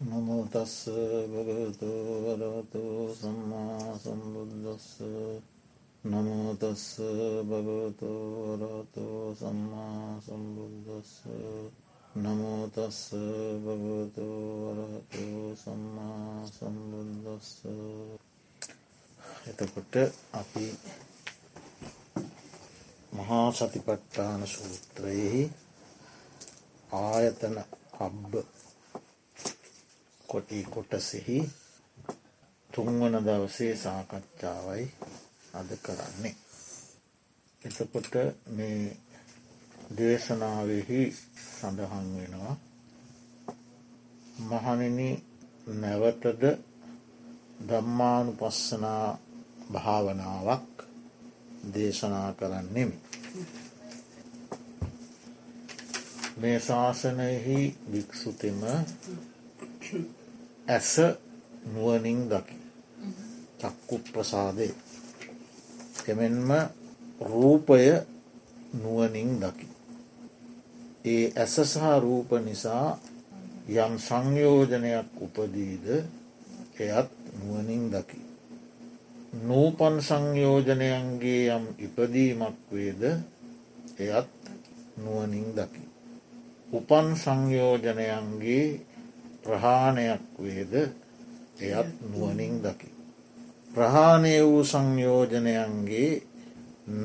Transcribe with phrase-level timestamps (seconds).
[0.00, 0.74] නමුතස්ස
[1.26, 1.88] භගවතු
[2.22, 4.86] වරවතු සම්මා සම්බුද්දස්ස
[6.04, 6.84] නමුතස්ස
[7.42, 8.10] භගවතු
[8.50, 11.10] වරවතු සම්මා සම්බුද්දස්ස
[12.16, 13.00] නමුතස්ස
[13.58, 14.26] භගවතු
[14.68, 15.26] වරහතු
[15.56, 17.50] සම්මා සම්බුද්දස්ස
[19.46, 19.94] එතකොට
[20.32, 20.66] අපි
[23.12, 25.42] මහා සතිපට්ඨාන සූත්‍රයෙහි
[26.92, 27.56] ආයතන
[28.00, 28.32] අබ්බ
[30.28, 31.38] කොටි කොටසෙහි
[32.70, 34.84] තුන්වන දවසේ සාකච්ඡාවයි
[35.54, 36.36] අද කරන්නේ.
[37.62, 38.14] එතකොට
[38.48, 38.96] මේ
[39.90, 41.00] දේශනාවෙහි
[41.50, 42.56] සඳහන් වෙනවා
[44.40, 45.10] මහනිනි
[45.74, 46.42] නැවතද
[47.62, 49.18] දම්මානු පස්සනා
[49.72, 50.84] භාවනාවක්
[51.68, 52.96] දේශනා කරන්නෙමි.
[56.38, 57.58] මේ ශාසනයෙහි
[57.90, 58.60] භික්‍ෂුතිම
[60.68, 60.92] ඇස
[61.64, 62.58] නුවනින් දකි.
[63.60, 64.68] චක්කු ප්‍රසාදය.
[66.08, 66.50] එමෙන්ම
[67.20, 67.82] රූපය
[68.74, 69.68] නුවනින් දකි.
[71.04, 72.98] ඒ ඇස සහ රූප නිසා
[73.68, 75.86] යම් සංයෝජනයක් උපදීද
[76.78, 78.20] එයත් නුවනින් දකි.
[79.40, 83.02] නූපන් සංයෝජනයන්ගේ යම් ඉපදීමක් වේද
[83.98, 84.30] එයත්
[84.98, 85.84] නුවනින් දකි.
[86.68, 88.87] උපන් සංයෝජනයන්ගේ
[89.48, 90.74] ප්‍රහාණයක් වේද
[91.58, 92.88] එයත් නුවනින් දකි.
[93.70, 96.10] ප්‍රහාණය වූ සංයෝජනයන්ගේ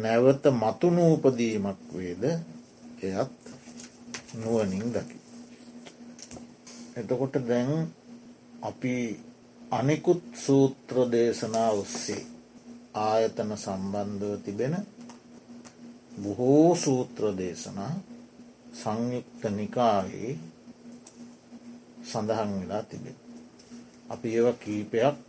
[0.02, 2.24] නැවත මතුනූපදීමක් වේද
[3.02, 3.34] එයත්
[4.36, 5.18] නුවනින් දකි.
[6.96, 7.72] එතකොට දැන්
[8.62, 8.96] අපි
[9.72, 12.24] අනිකුත් සූත්‍ර දේශනා ඔස්සේ
[13.02, 14.76] ආයතන සම්බන්ධව තිබෙන
[16.24, 17.94] බොහෝ සූත්‍ර දේශනා
[18.74, 20.34] සංයුක්ත නිකායේ
[22.04, 23.18] සඳහන් වෙලා තිබෙන.
[24.10, 25.22] අපි ඒව කීපයක්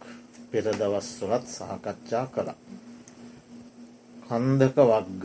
[0.50, 2.58] පෙර දවස්වලත් සහකච්ඡා කළා.
[4.26, 5.24] කන්දක වග්ග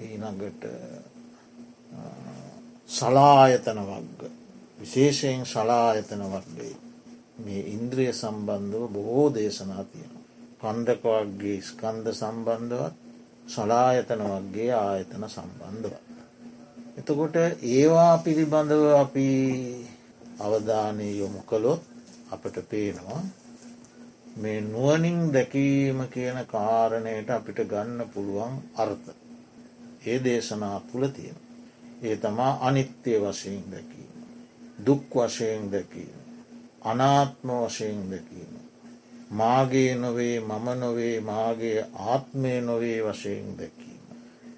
[0.00, 0.62] ඊනඟට
[2.88, 4.22] සලායතන වග්ග
[4.78, 6.72] විශේෂයෙන් සලායතන වර්ගයි
[7.38, 10.14] මේ ඉන්ද්‍රිය සම්බන්ධව බොහෝ දේශනා තියෙන.
[10.60, 12.94] කන්දක වක්ගේ ස්කන්ධ සම්බන්ධවත්
[13.48, 15.94] සලායතන වක්ගේ ආයතන සම්බන්ධව.
[16.98, 17.36] එතකොට
[17.72, 19.28] ඒවා පිළිබඳව අපි
[20.42, 21.82] අවධානය යොමු කළොත්
[22.30, 23.22] අපට පේනවා
[24.36, 29.08] මේ නුවනින් දැකීම කියන කාරණයට අපිට ගන්න පුළුවන් අර්ථ.
[30.06, 31.36] ඒ දේශනා තුළ තියෙන.
[32.02, 34.12] ඒ තමා අනිත්‍යය වශයෙන් දැකීම.
[34.86, 36.18] දුක් වශයෙන් දැකීම.
[36.82, 38.52] අනාත්ම වශයෙන් දැකීම.
[39.30, 44.02] මාගේ නොවේ මම නොවේ මාගේ ආත්මය නොවේ වශයෙන් දැකීම.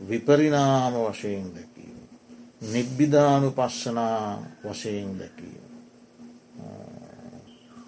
[0.08, 1.98] විපරිනාම වශයෙන් දැකීම.
[2.62, 5.63] නිබ්බිධානු පස්සනා වශයෙන් දැකීම.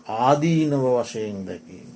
[0.09, 1.91] ආදීනව වශයෙන් දැකීම.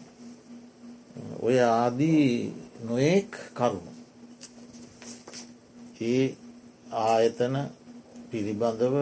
[1.41, 2.53] ඔය ආදී
[2.85, 3.93] නොයෙක් කරුණු.
[6.03, 6.25] ඒ
[6.93, 7.57] ආයතන
[8.31, 8.97] පිළිබඳව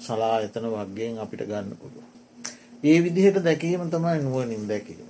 [0.00, 2.04] සලායතන වක්ගෙන් අපිට ගන්න පුළුව.
[2.84, 5.08] ඒ විදිහට දැකීම තමයි නුවනින් දැකීම.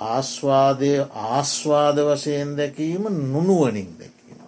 [0.00, 0.92] ආස්වාදය
[1.28, 3.02] ආස්වාද වශයෙන් දැකීම
[3.32, 4.38] නුනුවනින් දැකීම.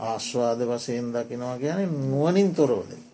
[0.00, 3.09] ආස්වාද වශයෙන් දකිනවා ගැන නුවනින් තොරව දැකීම.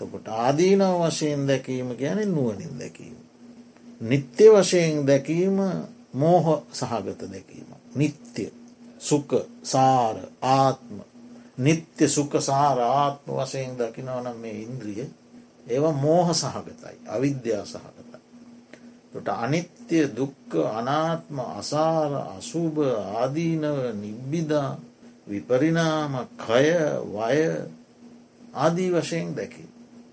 [0.00, 3.18] තකොට ආදීනව වශයෙන් දැකීම ගැන නුවනින් දැකීම.
[4.00, 5.58] නිත්‍ය වශයෙන් දැකීම
[6.14, 7.68] මෝහ සහගත දැකීම.
[7.94, 8.44] නිත්‍ය
[9.00, 9.30] සුක
[9.64, 10.96] සාර ආත්ම
[11.58, 15.04] නිත්‍ය සුක සාර ආත්ම වශයෙන් දකිනවනම් මේ ඉන්ද්‍රිය
[15.66, 18.18] ඒව මෝහ සහගතයි අවිද්‍යා සහගතයි.
[19.12, 22.78] ට අනිත්‍ය දුක්ක අනාත්ම අසාර අසූභ
[23.14, 24.78] ආදීනව නිබ්බිදා
[25.26, 26.68] විපරිනාම කය
[27.08, 27.40] වය
[28.54, 29.64] ආදී වශයෙන් දැකි.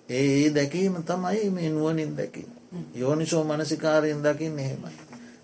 [0.10, 2.52] ඒ දැකීම තමයි මේ නුවනින් දැකීම.
[2.96, 4.92] යෝනිසෝ මනසිකාරයෙන් දකින්න එහෙමයි.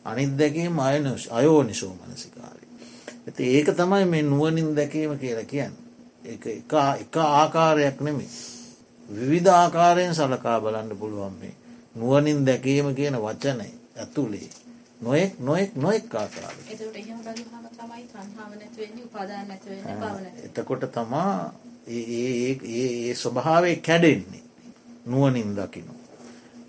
[0.05, 2.67] අනිත් දැකීම අයනස් අයෝනිසෝ මනසිකාරය.
[3.27, 5.73] ඇති ඒක තමයි මේ නුවනින් දැකීම කියලා කියන්න.
[6.25, 8.29] එක ආකාරයක් නෙමේ.
[9.09, 11.55] විවිධ ආකාරයෙන් සලකා බලන්න පුළුවන් මේ.
[11.95, 13.67] නුවනින් දැකීම කියන වචනය
[13.97, 14.49] ඇතුළේ.
[15.01, 16.55] නොයෙක් නොයෙක් නොෙක් ආකාර.
[20.43, 21.53] එතකොට තමා
[21.87, 24.42] ඒ ස්වභාවය කැඩෙන්නේ.
[25.05, 25.93] නුවනින් දකිනු.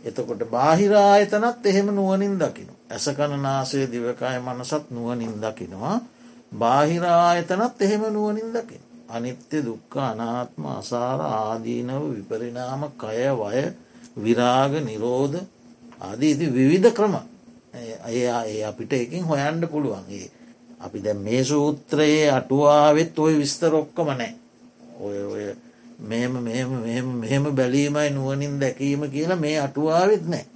[0.04, 2.72] එතකොට බාහිරායතනත් එහෙම නුවනින් දකිනු.
[2.90, 6.00] ඇසකණනාසේ දිවකාය මනසත් නුවනින් දකිනවා.
[6.52, 8.82] බාහිරායතනත් එහෙම නුවනින් දකින.
[9.08, 13.64] අනිත්‍ය දුක්ක අනාත්ම අසාර ආදීනව විපරිනාම කය වය
[14.16, 15.38] විරාග නිරෝධ
[16.00, 17.14] ආදීති විවිධ ක්‍රම
[18.06, 20.30] ඒ අපිට එකින් හොයන්ඩ පුළුවන්ගේ.
[20.80, 24.32] අපි දැ මේ සූත්‍රයේ අටුවාවෙත් ඔය විස්තරොක්කම නෑ.
[24.98, 25.44] ඔය ඔය
[26.00, 30.46] මෙහෙම මෙහෙම මෙහෙම බැලීමයි නුවනින් දැකීම කියලා මේ අටුවාවෙත් නෑ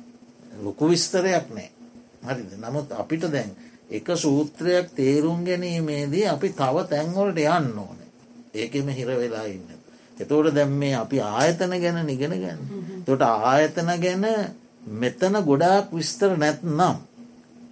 [0.62, 1.70] ලොකු විස්තරයක් නෑ
[2.26, 3.50] හරිද නමුත් අපිට දැන්
[3.90, 7.98] එක සූත්‍රයක් තේරුම් ගැනීමේදී අපි තව තැන්වලට යන්න ඕන
[8.54, 9.66] ඒකෙම හිර වෙලා ඉන්න.
[10.16, 12.58] එතෝට දැම් මේ අපි ආයතන ගැන නිගෙන ගැන.
[13.06, 14.24] තොට ආයතන ගැන
[14.94, 16.96] මෙතන ගොඩාක් විස්තර නැත්නම්.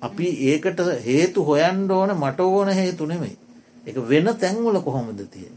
[0.00, 3.36] අපි ඒකට හේතු හොයන්ඩ ඕන මට ඕන හේතු නෙමෙයි.
[3.86, 5.54] එක වෙන තැන්වල කොහොමද තියෙන.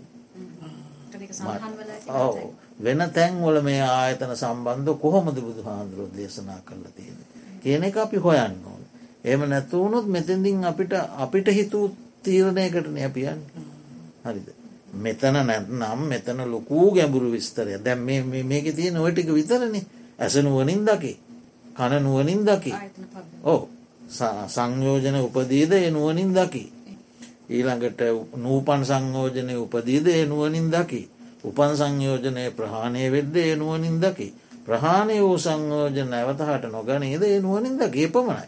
[2.79, 7.17] වෙන තැන්වල මේ ආයතන සම්බන්ධ කොහොමද බුදු හාන්දුරෝ දේශනා කරලා තියෙන.
[7.61, 8.83] කියන එක අපි හොයන්න ඕන.
[9.23, 11.85] එම නැතුවුණොත් මෙතැඳින් අපිට අපිට හිතූ
[12.23, 13.39] තීරණයකට නැපියන්
[14.25, 14.47] හරිද.
[14.95, 17.99] මෙතන නැත්නම් මෙතන ලොකූ ගැඹුරු විස්තරය දැම්
[18.43, 19.75] මේක තියෙන ඔයටික විතරණ
[20.19, 21.13] ඇස නුවනින් දකි.
[21.73, 22.73] කන නුවනින් දකි.
[23.43, 23.61] ඕ
[24.47, 26.65] සංයෝජන උපදීද ඒ නුවනින් දකි?
[27.49, 28.01] ඊළඟට
[28.37, 31.01] නූපන් සංයෝජනය උපදීද ඒ නුවනින් දකි
[31.43, 34.29] උපන් සංයෝජනය ප්‍රහාණය වෙද්ද ඒ නුවනින් දකි.
[34.65, 37.23] ප්‍රහාණය වූ සංයෝජන ඇවතහට නොගනේද?
[37.23, 38.07] ඒ නුවනින් දකේ.
[38.09, 38.47] පමණයි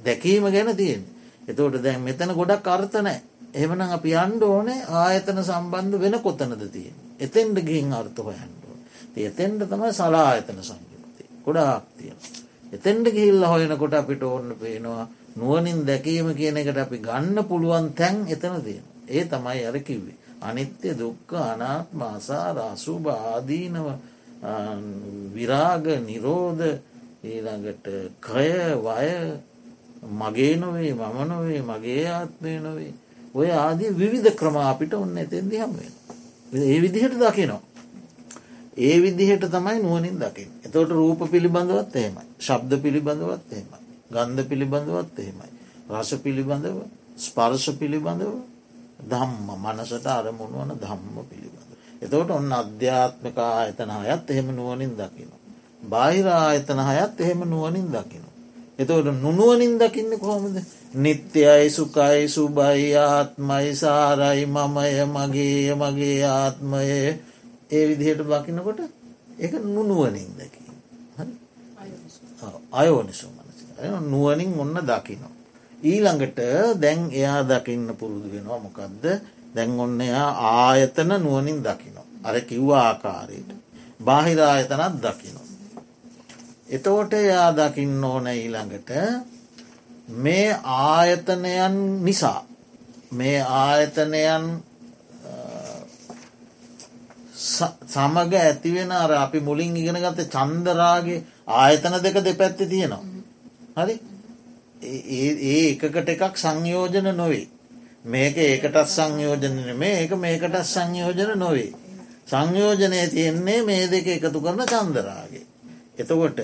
[0.00, 1.02] දැකීම ගැන තියෙන්
[1.48, 3.20] එතෝට දැන් මෙතන ගොඩක් අර්ථනෑ
[3.54, 9.92] එහමන අපි අන්ඩ ඕනේ ආයතන සම්බන්ධ වෙන කොතනද තියෙන් එතෙන්ට ගිහින් අර්ථ හොයන්ඩුව එතෙන්ට තමයි
[9.92, 12.18] සලා ආයතන සංයුක්ති ගොඩාක් තියෙන
[12.72, 18.56] එතෙන්ට ගිහිල්ල හොයනකොට අපිට ඕන්න පේනවා නුවනින් දැකීම කියන එකට අපි ගන්න පුළුවන් තැන් එතන
[18.62, 20.16] තියෙන ඒ තමයි අර කිව්වේ.
[20.40, 23.86] අනිත්‍ය දුක්ක අනාත්ම අසාර අසුභ ආදීනව
[25.32, 26.64] විරාග නිරෝධ
[27.22, 27.86] ඊළඟට
[28.20, 28.48] කය
[28.78, 29.10] වය
[30.14, 32.92] මගේ නොවේ මම නොවේ මගේ ආත්මය නොවේ
[33.34, 35.92] ඔය ආදී විවිධ ක්‍රම අපිට ඔන්න එතෙන්දි හම්වෙන.
[36.52, 37.60] ඒ විදිහට දකිනවා.
[38.78, 40.50] ඒ විදිහට තමයි නුවනින් දකිින්.
[40.64, 42.24] එතවට රූප පිළිබඳවත් එහෙමයි.
[42.40, 43.78] ශබ්ද පිළිබඳවත් එහෙමයි.
[44.10, 45.48] ගන්ධ පිළිබඳවත් එහෙමයි.
[45.90, 46.78] රස පිළිබඳව
[47.18, 48.32] ස්පර්ශ පිළිබඳව
[48.98, 51.70] ධම්ම මනසට අරමුණ වන ධම්ම පිළිබඳ.
[52.02, 55.30] එතවට ඔන්න අධ්‍යාත්මක ආයතන අයත් එහෙම නුවනින් දකින.
[55.84, 58.24] බාහිර ආයතන හයත් එහෙම නුවනින් දකින.
[58.78, 60.56] එතවට නුනුවනින් දකින්න කොහොමද
[60.96, 66.84] නිත්‍යයි සුකයි සුබයි ආත්මයි සාරයි මමය මගේ මගේ ආත්මය
[67.70, 68.80] ඒ විදිහට බකිනකොට
[69.38, 70.60] එක නුනුවනින් දැකි
[72.72, 73.58] අයෝනිසු මනස
[74.02, 75.37] නුවනින් ඔන්න දකිනවා.
[75.82, 76.38] ඊළඟට
[76.76, 79.04] දැන් එයා දකින්න පුරුදු වෙනවා මොකක්ද
[79.54, 80.30] දැන් ඔන්න එයා
[80.60, 82.06] ආයතන නුවනින් දකිනවා.
[82.24, 83.50] අර කිව්ව ආකාරයට.
[84.00, 85.46] බාහිර ආයතනත් දකිනවා.
[86.68, 88.90] එතෝට එයා දකින්න ඕන ඊළඟට
[90.08, 92.44] මේ ආයතනයන් නිසා
[93.12, 94.44] මේ ආයතනයන්
[97.86, 103.04] සමග ඇතිවෙන අර අපි මුලින් ඉගෙන ගත චන්දරාගේ ආයතන දෙක දෙපැත්ති තියෙනවා.
[103.76, 103.94] හරි
[104.82, 107.46] ඒ එකකට එකක් සංයෝජන නොවේ.
[108.04, 111.72] මේක ඒකටත් සංයෝජන මේ ඒක මේකටත් සංයෝජන නොවේ.
[112.26, 115.46] සංයෝජනය තියෙන්නේ මේ දෙක එකතු කරන චන්දරාගේ.
[115.98, 116.40] එතකොට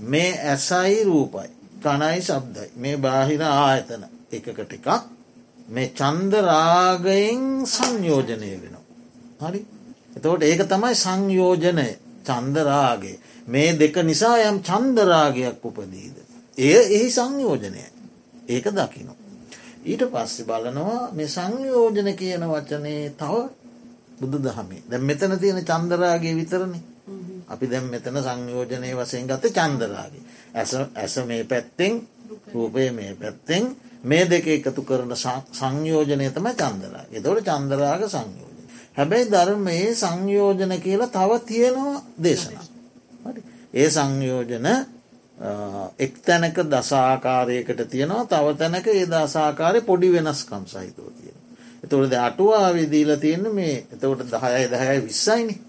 [0.00, 1.48] මේ ඇසයි රූපයි.
[1.82, 4.88] කණයි සබ්දයි මේ බාහිර ආයතන එකකට එකක්
[5.68, 8.84] මේ චන්දරාගයෙන් සංයෝජනය වෙනවා.
[9.42, 9.60] හරි
[10.16, 11.88] එතකොට ඒක තමයි සංයෝජනය
[12.24, 13.16] චන්දරාගේ
[13.46, 16.16] මේ දෙක නිසා යම් චන්දරාගයක් උපදීද.
[16.58, 17.82] එය එහි සංයෝජනය.
[18.46, 19.12] ඒක දකිනු.
[19.84, 23.34] ඊට පස්සෙ බලනවා මේ සංයෝජන කියන වචනේ තව
[24.18, 24.82] බුදු දහමේ.
[24.84, 26.80] දැ මෙතන තියෙන චන්දරාගේ විතරණි
[27.46, 30.24] අපි දැම් මෙතන සංයෝජනය වසයෙන් ගත චන්දරාගේ
[30.94, 31.94] ඇස මේ පැත්තෙන්
[32.48, 33.64] රූපය මේ පැත්තෙන්
[34.02, 35.12] මේ දෙක එකතු කරන
[35.52, 38.56] සංයෝජනය තම චන්දරා එතවට චන්දරාග සංයෝජන.
[38.96, 42.66] හැබැයි ධර්මයේ සංයෝජන කියලා තව තියෙනවා දේශනා.
[43.74, 44.66] ඒ සංයෝජන
[45.98, 51.38] එක් තැනක දසාකාරයකට තියෙනවා තව තැනක ඒ දසාකාරය පොඩි වෙනස්කම් සහිතව තියෙන.
[51.84, 55.60] එතොට අටුවාවිදීල තියෙන මේ එතවට දහයයි දහයයි විස්සයිනි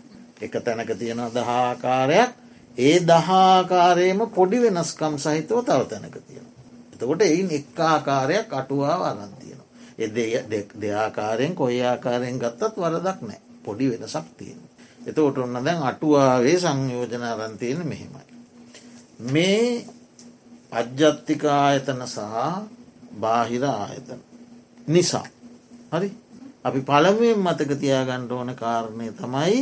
[0.42, 2.32] එක තැනක තියෙනවා දහාකාරයක්
[2.78, 6.48] ඒ දහාකාරයම පොඩි වෙනස්කම් සහිතව තව තැනක තියෙන.
[6.94, 9.62] එතකොට එයින් එක් ආකාරයක් අටුවා අරන්තියෙන.
[9.98, 10.06] එ
[10.82, 14.60] දෙආකාරයෙන් කොයි ආකාරයෙන් ගත්තත් වරදක් නෑ පොඩි වෙනසක් තියෙන.
[15.02, 18.37] එතකොට ඔන්න දැන් අටුවාවේ සංයෝජන අරන්තියෙන මෙහෙමයි.
[19.20, 19.86] මේ
[20.72, 22.20] අජ්ජත්තික ආයතන සහ
[23.14, 24.20] බාහිර ආයතන.
[24.88, 25.26] නිසා.
[25.92, 26.10] හරි
[26.64, 29.58] අපි පළමුුවෙන් මතක තියාගණ්ඩ ඕන කාරණය තමයි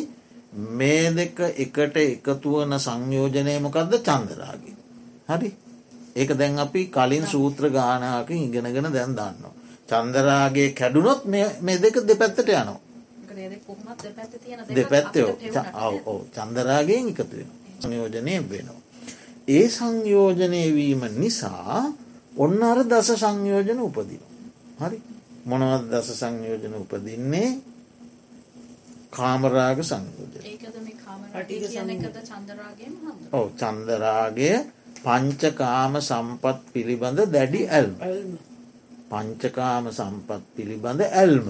[0.72, 4.76] මේ දෙක එකට එකතුවන සංයෝජනයමකක්ද චන්දරාගේ.
[5.30, 5.50] හරි
[6.16, 9.54] ඒක දැන් අපි කලින් සූත්‍ර ගානාක ඉගෙනගෙන දැන් දන්නවා.
[9.88, 12.80] චන්දරාගේ කැඩුනොත් මේ දෙක දෙපැත්තට යනවා.
[14.70, 15.34] දෙපැත්තයෝ
[16.34, 18.85] චන්දරාගෙන් එකතු වෙන සංයෝජනය වෙනවා.
[19.48, 21.94] ඒ සංයෝජනය වීම නිසා
[22.36, 24.24] ඔන්න අර දස සංයෝජන උපදින.
[24.80, 24.98] හරි?
[25.46, 27.50] මොනවත් දස සංයෝජන උපදින්නේ?
[29.12, 30.32] කාමරාග සංයෝජන.
[33.32, 34.50] ඔව චන්දරාගය
[35.04, 37.94] පංචකාම සම්පත් පිළිබඳ දැඩි ඇල්ම.
[39.10, 41.48] පංචකාම සම්පත් පිළිබඳ ඇල්ම.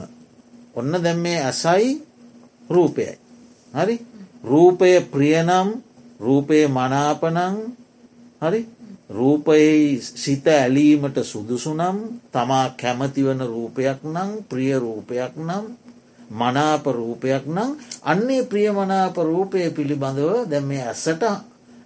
[0.76, 1.88] ඔන්න දැම් මේ ඇසයි
[2.70, 3.16] රූපයයි.
[3.74, 3.96] හරි?
[4.44, 5.70] රූපය ප්‍රියනම්
[6.20, 7.56] රූපය මනාපනං
[8.46, 8.62] හරි?
[9.10, 11.98] රූපයෙහි සිත ඇලීමට සුදුසුනම්
[12.32, 15.66] තමා කැමතිවන රූපයක් නම් ප්‍රිය රූපයක් නම්
[16.32, 17.72] මනාප රූපයක් නම්
[18.04, 21.24] අන්නේ ප්‍රියමනාප රූපය පිළිබඳව දැම මේ ඇසට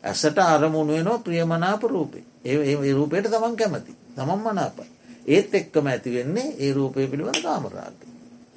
[0.03, 2.23] ඇසට අරමුණ වෙනවා ප්‍රියමනාප රූපේ.
[2.45, 3.91] ඒ රූපයට තමන් කැමති.
[4.15, 4.89] තමන් මනාපයි.
[5.25, 7.97] ඒත් එක්කම ඇතිවෙන්නේ ඒ රූපය පිළිබඳ කාමරාග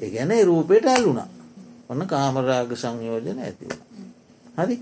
[0.01, 1.29] ඒ ගැන රූපයට ඇල්ලුනා
[1.89, 3.73] ඔන්න කාමරාග සංයෝජන ඇතිව
[4.59, 4.77] හරි?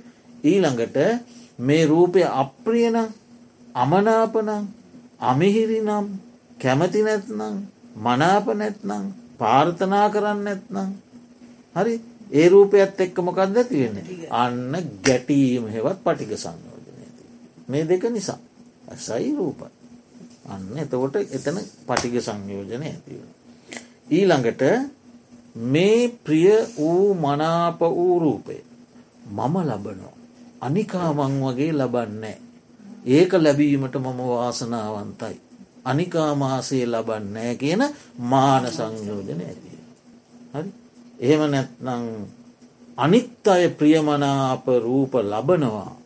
[0.44, 0.96] ඊළඟට
[1.60, 2.96] මේ රූපය අප්‍රියන
[3.74, 4.50] අමනාපනං
[5.22, 6.06] අමිහිරිනම්
[6.58, 7.56] කැමති නැත්නම්
[7.96, 9.04] මනාප නැත්නම්
[9.38, 10.88] පාර්ථනා කරන්න නැත්නම්
[11.76, 11.94] හරි?
[12.32, 14.28] ඒ රූපයත් එක්ක මොකක්ද තියෙන්නේ?
[14.32, 14.72] අන්න
[15.04, 17.04] ගැටීම හෙවත් පටික සංයෝජනය
[17.68, 18.38] මේ දෙක නිසා.
[18.88, 19.60] ඇසයි රූප.
[20.46, 23.20] අන්න එතකොට එතන පටික සංයෝජනය ඇතිව.
[24.08, 24.62] ඊළඟට
[25.66, 28.56] මේ ප්‍රිය වූ මනාප වූ රූපය
[29.28, 30.19] මම ලබනෝ
[30.60, 32.38] අනිකාමං වගේ ලබන්නේ.
[33.06, 35.40] ඒක ලැබීමට මම වාසනාවන්තයි.
[35.84, 37.82] අනිකාමාසේ ලබන්නෑ කියන
[38.20, 39.78] මාන සංයෝජන ඇතිය
[40.54, 40.70] හරි?
[41.20, 42.04] එහෙම නැත්නං
[42.96, 45.96] අනිත් අය ප්‍රියමනාප රූප ලබනවා.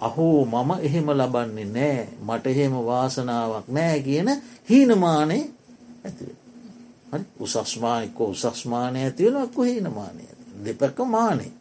[0.00, 2.08] අහෝ මම එහෙම ලබන්නේ නෑ.
[2.22, 4.28] මට එහෙම වාසනාවක් නෑ කියන
[4.70, 5.38] හීනමානය
[6.04, 6.38] ඇතිව
[7.38, 10.22] උසස්මානිකෝ උසස්මානය ඇතිවෙනක්කු හීනමානය
[10.64, 11.52] දෙපැක මානේ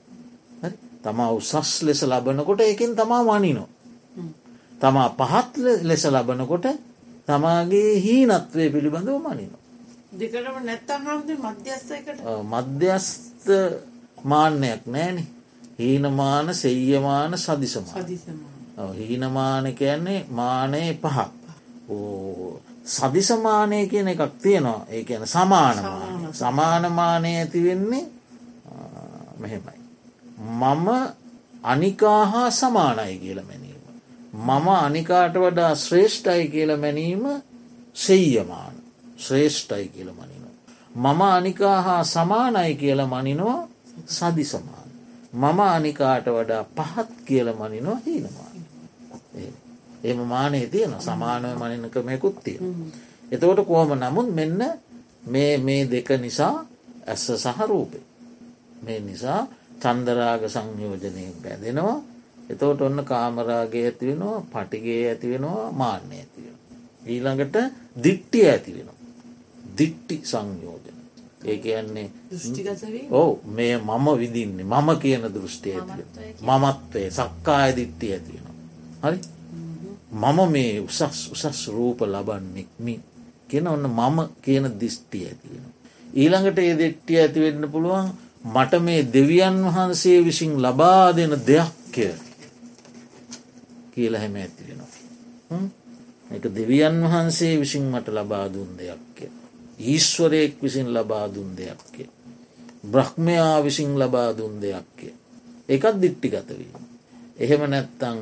[1.04, 3.70] තමා උසස් ලෙස ලබනකොට එකින් තමා මනිනෝ.
[4.82, 6.66] තමා පහත් ලෙස ලබනකොට
[7.28, 9.62] තමාගේ හීනත්වය පිළිබඳව මනිනෝ.
[10.12, 11.02] දෙකටම නැත්තම්
[11.38, 13.50] මධ්‍යස්ථකට මධ්‍යස්ථ
[14.24, 15.18] මාන්‍යයක් නෑන
[15.80, 18.06] හීනමාන සෙය්‍යමාන සදිසමා
[19.00, 21.30] හීනමාන කියන්නේ මානය පහක්.
[22.88, 24.86] සදිසමානය කියන එකක් තියෙනවා.
[24.88, 28.06] ඒ කියන සමානමාන සමානමානය ඇතිවෙන්නේ
[29.40, 29.77] මෙහෙමයි
[30.38, 30.88] මම
[31.64, 33.82] අනිකා හා සමානයි කියල මැනීම.
[34.34, 37.24] මම අනිකාට වඩා ශ්‍රේෂ්ඨයි කියල මැනීම
[37.96, 38.76] සෙය්‍යමාන
[39.18, 40.56] ශ්‍රේෂ්ඨයි කියල මනිනවා.
[40.96, 43.68] මම අනිකා හා සමානයි කියල මනිනවා
[44.08, 44.90] සදි සමාන.
[45.34, 48.56] මම අනිකාට වඩා පහත් කියල මනිනවා හීනමාන.
[50.04, 52.92] එම මානයේ තියෙන සමානව මනිනක මෙකුත් තියෙන.
[53.32, 54.62] එතකොට කොහොම නමුත් මෙන්න
[55.26, 56.66] මේ දෙක නිසා
[57.08, 58.04] ඇස්ස සහ රූපේ.
[58.84, 59.48] මේ නිසා
[59.82, 61.98] චන්දරාග සංයෝජනයෙන් පැදෙනවා
[62.50, 66.58] එතවට ඔන්න කාමරාගේ ඇතිවෙනවා පටිගේ ඇතිවෙනවා මාන්‍ය ඇතිවෙන.
[67.06, 67.58] ඊළඟට
[68.04, 68.96] දිට්ටිය ඇතිවෙනවා.
[69.78, 70.98] දිට්ටි සංයෝජන.
[71.46, 72.12] ඒ කියන්නේ
[73.12, 76.06] ඕ මේ මම විදින්නේ මම කියන දෘෂ්ටිය ඇතිව.
[76.42, 78.56] මමත්වේ සක්කාය දිට්ටිය ඇතිවෙනවා.
[79.04, 79.20] හරි
[80.14, 83.00] මම මේ උසස් උසස් රූප ලබන්නෙක්මි
[83.48, 85.74] කියෙන ඔන්න මම කියන දිස්ටිය ඇතිවෙන.
[86.14, 88.08] ඊළඟට ඒ දෙට්ටිය ඇතිවෙන්න පුළුවන්
[88.54, 92.08] මට මේ දෙවියන් වහන්සේ විසින් ලබා දෙන දෙයක්ය
[93.94, 95.62] කියල හැම ඇතිවෙනවා.
[96.32, 99.26] එක දෙවියන් වහන්සේ විසින් මට ලබා දුන් දෙයක්ය.
[99.82, 102.04] ඊශ්වරයෙක් විසින් ලබා දුන් දෙයක්ය.
[102.92, 105.10] බ්‍රහ්මයා විසින් ලබා දුන් දෙයක්ය.
[105.70, 106.76] එකත් දිට්ටිගතවීම.
[107.40, 108.20] එහෙම නැත්තං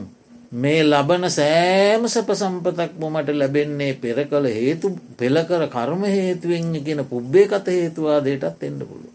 [0.53, 7.01] මේ ලබන සෑම සැප සම්පතක්ම මට ලැබෙන්නේ පෙර කළ හේතු පෙළ කර කර්ම හේතුවෙන් කියෙන
[7.05, 9.13] පුබ්බේ කත හේතුවාදයටත් එන්න පුළුව.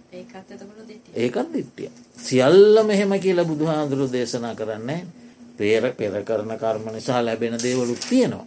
[1.14, 1.90] ඒකත් දිට්ටිය.
[2.18, 5.04] සියල්ල මෙහෙම කියලා බුදුහාදුරු දේශනා කරන්නේ
[5.56, 8.46] පේර පෙර කරන කර්ම නිසා ලැබෙන දේවලුත් තියෙනවා.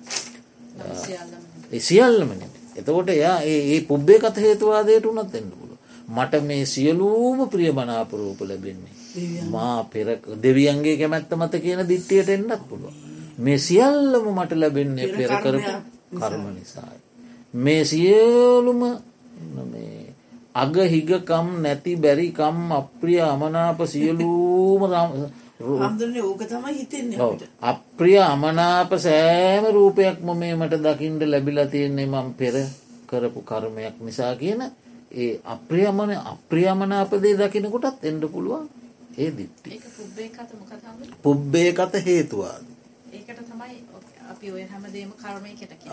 [1.80, 2.32] සියල්ලම
[2.76, 5.78] එතකොට එයා ඒ පුබ්බේ කත හේතුවාදයට උනත් එන්න පුළුව.
[6.08, 8.96] මට මේ සියලූම ප්‍රිය බනාපරූප ලැබෙන්නේ.
[9.46, 12.94] මා පෙර දෙවියන්ගේ කැමැත්ත මත කියන දිට්ටියට එන්නත් පුළුව.
[13.38, 15.72] මේ සියල්ලම මට ලැබෙන්නේ පෙරකරපු
[16.14, 17.00] කර්ම නිසායි.
[17.56, 20.03] මේ සියලුම අග
[20.86, 24.82] හිගකම් නැති බැරිකම් අප්‍රිය අමනාප සියලූම
[27.64, 32.56] අප්‍රිය අමනාප සෑම රූපයක්ම මේ මට දකිින්ට ලැබිලා තියෙන්නේ මං පෙර
[33.10, 34.62] කරපු කර්මයක් නිසා කියන
[35.14, 38.70] ඒ අප්‍රියමන අප්‍රියමනාපදේ දකිනකොටත් එන්ඩ පුළුවන්
[39.18, 39.82] ඒ දිට්ටි
[41.24, 42.73] පුබ්බේ කත හේතුවාද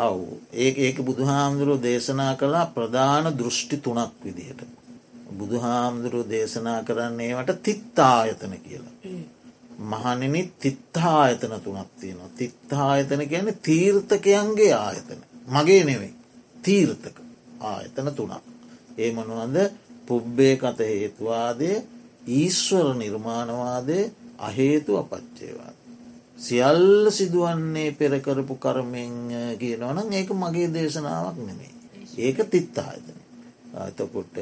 [0.00, 0.20] ඔව්
[0.54, 4.62] ඒ ඒක බුදුහාමුදුරුව දේශනා කළා ප්‍රධාන දෘෂ්ටි තුනක් විදිහට.
[5.32, 8.94] බුදුහාමුදුරුව දේශනා කරන්නේවට තිත්තායතන කියලා.
[9.82, 12.30] මහනෙනි තිත්තායතන තුනක් තියෙනවා.
[12.34, 15.20] තිත්තායතන කියන තීර්ථකයන්ගේ ආයතන.
[15.48, 16.14] මගේ නෙවෙයි.
[16.64, 17.16] තීර්ථක
[17.62, 18.44] ආයතන තුනක්.
[18.98, 19.58] ඒ මනුවන්ද
[20.06, 21.70] පුබ්බේ කත හේතුවාදය
[22.30, 23.98] ඊශ්වර නිර්මාණවාදය
[24.40, 25.79] අහේතු අපච්චේවාද.
[26.40, 29.14] සියල්ල සිදුවන්නේ පෙරකරපු කරමෙන්
[29.58, 31.72] කියනවනම් ඒක මගේ දේශනාවක් නෙමේ.
[32.18, 33.18] ඒක තිත්තායතන.
[33.76, 34.36] අතකොට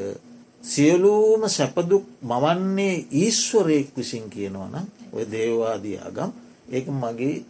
[0.63, 4.75] සියලූම සැපදුක් මවන්නේ ඊශ්වරයෙක් විසින් කියනවන
[5.13, 6.31] ඔය දේවාදී අගම්
[6.71, 7.45] ඒක මගේ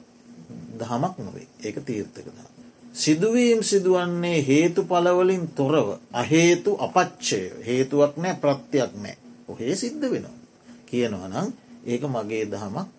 [0.78, 2.48] දහමක් නොවේ ඒක තීර්ථක දහම.
[2.94, 9.16] සිදුවීම් සිදුවන්නේ හේතු පලවලින් තොරව අහේතු අපච්චය හේතුවක් නෑ ප්‍රත්තියක් නෑ
[9.48, 10.36] ඔහේ සිද්ධ වෙනවා
[10.86, 11.48] කියනවනම්
[11.86, 12.97] ඒක මගේ දහමක් නොවේ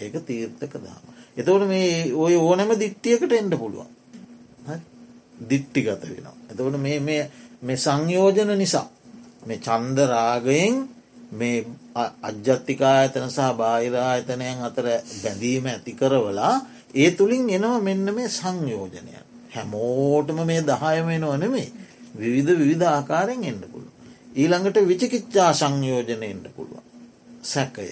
[0.00, 1.04] ඒක තීර්ථක දහම.
[1.36, 3.90] එතවට මේ ඔය ඕනෑම දිට්ටියකට එන්ඩ පුළුවන්
[5.42, 6.34] දිට්ටිගත වෙනවා.
[6.50, 6.78] එතවට
[7.62, 8.88] මේ සංයෝජන නිසා
[9.46, 10.88] මේ චන්දරාගයෙන්
[11.32, 11.66] මේ
[12.22, 14.86] අජ්ජත්තිකායතන සහ බාහිරායතනයන් අතර
[15.22, 16.54] බැඳීම ඇති කරවලා
[16.94, 19.12] ඒ තුළින් එනවා මෙන්න මේ සංයෝජනය.
[19.50, 21.68] හැමෝටම මේ දහයම එනවා නෙමේ
[22.14, 23.92] විවිධ විවිධ ආකාරයෙන් එන්න පුළුව.
[24.34, 26.84] ඊළඟට විචිකිච්චා සංයෝජන එන්න පුළුවන්.
[27.44, 27.88] සැකය.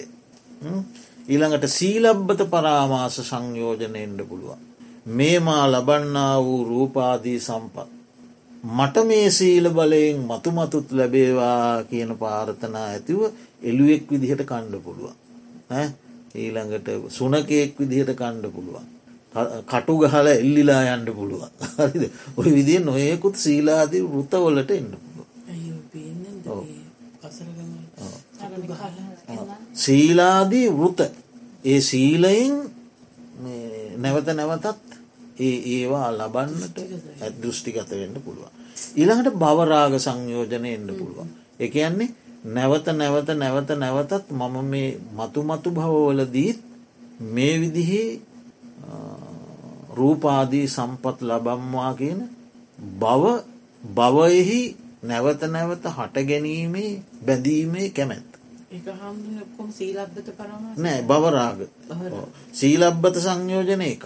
[1.29, 4.61] ඊළඟට සීලබ්බත පරාමාස සංයෝජන එන්න පුළුවන්.
[5.17, 7.87] මේමා ලබන්නා වූ රූපාදී සම්පත්.
[8.77, 13.19] මට මේ සීල බලයෙන් මතුමතුත් ලැබේවා කියන පාර්ථනා ඇතිව
[13.63, 15.17] එළුවෙක් විදිහට කණ්ඩ පුළුවන්.
[16.35, 18.87] ඊළඟට සුනකයෙක් විදිහට කණ්ඩ පුළුවන්.
[19.67, 22.03] කටු ගහල එල්ලිලා යන්ඩ පුළුවන් හරිද
[22.37, 25.27] ඔය විදිිය නොයෙකුත් සීලාදී ෘතවලට එන්න පුළුව
[29.75, 30.99] සීලාදී වෘත
[31.65, 32.55] ඒ සීලයින්
[33.97, 34.87] නැවත නැවතත්
[35.39, 36.77] ඒ ඒවා ලබන්නට
[37.21, 38.51] ඇත් දෘෂ්ටිගත වෙන්න පුළුවන්.
[38.95, 41.29] ඊළඟට බවරාග සංයෝජනය එන්න පුළුවන්.
[41.59, 42.09] එක යන්නේ
[42.45, 46.59] නැවත නැවත නැවත නැවතත් මම මේ මතු මතු භවවලදීත්
[47.27, 48.19] මේ විදිහේ
[49.91, 52.19] රූපාදී සම්පත් ලබම්වා කියන
[52.99, 53.23] බව
[53.83, 54.61] බවයෙහි
[55.03, 58.38] නැවත නැවත හට ගැනීමේ බැඳීමේ කැමැත්.
[60.77, 61.59] නෑ බවරාග
[62.53, 64.05] සීලබ්බත සංයෝජන එක.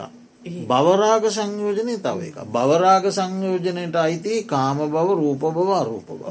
[0.64, 2.38] බවරාග සංයෝජනය තව එක.
[2.48, 6.24] බවරාග සංයෝජනයට අයිති කාම බව රූප බව අරූප බව.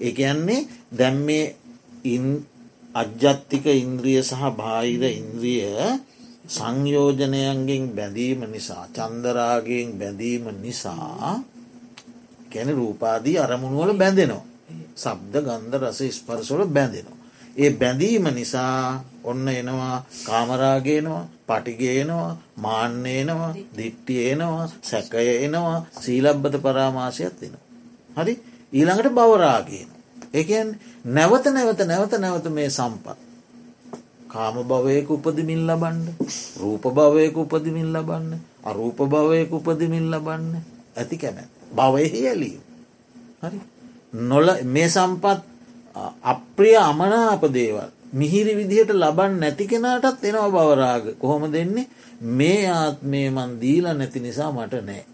[0.00, 1.54] එකයන්නේ දැම් මේ
[2.94, 5.64] අජ්ජත්තික ඉන්ද්‍රිය සහ බාහිර ඉන්ද්‍රිය
[6.48, 11.40] සංයෝජනයන්ගෙන් බැඳීම නිසා චන්දරාගෙන් බැඳීම නිසා
[12.50, 14.44] කැන රූපාදී අරමුණුවල බැඳෙනවා.
[14.94, 17.15] සබ්ද ගන්ධ රස ස්පරසොල බැඳෙනවා.
[17.56, 27.64] ඒ බැඳීම නිසා ඔන්න එනවා කාමරාගේනවා පටිගේනවා මාන්නේනවා දිට්ටියේනවා සැකය එනවා සීලබ්බත පරාමාශයක් එනවා.
[28.16, 28.34] හරි
[28.72, 29.88] ඊළඟට බවරාගෙන.
[30.34, 30.68] එකන්
[31.06, 33.18] නැවත නැවත නැවත නැවත මේ සම්පත්.
[34.28, 36.00] කාම භවයක උපදමින් ලබන්න
[36.60, 38.30] රූප භවයක උපදමින් ලබන්න
[38.64, 40.46] අරූප භවයක උපදමින් ලබන්න
[40.96, 41.50] ඇති කැමැත්.
[41.72, 42.56] භවයෙහි ඇලිය.
[43.42, 43.58] හරි
[44.22, 45.55] නොල මේ සම්පත්
[46.24, 51.88] අප්‍රිය අමනාප දේවල් මිහිරි විදිහට ලබන් නැති කෙනාටත් එනවා බවරාග කොහොම දෙන්නේ
[52.20, 55.04] මේ ආත්මේ මන් දීලා නැති නිසා මට නෑ.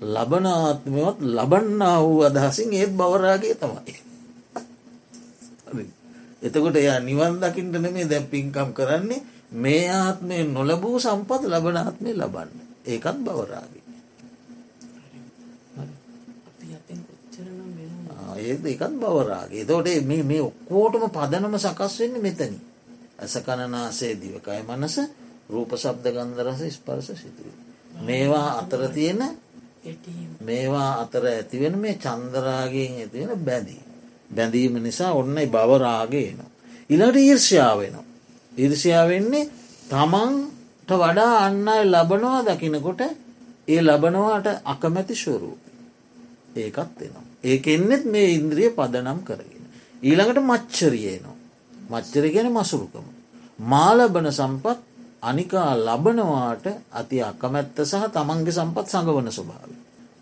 [0.00, 3.94] ලබන ආත්මවත් ලබන්නා වූ අදහසින් ඒත් බවරාගේ තමයි.
[6.42, 9.22] එතකොට එයා නිවන් දකිින්ට නෙමේ දැ පින්කම් කරන්නේ
[9.54, 12.50] මේ ආත්මය නොලබූ සම්පත් ලබන ආත්මය ලබන්න
[12.86, 13.87] ඒකත් බවරාගේ.
[18.38, 22.54] ඒ එකත් බවරාගේ තෝට මේ මේ ඔක්කෝටම පදනම සකස් වෙන්න මෙතන.
[23.18, 24.96] ඇස කණනාසේ දිවකය මනස
[25.48, 27.52] රූප සබ්ද ගන්දරස ස්පර්ස සිතුව.
[28.00, 29.20] මේවා අතර තියෙන
[30.40, 33.82] මේවා අතර ඇතිවෙන මේ චන්දරාගෙන් ඇතිවෙන බැඳී.
[34.30, 36.38] බැඳීම නිසා ඔන්නයි බවරාගේන.
[36.90, 38.04] ඉලට ඊර්ෂාවෙනවා.
[38.52, 39.50] ඉර්ෂයාවෙන්නේ
[39.88, 43.00] තමන්ට වඩා අන්නයි ලබනවා දකිනකොට
[43.68, 45.60] ඒ ලබනවාට අකමැති ශුරූප.
[46.56, 47.27] ඒකත් එනවා.
[47.44, 49.64] ඒක එන්නෙත් මේ ඉන්ද්‍රිය පදනම් කරගෙන.
[50.02, 51.36] ඊළඟට මච්චරියනවා.
[51.90, 53.06] මච්චර ගැන මසුරුකම.
[53.60, 54.78] මාලබන සම්පත්
[55.22, 59.70] අනිකා ලබනවාට අති අකමැත්ත සහ තමන්ගේ සම්පත් සඟවන ස්වභාව.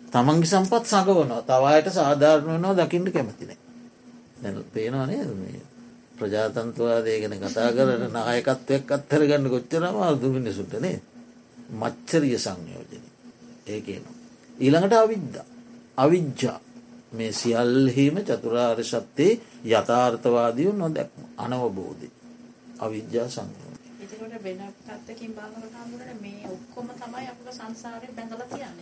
[0.07, 3.57] තමන්ගේ සම්පත් සඟවනවා තවයට සාධාරණ වනවා දකිින්ට කැමතිනේ.
[4.67, 5.61] පේනවානේ මේ
[6.15, 10.97] ප්‍රජාතන්තුවාදය ගැන කතා කරන නායකත්වයක් අත්තර ගන්න කොච්චරම දුමිනිසුටනේ
[11.71, 13.03] මච්චරිය සංයෝජන
[13.67, 14.15] ඒකනවා.
[14.57, 15.35] ඊළඟට අවිද්ද
[15.97, 16.59] අවිද්ජා
[17.11, 22.09] මේ සියල්හිම චතුරාර් සත්තේ යථාර්ථවාදියු නොදැක්ම අනවබෝධය
[22.79, 23.77] අවිද්‍යා සංයෝජන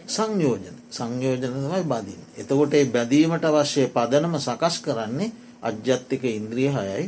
[0.07, 2.21] සංයෝජන සංයෝජන තමයි බදින්.
[2.37, 7.05] එතකොට ඒ බැදීමට අවශ්‍ය පදනම සකස් කරන්නේ අජ්‍යත්තික ඉන්ද්‍රිය හයයි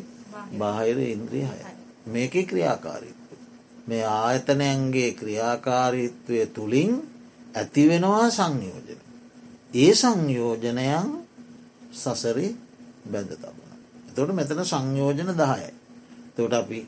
[0.54, 1.74] බාහිර ඉන්ද්‍රිය හයයි.
[2.08, 3.32] මේක ක්‍රියාකාරීත්ව.
[3.88, 6.94] මේ ආයතනයන්ගේ ක්‍රියාකාරීත්වය තුළින්
[7.56, 9.07] ඇතිවෙනවා සංයෝජන.
[9.74, 11.10] ඒ සංයෝජනයන්
[11.94, 12.56] සසරි
[13.06, 13.72] බැඳ තබන.
[14.16, 15.72] තොට මෙතන සංයෝජන දහයයි.
[16.36, 16.86] තොට අපි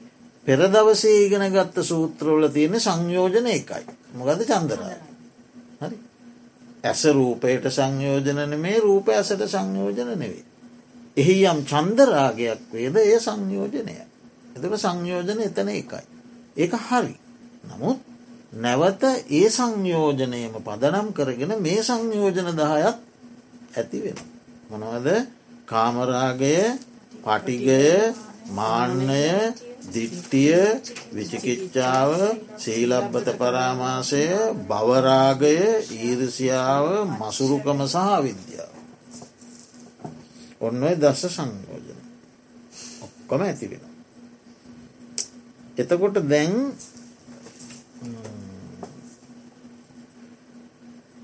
[0.48, 3.84] පෙර දවසේ ඉගෙන ගත්ත සූත්‍රවල තියෙන සංයෝජන එකයි.
[4.14, 4.98] මොකද චන්දරා.
[5.80, 5.98] හරි
[6.84, 10.44] ඇස රූපයට සංයෝජනන මේ රූප ඇසට සංයෝජන නෙවේ.
[11.18, 13.96] එහි යම් චන්දරාගයක් වේද එය සංයෝජනය.
[14.56, 16.06] එතක සංයෝජන එතන එකයි.
[16.58, 17.16] ඒක හරි.
[17.66, 18.00] නමුත්
[18.54, 22.98] නැවත ඒ සංයෝජනයම පදනම් කරගෙන මේ සංයෝජන දහයත්
[23.72, 24.18] ඇති වෙන.
[24.70, 25.08] මොනවද
[25.66, 26.58] කාමරාගය
[27.22, 28.14] පටිගය
[28.50, 29.54] මාන්නය
[29.86, 30.82] දිට්ටිය
[31.12, 32.12] විචිකිච්චාව
[32.56, 34.26] සීලබ්බත පරාමාසය
[34.66, 35.58] බවරාගය
[35.96, 38.74] ඊරසියාව මසුරුකම සහ විද්‍යාව.
[40.60, 42.00] ඔන්න දස්ස සංයෝජන
[43.02, 43.84] ඔක්කොම ඇති වෙන.
[45.78, 46.74] එතකොට දැන්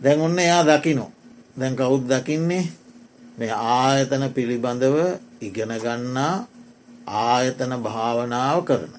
[0.05, 1.11] දැන් ඔන්න එයා දකිනෝ
[1.55, 2.65] දැන් කවුද් දකින්නේ
[3.37, 4.97] මේ ආයතන පිළිබඳව
[5.41, 6.35] ඉගෙන ගන්නා
[7.07, 8.93] ආයතන භාවනාව කරන.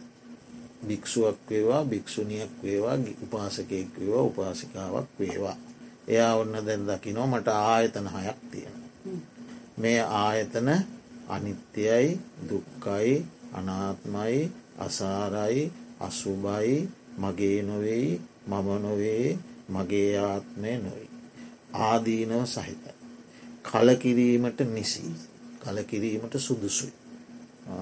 [0.88, 5.56] භික්‍ෂුවක් වේවා භික්‍ෂුණියක් වේවා උපාසකයෙක් වේවා උපාසිකාවක් වේවා.
[6.08, 8.76] එයා ඔන්න දැන් දකිනෝ මට ආයතන හයක් තියෙන.
[9.78, 10.68] මේ ආයතන
[11.28, 14.38] අනිත්‍යයි දුක්කයි අනාත්මයි
[14.78, 16.88] අසාරයි අසුබයි
[17.18, 21.08] මගේ නොවෙයි මම නොවේ මගේ ආත්මය නොයි.
[21.80, 22.94] ආදීනව සහිතයි.
[23.64, 25.04] කලකිරීමට නිසි
[25.60, 26.92] කලකිරීමට සුදුසුයි.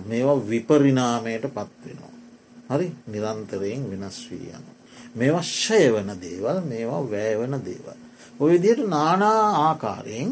[0.07, 2.15] මේවා විපරිනාමයට පත්වෙනවා.
[2.71, 4.65] හරි නිරන්තරයෙන් වෙනස් වී යන.
[5.15, 7.99] මේවා ශය වන දේවල් මේවා වෑවන දේවල්.
[8.41, 10.31] ඔය විදියට නානා ආකාරයෙන්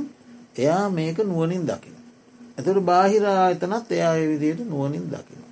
[0.57, 1.97] එයා මේක නුවනින් දකින.
[2.57, 5.43] ඇතුට බාහිර ආයතනත් එයා විදියට නුවනින් දකින.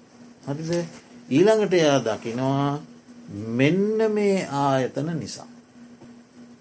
[0.46, 0.70] හරිද
[1.30, 2.80] ඊළඟට එයා දකිනවා
[3.54, 5.49] මෙන්න මේ ආයතන නිසා.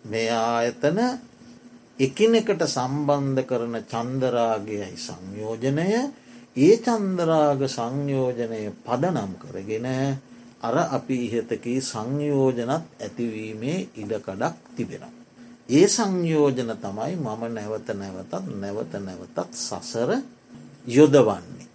[0.09, 0.99] මේ ආයතන
[1.99, 5.87] එකිනෙකට සම්බන්ධ කරන චන්දරාගයයි සංයෝජනය
[6.57, 9.87] ඒ චන්දරාග සංයෝජනය පදනම් කරගෙන
[10.61, 15.13] අර අපි ඉහතකී සංයෝජනත් ඇතිවීමේ ඉඩකඩක් තිබෙනවා.
[15.69, 20.11] ඒ සංයෝජන තමයි මම නැවත නැවතත් නැවත නැවතත් සසර
[20.87, 21.67] යොදවන්නේ.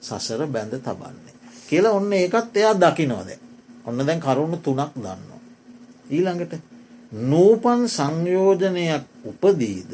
[0.00, 1.34] සසර බැඳ තබන්නේ.
[1.68, 3.30] කියලා ඔන්න ඒකත් එයා දකිනෝද.
[3.84, 5.22] ඔන්න දැන් කරුණු තුනක් දන්න.
[6.08, 6.69] ඊළඟට
[7.12, 9.92] නූපන් සංයෝජනයක් උපදීද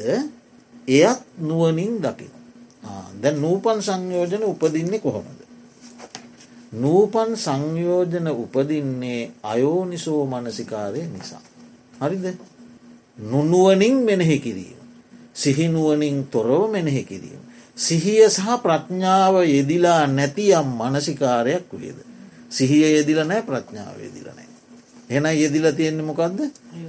[0.87, 2.31] එයත් නුවනින් දකින.
[3.21, 5.39] දැ නූපන් සංයෝජන උපදින්නේ කොහොමද.
[6.73, 11.41] නූපන් සංයෝජන උපදින්නේ අයෝනිසෝ මනසිකාරය නිසා.
[12.01, 12.25] හරිද
[13.19, 14.77] නුනුවනින් මෙනෙහි කිරීම.
[15.33, 17.41] සිහිනුවනින් තොරව මෙනෙහි කිරීම.
[17.75, 21.97] සිහිය සහ ප්‍රඥාව යෙදිලා නැතියම් මනසිකාරයක් වේද.
[22.49, 24.46] සිහිය යෙදිල නෑ ප්‍රඥාව යෙදිල නෑ.
[25.09, 26.39] එන යෙදිල තියෙන්නේ මොකක්ද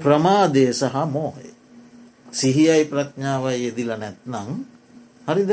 [0.02, 1.48] ප්‍රමාදය සහ මෝහය.
[2.32, 4.64] සිහියයි ප්‍රඥාවයි යෙදිල නැත්නං
[5.26, 5.52] හරිද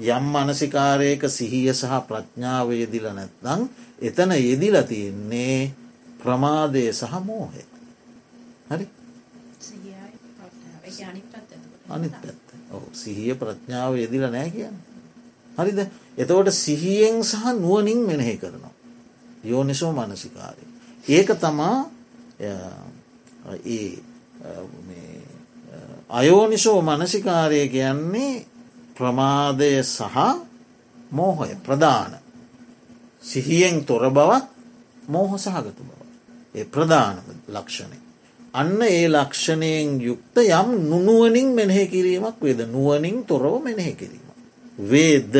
[0.00, 3.68] යම් මනසිකාරයක සිහිය සහ ප්‍රඥාව යෙදිල නැත්නං
[4.00, 5.72] එතන යෙදිල තියෙන්නේ
[6.18, 7.62] ප්‍රමාදය සහ මෝහය.
[8.68, 8.86] හරි
[11.88, 14.76] අනිත් පැත්ත ඔ සිහිය ප්‍රඥාව යෙදිල නෑ කියන්න.
[15.56, 15.78] හරිද
[16.18, 18.74] එතවට සිහියෙන් සහ නුවනින් මෙනෙහි කරනවා.
[19.44, 20.73] යෝනිසෝ මනසිකාරය.
[21.08, 21.90] ඒක තමා
[26.10, 28.46] අයෝනිසෝ මනසිකාරය කියන්නේ
[28.96, 30.16] ප්‍රමාදය සහ
[31.10, 32.12] මෝහය ප්‍රධාන
[33.22, 34.44] සිහියෙන් තොර බවත්
[35.08, 36.00] මෝහ සහගත බව.
[36.54, 37.16] ඒ ප්‍රධාන
[37.48, 37.98] ලක්ෂණය.
[38.54, 44.26] අන්න ඒ ලක්ෂණයෙන් යුක්ත යම් නුනුවනින් මෙනෙහි කිරීමක් වේද නුවනින් තොරව මෙනෙහි කිරීම.
[44.80, 45.34] වේද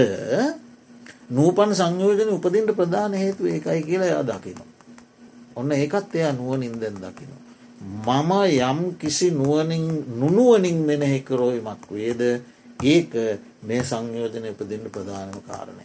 [1.30, 4.73] නූපන් සංයෝජන උපදින්ට ප්‍රධාන හේතු ඒකයි කියලා යා දකිනවා.
[5.56, 7.42] ඔන්න ඒකත් එයා නුවනින් දැන් දකිනවා.
[8.06, 12.20] මම යම් කිසි නුවනින් නුනුවනින් මෙනෙහි කරෝයමක් වේද
[12.84, 13.12] ඒක
[13.62, 15.84] මේ සංයෝජනය උපදින්න ප්‍රධානම කාරණය.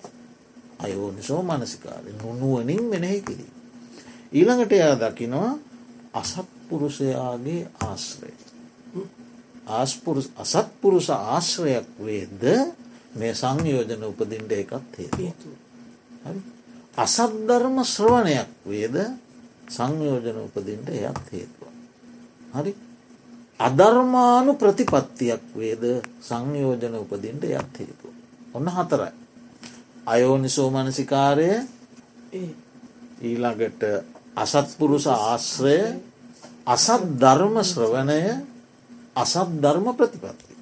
[0.80, 3.52] අයෝනිසෝ මනසිකාරය නුනුවනින් මෙනෙහි කිරී.
[4.32, 5.52] ඊළඟට එයා දකිනවා
[6.14, 8.34] අසත්පුරුෂයාගේ ආශ්‍රය.
[10.38, 12.44] අසත්පුරුෂ ආශ්‍රයක් වේද
[13.16, 15.50] මේ සංයෝජන උපදින්ට එකත් හේතු.
[16.98, 18.96] අසත්ධර්ම ශ්‍රවණයක් වේද
[19.70, 21.70] සංයෝජන උපදින්ට එයත් හේතුව.
[22.54, 22.74] හරි
[23.60, 25.84] අධර්මානු ප්‍රතිපත්තියක් වේද
[26.22, 28.08] සංයෝජන උපදින්ට යත් හේතු.
[28.54, 29.12] ඔන්න හතරයි.
[30.06, 31.50] අයෝනිසෝ මනසිකාරය
[33.22, 33.82] ඊළඟට
[34.36, 35.80] අසත්පුරුෂ ආශ්‍රය
[36.66, 38.22] අසත් ධර්ම ශ්‍රවණය
[39.16, 40.54] අසත් ධර්ම ප්‍රතිපත්ති.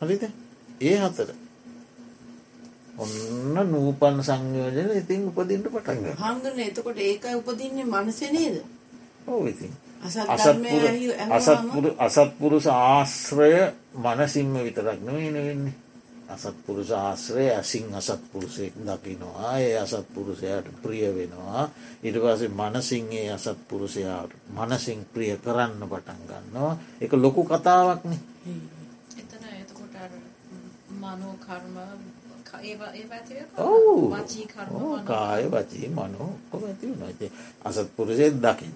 [0.00, 0.22] හරිද
[0.80, 1.41] ඒ හතර
[2.96, 8.62] ඔන්න නූපන් සංයෝජන ඉතින් උපදින්ට පටන්ග හඳන එතකොට ඒකයි උපදින්නේ මනසනේද
[9.24, 9.72] ඕ ඉතින්.
[11.98, 13.52] අසත්පුරුස ආශ්‍රය
[13.96, 15.74] මනසිම්ම විතරක් නොවන වෙන්නේ.
[16.28, 19.58] අසත්පුරුෂ ආශ්‍රය ඇසින් අසත්පුරුෂයෙක් දකිනවා.
[19.58, 21.70] ඒ අසත්පුරුෂයට ප්‍රිය වෙනවා.
[22.02, 26.72] ඉට පසේ මනසිංගේ අසත්පුරුෂයාට මනසිං ප්‍රිය කරන්න පටන් ගන්නවා.
[27.00, 28.20] එක ලොකු කතාවක්නේ
[29.18, 29.94] එතන එතකොට
[30.92, 31.76] මනෝ කර්ම
[33.58, 37.30] ඔව් කාය වචී මනෝ ඔක්කොම ඇති වෙනවා ඉතින්
[37.64, 38.74] අසත්පුරුෂයෙක් දකින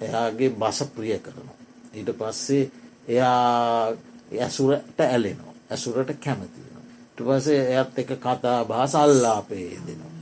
[0.00, 1.58] එයාගේ බස ප්‍රිය කරනවා
[1.94, 2.64] ඊට පස්සේ
[3.08, 3.92] එයා
[4.38, 10.12] ඇසුරට ඇලෙනවා ඇසුරට කැමතිනවා ට පසේ එයත් එක කතා බාස අල්ලාපේ දෙනවා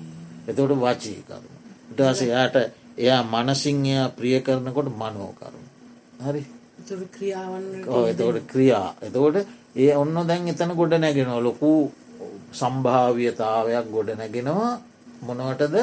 [0.49, 1.57] එතකොට වචී කරුණු
[1.91, 2.57] ටස එයාට
[2.99, 5.69] එයා මනසිංහයා ප්‍රිය කරනකොට මනෝ කරුණු
[6.23, 6.43] හරි
[8.09, 9.37] එතකොට ක්‍රියා එතකොට
[9.77, 11.71] ඒ ඔන්න දැන් එතන ගොඩ නැගෙනවා ලොකු
[12.53, 14.73] සම්භාවියතාවයක් ගොඩ නැගෙනවා
[15.23, 15.77] මොනවටද?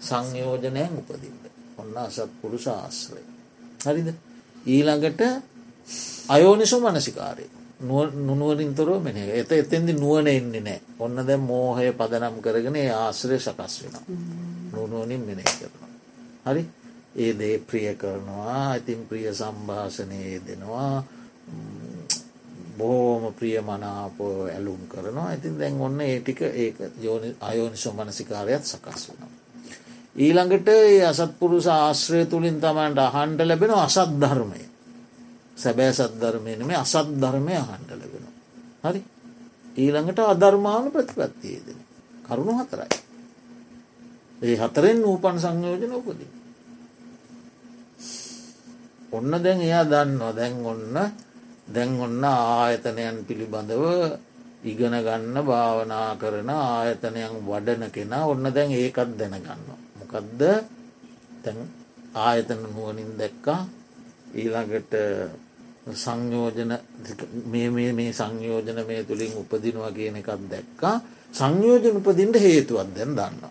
[0.00, 1.38] සංයෝජනයෙන් උපදින්න.
[1.78, 3.22] ඔන්න අසත් පුරු ශාස්ත්‍රය
[3.84, 4.08] හරිද?
[4.66, 5.22] ඊළඟට
[6.28, 7.46] අයෝනිසු මනසිකාරය.
[7.80, 13.38] නුනුවරින් තොරෝ මෙන එත එතෙන්දි නුවන එන්නේ නෑ ඔන්න දැ මෝහය පදනම් කරගෙන ඒ ආශ්‍රය
[13.38, 13.94] සකස් වෙන
[14.72, 15.90] නුනුවනින් මෙනය කරනවා.
[16.46, 16.62] හරි?
[17.16, 18.74] ඒ දේ ප්‍රිය කරනවා.
[18.74, 21.04] ඉතින් ප්‍රිය සම්භාෂණයේ දෙනවා.
[22.78, 29.02] බොහෝම ප්‍රිය මනාපෝ ඇලුම් කරනවා ඇතින් දැන් ඔන්න ඒ ටික ඒ යෝනි අයෝනිසෝ මනසිකාරයත් සකස්
[29.08, 29.30] වෙනවා.
[30.16, 34.62] ඊළඟට ඒ අසත්පුරු ශාශ්‍රය තුළින් තමන්ට අහන්ඩ ලැබෙන අසත් ධර්මය
[35.56, 38.24] සැබෑ සද්ධර්මයන මේ අසත් ධර්මය අහන්ඩ ලැබෙන.
[38.84, 39.00] හරි
[39.76, 41.78] ඊළඟට අධර්මාවන ප්‍රතිපත්තියේදෙන
[42.24, 42.88] කරුණු හතරයි.
[44.42, 46.30] ඒ හතරෙන් නූපන් සංයෝජන උපදී.
[49.12, 50.96] ඔන්න දැන් එයා දන්නවා දැන් ඔන්න
[51.68, 53.84] දැන් ඔන්න ආයතනයන් පිළිබඳව
[54.64, 59.60] ඉගෙන ගන්න භාවනා කරන ආයතනයන් වඩන කෙනා ඔන්න දැන් ඒකත් දැනගන්න.
[59.98, 60.42] මොකදද
[61.42, 61.58] තැන්
[62.16, 63.60] ආයතන නුවනින් දැක්කා
[64.34, 64.94] ඊළඟට
[65.94, 66.72] සංයෝජන
[67.46, 70.96] මේ මේ සංයෝජන මේ තුළින් උපදිනවා කියන එකත් දැක්කා
[71.32, 73.44] සංයෝජන උපදින්ට හේතුවත් දැන් දන්න.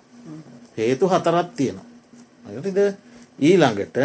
[0.78, 1.86] හේතු හතරත් තියෙනවා.
[3.40, 3.98] ඊළඟට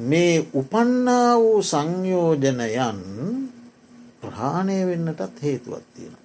[0.00, 3.00] මේ උපන්නා වූ සංයෝජනයන්
[4.20, 6.16] ප්‍රහාණය වෙන්නටත් හේතුවත් තියෙන.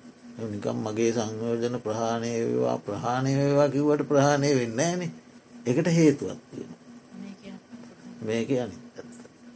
[0.46, 5.02] නිකම් මගේ සංයෝජන ප්‍රහාණය වේවා ප්‍රහාණය වේවා කිවට ප්‍රහාණය වෙන්න ෑන
[5.66, 6.72] එකට හේතුවත් තියෙන.
[8.22, 8.78] මේක අනි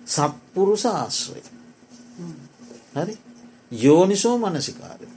[0.07, 1.41] සත්පුරුස ආශ්‍රය
[2.95, 3.15] හරි
[3.71, 5.07] යෝනිසෝ මනසිකාරය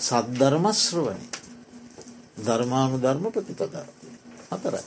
[0.00, 1.26] සද්ධර්මශ්‍රවනි
[2.38, 3.88] ධර්මානු ධර්ම ප්‍රතිපදාව
[4.50, 4.84] අතරයි.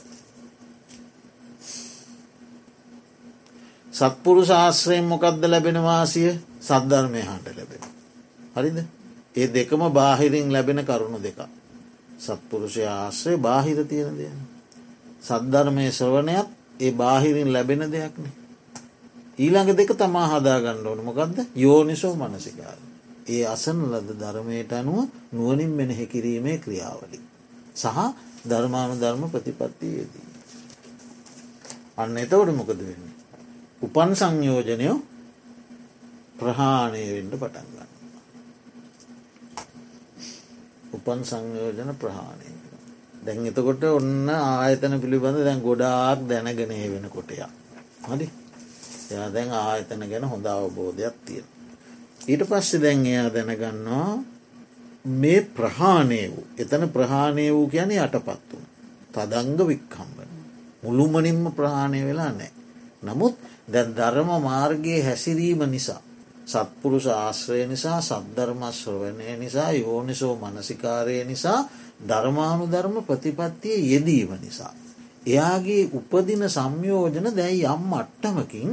[3.98, 6.30] සත්පුරු ශාස්ත්‍රයෙන් මොකක්ද ලැබෙන වාසිය
[6.60, 7.82] සද්ධර්මය හට ලැබෙන.
[8.54, 8.78] හරිද
[9.34, 11.38] ඒ දෙකම බාහිරින් ලැබෙන කරුණු දෙක.
[12.18, 14.30] සත්පුරුෂය ආශ්‍රය බාහිර තියෙන දෙය.
[15.22, 16.48] සද්ධර්මය ශ්‍රවණයත්
[16.80, 18.32] ඒ බාහිරින් ලැබෙන දෙයක්නේ.
[19.38, 22.78] ඊළඟ දෙක තමා හදාගන්න ඕන මොකක්ද යෝනිසෝ මනසිකාර.
[23.26, 24.98] ඒ අසන ලද ධර්මයට අනුව
[25.32, 27.18] නුවනින් මෙනෙහි කිරීමේ ක්‍රියාවලි.
[27.74, 27.98] සහ
[28.44, 30.26] ධර්මානු ධර්ම ප්‍රතිපත්තියේදී.
[31.96, 33.07] අන්න එතවට මොකද වෙන්නේ.
[33.82, 34.96] උපන් සංයෝජනයෝ
[36.38, 37.90] ප්‍රහාණය වෙන්ඩ පටන්ගන්න.
[40.94, 42.50] උපන් සංයෝජන ප්‍රහාණය
[43.20, 47.42] දැන් එතකොට ඔන්න ආයතන පිළිබඳ දැන් ගොඩාක් දැනගෙනය වෙන කොටයක්
[48.04, 48.28] හරි
[49.10, 51.46] එයා දැන් ආයතන ගැන හොඳ අවබෝධයක් තියෙන.
[52.24, 54.10] ඊට පස්සේ දැන් එයා දැනගන්නවා
[55.16, 58.64] මේ ප්‍රහාණය වූ එතන ප්‍රහාණය වූ කියන යටපත් වූ
[59.14, 60.30] තදංග වික්කම්බන
[60.82, 62.52] මුළුමනින්ම ප්‍රහාණය වෙලා නෑ.
[63.02, 63.34] නමුත්
[63.68, 66.00] දැන් ධර්ම මාර්ගයේ හැසිරීම නිසා.
[66.46, 71.60] සත්පුරුෂ ආශ්‍රය නිසා සද්ධර්මශ්‍රවනය නිසා යෝනිසෝ මනසිකාරය නිසා
[72.00, 74.72] ධර්මානු ධර්ම ප්‍රතිපත්තිය යෙදීම නිසා.
[75.26, 78.70] එයාගේ උපදින සංයෝජන දැයි යම් අට්ටමකින්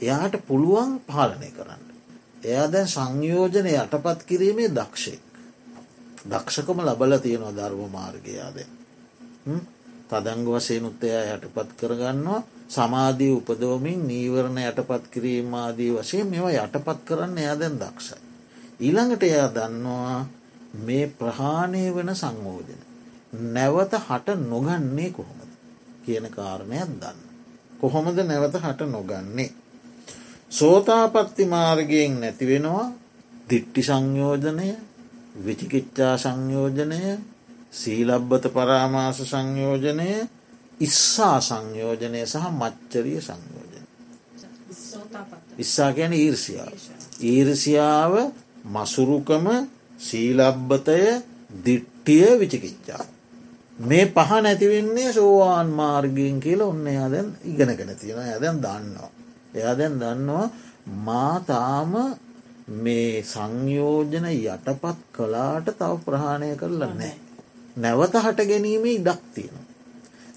[0.00, 1.82] එයාට පුළුවන් පාලනය කරන්න.
[2.44, 5.24] එයා දැන් සංයෝජනය යටපත් කිරීමේ දක්ෂයෙක්.
[6.24, 8.58] දක්ෂකම ලබල තියෙනවා ධර්ම මාර්ගයාද.
[10.08, 17.78] තදංග වසයෙන් උත්තයා යටපත් කරගන්නවා සමාධී උපදෝමින් නීවරණ යටපත් කිරීමාදී වශයෙන් මෙවා යටපත් කරන්න එයාදැන්
[17.78, 18.20] දක්ෂයි.
[18.80, 20.18] ඊළඟට එයා දන්නවා
[20.80, 22.82] මේ ප්‍රහාණය වන සංයෝජන.
[23.52, 25.50] නැවත හට නොගන්නේ කොහොමද
[26.04, 27.18] කියන කාරණයක් දන්න.
[27.80, 29.50] කොහොමද නැවත හට නොගන්නේ.
[30.50, 32.86] සෝතාපත්ති මාර්ගයෙන් නැතිවෙනවා
[33.50, 34.68] දිට්ටි සංයෝජනය
[35.44, 37.00] විචිකිච්චා සංයෝජනය
[37.72, 40.08] සීලබ්බත පරාමාස සංයෝජනය
[40.80, 43.84] ඉස්සා සංයෝජනය සහ මච්චරිය සංයෝජන.
[45.58, 46.72] ඉස්සා ගැන ඊර්සියාව.
[47.22, 48.14] ඊර්සියාව
[48.66, 49.46] මසුරුකම
[49.98, 50.98] සීලබ්බතය
[51.64, 53.04] දිට්ටිය විචිකිච්චා.
[53.80, 59.10] මේ පහ නැතිවෙන්නේ සෝවාන් මාර්ගයෙන් කියල ඔන්න එයාදැන් ඉගෙනගෙන තියෙන ඇදැන් දන්නවා.
[59.54, 60.46] එයා දැන් දන්නවා
[61.04, 61.92] මාතාම
[62.78, 67.14] මේ සංයෝජන යටපත් කලාට තව ප්‍රහාණය කරලා නෑ.
[67.76, 69.67] නැවත හට ගැනීමේ ඉඩක් තියෙන.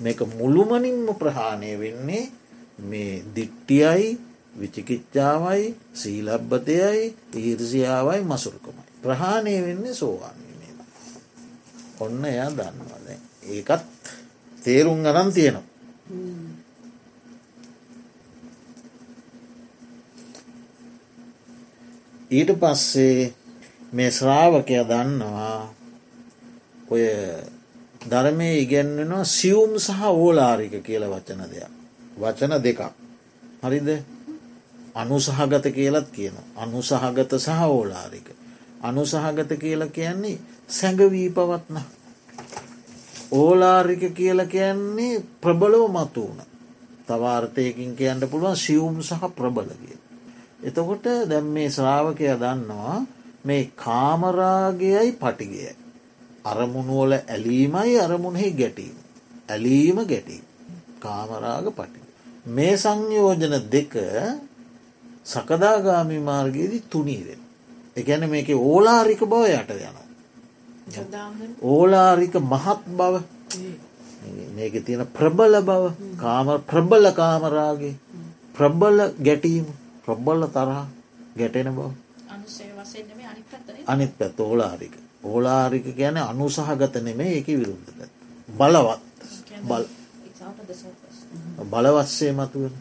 [0.02, 2.26] මේක මුළුමනින්ම ප්‍රහාණය වෙන්නේ
[2.82, 4.20] මේ දිට්ටියයි
[4.56, 7.04] විචිකිච්චාවයි සීලබ්බතයයි
[7.36, 8.84] ඊර්සියාවයි මසුරුකමයි.
[9.02, 10.74] ප්‍රහාණය වෙන්නේ සෝවාන්ීමේ.
[12.00, 13.08] ඔන්න එයා දන්නවද.
[13.48, 13.86] ඒකත්
[14.58, 15.70] තේරුම් ගනන් තියෙනවා.
[22.32, 23.34] ඊට පස්සේ
[23.94, 25.74] මේ ශ්‍රාවකය දන්නවා
[26.88, 27.04] ඔය
[28.02, 31.72] ධර්මය ඉගැන්වෙනවා සියුම් සහ ඕලාරික කියල වචන දෙයක්.
[32.18, 32.82] වචන දෙකක්.
[33.62, 33.90] හරිද
[34.96, 36.36] අනුසහගත කියලත් කියන.
[36.56, 38.28] අනුසහගත සහ ඕලාරික.
[38.82, 41.78] අනුසහගත කියල කියන්නේ සැඟවී පවත්න.
[43.32, 46.42] ඕලාරික කියල කියන්නේ ප්‍රබලව මතුවන.
[47.08, 49.98] තවාර්ථයකින් කියන්න පුළුවන් සියුම් සහ ප්‍රබල කිය.
[50.64, 53.06] එතකොට දැම් මේ ශ්‍රාවකය දන්නවා
[53.46, 55.76] මේ කාමරාගයයි පටිගය.
[56.45, 58.95] අරමුණුවල ඇලීමයි අරමුණෙහි ගැටීම.
[59.49, 60.45] ඇලීම ගැටීම.
[60.99, 61.99] කාමරාග පටි.
[62.47, 63.93] මේ සංයෝජන දෙක
[65.25, 67.41] සකදාගාමි මාර්ගයේදී තුනීවෙන.
[67.95, 70.08] එකැන මේක ඕලාරික බව යට යනවා.
[71.63, 73.13] ඕලාරික මහත් බව
[74.56, 75.84] මේක තියෙන ප්‍රබල බව
[76.17, 77.95] කාම ප්‍රබල කාමරාගේ
[78.54, 79.65] ප්‍රබල ගැටීම
[80.04, 80.86] ප්‍රබ්බල්ල තරහා
[81.38, 81.89] ගැටෙන බව
[83.88, 88.12] අනිත් පැත් ඕලාරික ඕලාරික ගැන අනුසහගත නෙමේ ඒක විරුද්ධ පැත්
[88.52, 89.02] බලවත්.
[89.64, 89.84] බල
[91.66, 92.74] බලවත්සේ මතුවෙන.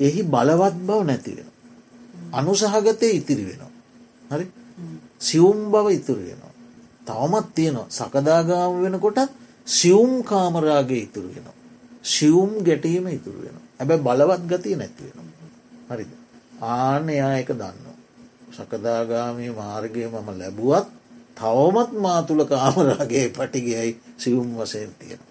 [0.00, 1.48] එහි බලවත් බව නැතිවෙන
[2.32, 3.72] අනුසහගතය ඉතිරි වෙනවා.
[4.30, 4.46] හරි?
[5.18, 6.52] සියුම් බව ඉතුරු වෙනවා.
[7.06, 7.88] තවමත් තියෙනවා.
[7.90, 9.30] සකදාගාම වෙනකොටත්
[9.66, 11.56] සියුම් කාමරාගේ ඉතුරු වෙනවා.
[12.04, 15.28] සියුම් ගැටීම ඉතුරු වෙන ඇබැ බලවත් ගතිය නැතිවෙනවා
[15.88, 16.10] හරිද?
[16.62, 17.86] ආන එයා එක දන්න.
[18.52, 20.88] සකදාගාමී මාර්ගය මම ලැබුවත්
[21.38, 25.22] තවමත් මාතුළ කාමරාගේ පටිගයයි සිවුම් වසයෙන් තියෙන.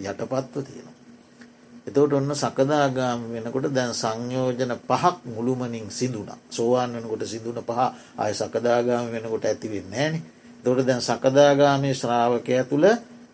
[0.00, 0.88] යටපත්ව තියෙන.
[1.84, 7.80] එතවට ඔන්න සකදාගාම වෙනකොට දැන් සංයෝජන පහක් මුළුමනින් සිදුන සෝවාන් වෙනකොට සිදුන පහ
[8.16, 10.14] අය සකදාගාම වෙනකොට ඇතිවෙන්න ෑන
[10.64, 12.86] තොට දැන් සකදාගාමය ශ්‍රාවකය තුළ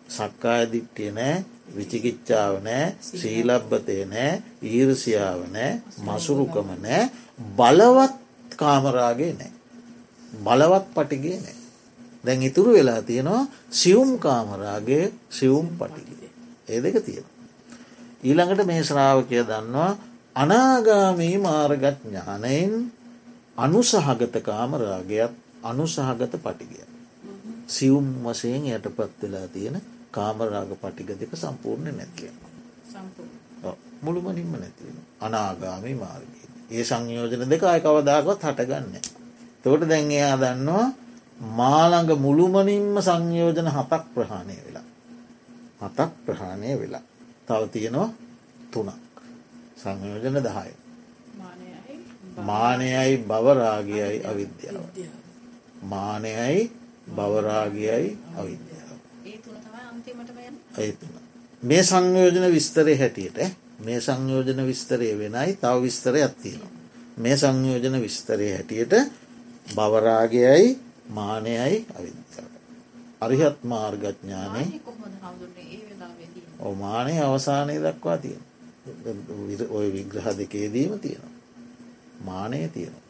[0.09, 1.35] සක්කාය දිට්ටිය නෑ
[1.69, 4.31] විචිකිච්චාව නෑ සීලබ්බතය නෑ
[4.63, 7.03] ඊර්සියාව නෑ මසුරුකම නෑ
[7.51, 8.13] බලවත්
[8.55, 9.51] කාමරාගේ නෑ.
[10.43, 11.58] බලවත් පටිගේ නෑ.
[12.23, 16.31] දැන් ඉතුරු වෙලා තියෙනවා සියුම් කාමරාගේ සියුම් පටිගේ.
[16.67, 17.27] ඒ දෙක තියෙන.
[18.23, 19.91] ඊළඟට මේ ශ්‍රාවකය දන්නවා
[20.35, 22.91] අනාගාමී මාර්ගත් ඥානයෙන්
[23.57, 26.83] අනුසහගත කාමරාගයත් අනුසහගත පටිගය.
[27.67, 32.31] සියුම් වසයෙන් යටපත් වෙලා තියෙන කාමරාග පටිග දෙක සම්පූර්ණය නැතිය.
[33.99, 36.39] මුළුමනින්ම නැතිවෙන අනාගාමී මාර්ගය.
[36.69, 38.95] ඒ සංයෝජන දෙක අය කවදාකොත් හටගන්න.
[39.63, 40.87] තෝට දැන් එයා දන්නවා
[41.39, 44.87] මාළඟ මුළුමනින්ම සංයෝජන හතක් ප්‍රහාණය වෙලා.
[45.81, 47.03] හතක් ප්‍රහාණය වෙලා.
[47.47, 48.09] තව තියෙනවා
[48.71, 48.91] තුනක්.
[49.77, 50.71] සංයෝජන දහය.
[52.39, 54.85] මානයයි බවරාගයයි අවිද්‍යාව.
[55.83, 56.71] මානයයි
[57.07, 58.97] බවරාගයයි අවිද්‍යාව.
[60.77, 60.91] ඒ
[61.63, 63.39] මේ සංයෝජන විස්තරය හැටියට
[63.79, 66.71] මේ සංයෝජන විස්තරය වෙනයි තව විස්තරයක් තියෙනවා.
[67.17, 68.93] මේ සංයෝජන විස්තරය හැටියට
[69.75, 72.51] බවරාගයයි මානයයි අවිද්‍යාව.
[73.21, 74.65] අරිහත් මාර්ගඥානය
[76.61, 78.43] ඔමානය අවසානය දක්වා තියෙන.
[79.69, 81.35] ඔය විග්‍රහ දෙකේදීම තියෙනවා.
[82.21, 83.05] මානය තියෙනවා.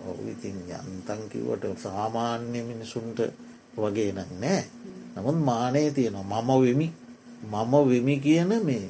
[0.00, 3.18] ඔහු ඉතින් යන්තංකිවට සාමාන්‍ය මිනිසුන්ට
[3.76, 4.64] වගේ නම් නෑ.
[5.14, 6.88] නමුත් මානය තියෙනවා මම වෙමි
[7.42, 8.86] මම වෙමි කියන මේ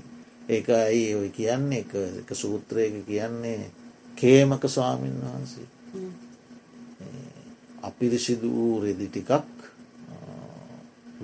[0.49, 1.85] ඒක ඇයි ඔය කියන්නේ
[2.19, 3.71] එක සූත්‍රයක කියන්නේ
[4.17, 5.67] කේමක ස්වාමීන් වහන්සේ
[7.83, 9.31] අපිරිසිදු වූ රෙදි ටිකක්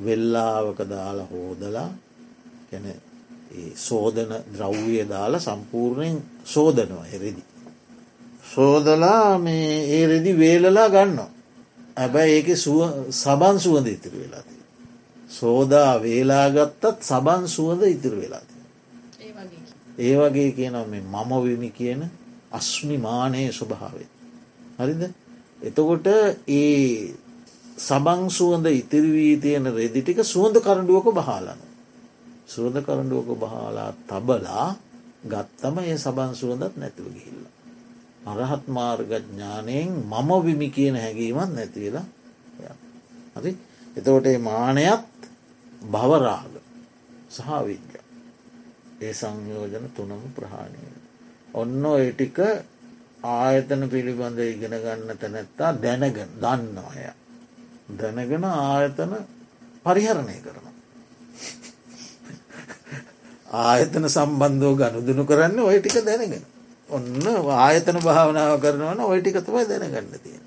[0.04, 1.90] වෙල්ලාවක දාලා හෝදලා
[2.70, 2.86] ගැන
[3.78, 7.42] සෝදන ද්‍රව්ය දාලා සම්පූර්ණයෙන් සෝදනවා එරෙදි.
[8.54, 11.18] සෝදලා මේ ඒ රෙදි වේලලා ගන්න.
[11.96, 12.48] ඇබැයි ඒක
[13.12, 14.54] සබන් සුවඳ ඉතිරි වෙලාති.
[15.30, 18.54] සෝදා වේලාගත්තත් සබන් සුවඳ ඉතිරි වෙලාති.
[19.98, 22.00] ඒ වගේ කියනව මේ මම වෙමි කියන
[22.52, 24.04] අස්මිමානයේ ස්වභාවය.
[24.78, 25.02] හරිද
[25.60, 26.06] එතකොට
[26.48, 27.14] ඒ
[27.78, 31.60] සබං සුවඳ ඉතිරිවී තියෙන රෙදිටික සුවඳ කරඩුවක බහලන.
[32.46, 34.68] සුවඳ කරඩුවක බහලා තබලා
[35.24, 37.46] ගත්තම ඒ සබන් සුවඳත් නැතිව ගිහිල්ල.
[38.26, 42.06] අරහත් මාර්ගඥානයෙන් මම විමි කියන හැඟීමත් නැතිවෙලා
[43.36, 43.52] හරි
[43.96, 45.06] එතකොට මානයත්
[45.84, 46.52] භවරාග
[47.30, 47.98] සහවිද්‍ය
[49.00, 50.82] ඒ සංයෝජන තුනම ප්‍රහාණය.
[51.54, 52.38] ඔන්න ඔය ටික
[53.22, 57.10] ආයතන පිළිබඳ ඉගෙන ගන්නට නැත්තා දැනගෙන දන්න අය.
[57.90, 59.12] දැනගෙන ආයතන
[59.84, 60.74] පරිහරණය කරනවා.
[63.48, 66.44] ආයතන සම්බන්ධෝ ගණුදුනු කරන්න ඔය ටික දැනගෙන.
[66.88, 67.06] ඔන්න
[67.58, 70.44] ආයතන භාවනාව කරනවන ඔය ටික තමයි දැනගන්න තියෙන.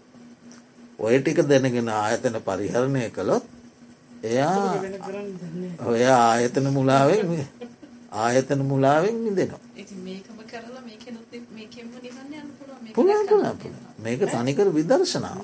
[1.00, 3.44] ඔය ටික දැනගෙන ආයතන පරිහරණය කළොත්
[4.24, 4.80] එයා
[5.84, 7.30] ඔය ආයතන මුලාවෙන්
[8.14, 9.60] ආයතන මුලාවෙන් මිදෙනවා.
[12.92, 13.56] පුළුවන් පුළා
[14.00, 15.38] මේක තනිකර විදර්ශනාව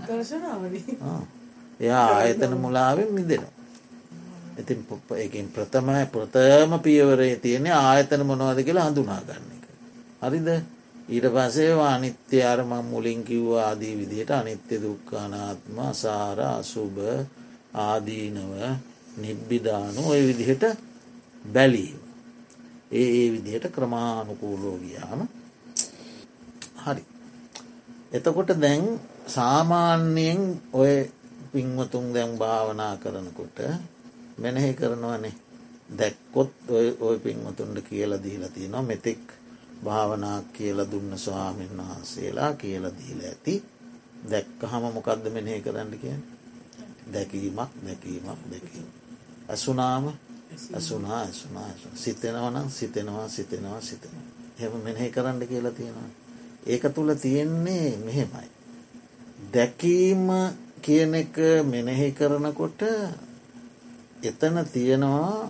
[1.80, 3.54] එයා ආයතන මුලාවෙන් මිදෙනවා.
[4.58, 4.80] ඉතින්
[5.16, 9.66] එකින් ප්‍රථමය ප්‍රථම පියවරේ තියෙන ආයතන මොනවද කියලා හඳුනා ගන්න එක.
[10.24, 10.48] හරිද
[11.08, 17.00] ඊට පසේවා අනිත්‍ය අරම මුලින් කිව්ව ආදී විදියට අනිත්‍ය දුක්කානාත්ම සාර අසුභ
[17.76, 18.52] ආදීනව
[19.18, 20.64] නිබ්බිධානු ඔය විදිහට
[21.46, 22.00] බැලීම.
[22.92, 25.22] ඒ ඒ විදිහට ක්‍රමානුකූලෝ ගියාම
[26.84, 27.04] හරි.
[28.12, 30.94] එතකොට දැන් සාමාන්‍යයෙන් ඔය
[31.52, 33.58] පින්වතුන් දැන් භාවනා කරනකොට
[34.38, 35.34] මෙනෙහි කරනවනේ
[35.92, 36.54] දැක්කොත්
[37.00, 39.24] ඔය පින්වතුන්ට කියල දීලා තියෙනවා මෙතෙක්
[39.84, 43.56] භාවනා කියල දුන්න ස්වාමීන් වහන්සේලා කියල දීල ඇති
[44.24, 46.18] දැක්ක හම මොකක්ද මෙනෙහි කරන්න කිය
[47.08, 48.88] දැකීමක් දැකීමක් දැකීම.
[49.48, 50.06] ඇසුනාම
[50.74, 54.26] ඇසුනා ඇසුනා සිතෙනවනම් සිතෙනවා සිතෙනවා සිතෙනවා.
[54.60, 56.27] හෙම මෙනෙහි කරන්න කියලා තියෙනවා.
[56.68, 58.48] ඒක තුළ තියෙන්නේ මෙහෙමයි.
[59.48, 60.28] දැකීම
[60.80, 62.82] කියන එක මෙනෙහි කරනකොට
[64.22, 65.50] එතන තියෙනවා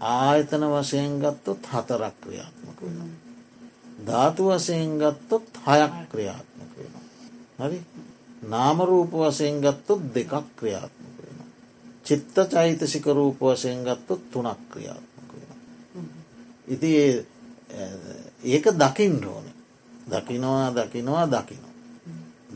[0.00, 3.12] ආයතන වශයෙන් ගත්තොත් හතරක් ක්‍රියාත්මක වෙනවා.
[4.00, 7.06] ධාතු වශයෙන් ගත්තොත් හයක් ක්‍රියාත්මක වෙනවා.
[7.60, 7.78] හරි
[8.44, 11.48] නාමරූප වශයෙන් ගත්තොත් දෙකක් ක්‍රියාත්මක වෙනවා.
[12.06, 15.58] චිත්ත චෛතසික රූප වශයෙන් ගත්තොත් තුනක් ක්‍රියාත්මක වෙන.
[16.68, 16.90] ඉති
[18.44, 19.53] ඒක දකිින් ඕන
[20.06, 21.74] දකිනවා දකිනවා දකිනවා.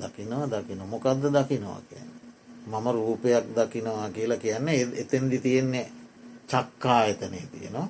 [0.00, 2.08] දකිනවා දකින මොකක්ද දකිනවා කියන.
[2.66, 5.86] මම රූපයක් දකිනවා කියලා කියන්නේ එතැන්දි තියෙන්නේ
[6.48, 7.88] චක්කා එතනය තියෙනවා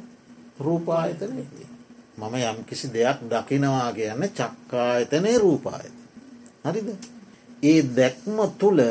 [0.58, 1.68] රූපායතනය තිය.
[2.18, 5.94] මම යම් කිසි දෙයක් දකිනවා කියන්න චක්කායතනය රූපායත.
[6.64, 6.88] හරිද.
[7.62, 8.82] ඒ දැක්ම තුළ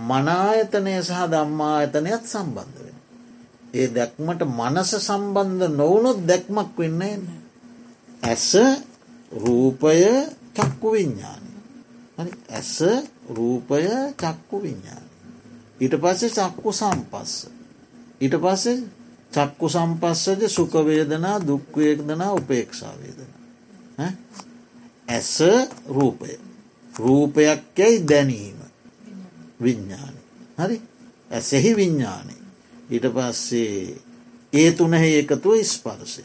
[0.00, 2.96] මනායතනය සහ දම්මායතනයත් සම්බන්ධ වෙන.
[3.72, 7.14] ඒ දැක්මට මනස සම්බන්ධ නොවුණොත් දැක්මක් වෙන්නේ
[8.22, 8.48] ඇස
[9.34, 10.04] රූපය
[10.54, 11.42] චක්කු විඤ්ඥාන.
[12.50, 12.78] ඇස
[13.28, 13.82] රූපය
[14.14, 15.06] චක්කු විඤ්ඥාන.
[15.80, 17.46] ඊට පස්සේ චක්කු සම්පස්ස.
[18.20, 18.78] ඊට පස්සේ
[19.32, 23.32] චක්කු සම්පස්සජ සුකවේදනා දුක්වේදනා උපේක්ෂාවේදන.
[25.08, 25.38] ඇස
[25.88, 26.40] රූපය.
[26.94, 28.58] රූපයක් යැයි දැනීම
[29.60, 30.14] විඤ්ඥාන.
[30.58, 30.80] හරි
[31.30, 32.34] ඇසෙහි විඤ්ඥානය.
[32.90, 33.96] ඊට පස්සේ
[34.52, 36.24] ඒ තුනහෙ එකතුව ස්පර්සය.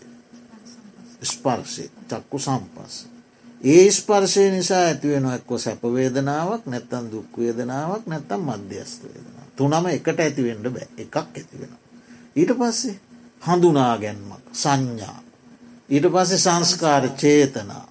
[1.27, 2.95] ස්පර්ශය චක්කු සම්පස්ස.
[3.63, 9.45] ඒ ස්පර්ශය නිසා ඇතිවෙන එක්ව සැපවේදනාවක් නැත්තන් දුක්වේදනාවක් නැත්තම් මධ්‍යස්ත වේදනා.
[9.55, 11.73] තුනම එකට ඇතිවෙන්ඩ බෑ එකක් ඇතිවෙන.
[12.35, 12.99] ඊට පස්සේ
[13.41, 15.19] හඳුනා ගැන්මක් සංඥා.
[15.89, 17.85] ඊට පස්සේ සංස්කාර චේතනා.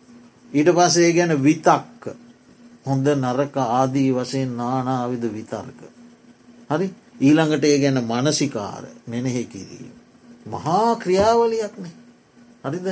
[0.52, 2.04] ඊට පසේ ගැන විතක්ක
[2.86, 5.80] හොඳ නරක ආදී වශයෙන් නානාවිද විතර්ක.
[6.70, 6.88] හරි
[7.20, 9.94] ඊළඟට ඒ ගැන මනසිකාර මෙනෙහි කිරීම.
[10.46, 11.94] මහා ක්‍රියාවලියක්නේ.
[12.64, 12.86] හරිද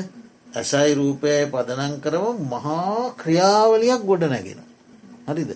[0.55, 4.61] ඇසයි රූපයයි පදනං කරව මහා ක්‍රියාවලියක් ගොඩ නැගෙන.
[5.29, 5.51] හරිද.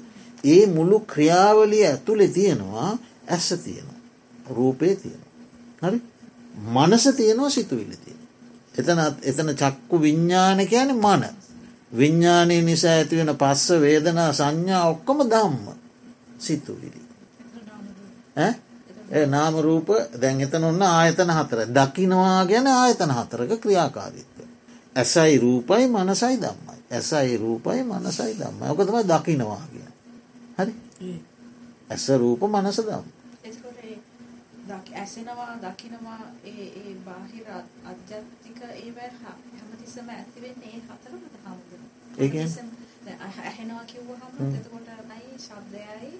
[0.44, 2.90] ඒ මුළු ක්‍රියාවලිය ඇතුළෙ තියෙනවා
[3.28, 4.00] ඇස්ස තියෙනවා.
[4.50, 5.28] රූපය තියෙනවා.
[5.82, 5.98] හරි
[6.66, 8.22] මනස තියෙනවා සිතුවිලි තියෙන.
[8.74, 11.24] එතනත් එතන චක්කු විඤ්ඥාන කියන මන
[11.92, 15.66] විඤ්ඥානය නිසා ඇතිවෙන පස්ස වේදනා සංඥා ඔක්කොම දම්ම
[16.38, 17.00] සිතුවිලි.
[19.26, 19.88] නාම රූප
[20.20, 24.37] දැන් එතන ඔන්න ආයතන හතර දකිනවා ගැන ආයතන හතරක ක්‍රියාකාරිත්ව.
[24.96, 26.78] ඇසයි රූපයි මනසයි දම්මයි.
[26.90, 29.86] ඇසයි රූපයි මනසයි දම්ම ඔකතම දකිනවා කිය.
[30.56, 30.72] හරි?
[31.90, 33.06] ඇස රූප මනස දම්.
[34.98, 37.46] ඇසෙනවා දකිනවා ඒ බාහිර
[37.84, 41.70] අධ්‍යත්තික ඒ හැමතිසම ඇතිවෙන්නේ ඒ හතරමට හමුද
[43.40, 46.10] ඇහෙනවා කිව්වහම එතකොට නයි ශබ්දයයි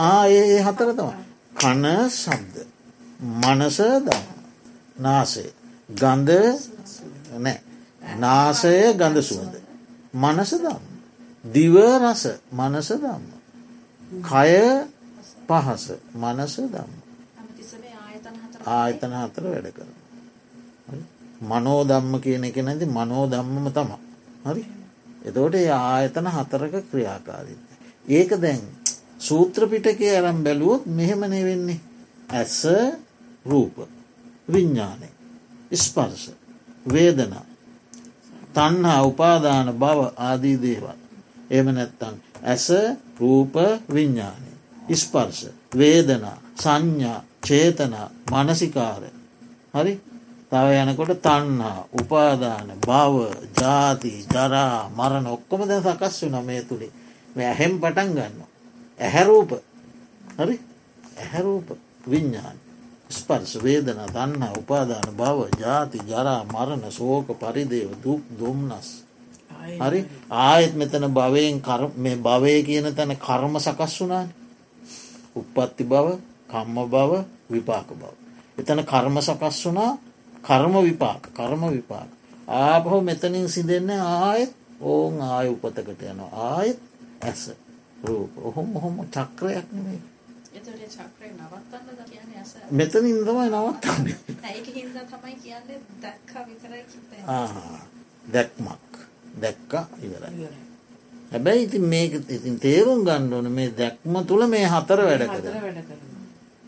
[0.00, 1.10] ආ ඒ හතර තම
[1.56, 2.54] කන ශබ්ද.
[3.20, 4.24] මනස දම්
[4.98, 5.46] නාසය.
[5.94, 6.60] ගන්ධ
[7.38, 7.67] නෑ
[8.16, 9.54] නාසය ගඳ සුවඳ.
[10.14, 10.82] මනස දම්
[11.44, 13.24] දිව රස මනස දම්ම
[14.22, 14.54] කය
[15.46, 15.84] පහස
[16.14, 16.92] මනස දම්ම
[18.68, 19.88] ආයතන හතර වැඩ කර
[21.42, 23.90] මනෝ දම්ම කියන එක නැති මනෝ දම්මම තම
[24.44, 24.62] හරි?
[25.22, 27.60] එතෝට ඒ ආයතන හතරක ක්‍රියාකාරිත.
[28.08, 28.62] ඒක දැන්
[29.18, 31.80] සූත්‍රපිටක අරම් බැලුවොත් මෙහෙමනේ වෙන්නේ
[32.30, 32.62] ඇස
[33.46, 33.76] රූප
[34.48, 35.08] විඤ්ඥානය
[35.74, 36.24] ස්පර්ස
[36.86, 37.44] වේදනා
[38.54, 40.98] තන්හා උපාදාන බව ආදී දේවල්.
[41.50, 42.66] එම නැත්තං ඇස
[43.20, 43.54] රූප
[43.94, 44.50] විඤ්ඥානය.
[44.88, 49.10] ඉස්පර්ශ වේදනා සංඥා චේතනා මනසිකාරය.
[49.74, 49.94] හරි
[50.50, 53.16] තව යනකොට තන්හා උපාදාන බව
[53.54, 56.92] ජාති ජරා මරණ ඔක්කොම ද සකස් වන මේ තුළේ
[57.42, 58.36] ඇහෙම් පටන් ගන්න.
[58.98, 59.50] ඇහැරූප
[60.38, 60.56] හරි
[61.16, 61.68] ඇහැරූප
[62.10, 62.56] විඤ්ඥාන
[63.10, 68.88] ස්පර්ශ වේදන දන්න උපාදාන බව ජාති ජරා මරණ සෝක පරිදේව දුක් දුම්නස්.
[69.78, 70.00] හරි
[70.30, 71.56] ආයෙත් මෙතන භවයෙන්
[71.96, 74.28] මේ භවය කියන තැන කර්ම සකස් වුනාන්
[75.36, 76.06] උපත්ති බව
[76.48, 77.12] කම්ම බව
[77.50, 78.12] විපාක බව.
[78.58, 79.92] එතන කර්ම සකස් වුනා
[80.42, 82.08] කර්ම විපාක කර්ම විපාක.
[82.48, 84.52] ආපහු මෙතනින් සිදෙන්න ආයෙත්
[84.82, 86.78] ඕන් ආය උපතකට යන ආයෙත්
[87.20, 87.42] ඇස
[88.00, 89.66] රූප ඔහොම ඔහොම චක්‍රයක්
[92.60, 92.78] නෙවේ.
[92.78, 94.04] මෙතන ඉන්දමයි නවත්තන්න.
[98.34, 98.92] දැක්මක්.
[99.42, 99.72] දැක්ක
[100.04, 100.48] ඉවරයි.
[101.32, 105.44] හැබැයි ඉතින් මේක ඉතින් තේරුම් ගණ්ඩෝන මේ දැක්ම තුළ මේ හතර වැඩ කර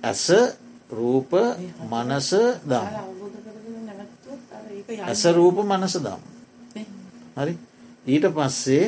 [0.02, 0.26] ඇස
[0.90, 1.32] රූප
[1.90, 2.30] මනස
[2.70, 2.88] දම්.
[5.08, 6.22] ඇස රූප මනස දම්.
[7.36, 7.54] හරි?
[8.06, 8.86] ඊට පස්සේ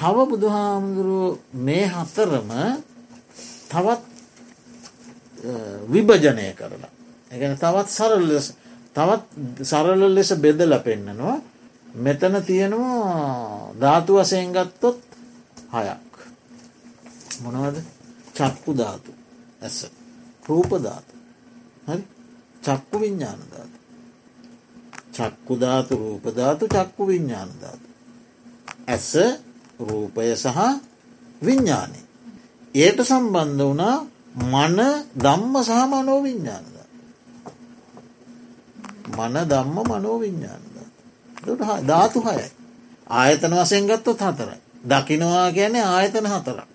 [0.00, 2.50] තව බුදුහාමුදුරුව මේ හතරම
[3.74, 4.02] තවත්
[5.88, 6.92] විභජනය කරලා.
[7.30, 8.46] එකන තවත් සරල් ලෙස
[8.94, 9.24] තවත්
[9.62, 11.36] සරල ලෙස බෙදල පෙන්නනවා
[11.96, 14.98] මෙතන තියෙනවා ධාතු වසයෙන් ගත්තොත්
[15.74, 16.12] හයක්.
[17.42, 17.76] මොනවද
[18.34, 19.10] චක්කු ධාතු
[19.60, 19.78] ඇස
[20.48, 21.14] රූපධාතු
[21.86, 22.04] හරි
[22.62, 23.78] චක්කු විඤ්ඥාන ධාතු.
[25.12, 27.88] චක්කු ධාතු රූපධාතු චක්කු විඤ්ඥාන ධාතු.
[28.88, 29.10] ඇස
[29.80, 30.58] රූපය සහ
[31.42, 32.03] විඤ්ඥානය.
[32.74, 33.96] ඒට සම්බන්ධ වනා
[34.44, 34.78] මන
[35.16, 36.74] දම්ම සහ මනෝවිඤ්ඥානද.
[39.10, 40.74] මන දම්ම මනෝවිඤ්ඥානද.
[41.84, 42.46] ධාතු හයයි.
[43.10, 44.60] ආයතන වසයෙන් ගත්තොත් හතරයි.
[44.84, 46.68] දකිනවා ගැන ආයතන හතරක්.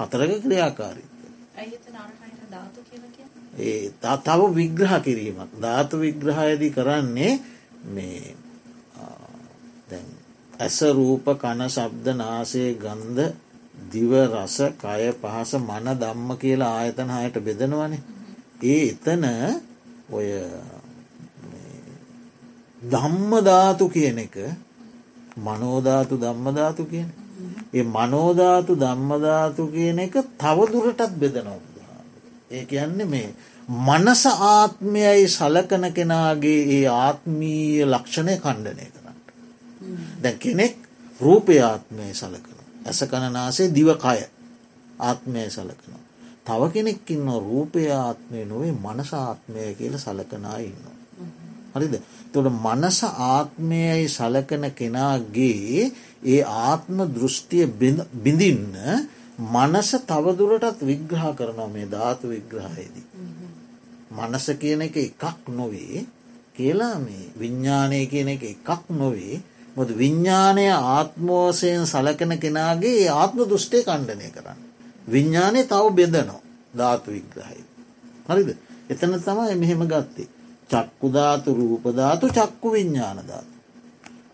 [0.00, 1.08] හතරක ක්‍රියාකාරී.
[3.60, 7.32] ඒ තව විග්‍රහ කිරීමක් ධාතු විග්‍රහයදී කරන්නේ
[7.86, 8.34] මේ
[10.56, 13.43] ඇස රූප කන ශබ්ද නාසේ ගන්ධ
[13.92, 18.02] දිව රස කය පහස මන දම්ම කියලා ආයතන හයට බෙදනවනේ.
[18.64, 19.24] ඒ එතන
[20.10, 20.28] ඔය
[22.82, 24.36] ධම්මධාතු කියන එක
[25.38, 27.08] මනෝධාතු ධම්මධාතු කියන.
[27.74, 31.60] ඒ මනෝධාතු ධම්මධාතු කියන එක තවදුරටත් බෙදනවා.
[32.50, 33.28] ඒ කියන්නේ මේ
[33.68, 39.18] මනස ආත්මයයි සලකන කෙනාගේ ඒ ආත්මීය ලක්ෂණය කණ්ඩනය කරන්න.
[40.22, 40.76] දැ කෙනෙක්
[41.20, 42.53] රූපය ආත්මය සලකන.
[42.84, 44.18] ඇස කණනාසේ දිවකය
[45.00, 46.02] ආත්මය සලකනවා.
[46.46, 50.84] තව කෙනෙක්කින්න රූපය ආත්මය නොවේ මනස ආත්මය කියල සලකනා ඉන්න.
[51.74, 51.94] හරිද
[52.32, 55.90] තොට මනස ආත්මයයි සලකන කෙනාගේ
[56.24, 57.66] ඒ ආත්ම දෘෂ්ටිය
[58.16, 58.76] බිඳින්න
[59.54, 63.06] මනස තවදුරටත් විග්‍රහ කරනවා මේ ධාතු විග්‍රහයේදී.
[64.10, 66.06] මනස කියන එක එකක් නොවේ
[66.54, 69.42] කියලා මේ විඤ්ඥානය කියන එක එකක් නොවේ
[69.76, 74.60] මොද විඤ්ඥානය ආත්මෝසයෙන් සලකන කෙනාගේ ආත්ම දෘෂ්ටය කණ්ඩනය කරන්න.
[75.08, 76.40] විඤ්ඥානය තව බෙදනෝ
[76.76, 77.64] ධාතු විග්‍රහයි.
[78.28, 78.50] හරිද
[78.90, 80.28] එතන තමයි මෙහෙම ගත්තේ.
[80.70, 83.52] චක්කුධාතු රූපධාතු චක්කු විඤ්ඥානධාතු.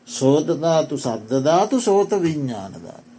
[0.08, 3.10] සෝතධාතු සද්ධධාතු සෝත විඤ්ඥානධාතු.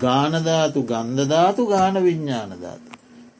[0.00, 2.88] ගානධාතු ගන්ධධාතු ගාන විඤ්ඥානධාතු.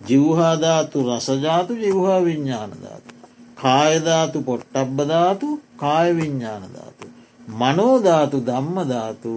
[0.09, 3.11] ජිව්හාධාතු රසජාතු ජිව්හා විඤ්ඥානධාතු.
[3.55, 7.14] කායධාතු පොට්ටබ්බධාතු කාය විඤ්ඥානධාතු.
[7.49, 9.33] මනෝධාතු ධම්මධාතු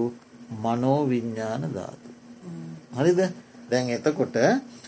[0.53, 2.09] මනෝවිඤ්ඥාන ධාතු.
[2.93, 3.19] හරිද
[3.69, 4.35] දැන් එතකොට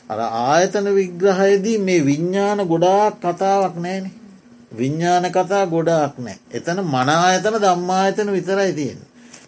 [0.09, 4.11] අර ආයතන විග්‍රහයදී මේ විඤ්ඥාන ගොඩාක් කතාවක් නෑන
[4.71, 8.99] විඤ්ඥාන කතා ගොඩාක් නෑ එතන මනායතන දම්මායතන විතරයි තියෙන.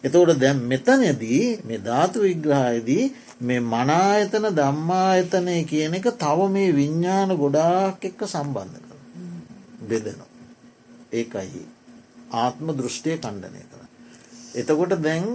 [0.03, 3.03] එතවට දැම් මෙතනදී මේ ධාතු විග්‍රහයදී
[3.41, 8.97] මේ මනායතන දම්මායතනය කියන එක තව මේ විඤ්ඥාන ගොඩාක් එක්ක සම්බන්ධ කර
[9.83, 10.29] බෙදනවා.
[11.11, 11.63] ඒකයි
[12.31, 13.81] ආත්ම දෘෂ්ටිය කණ්ඩනය කර.
[14.55, 15.25] එතකොට දැන්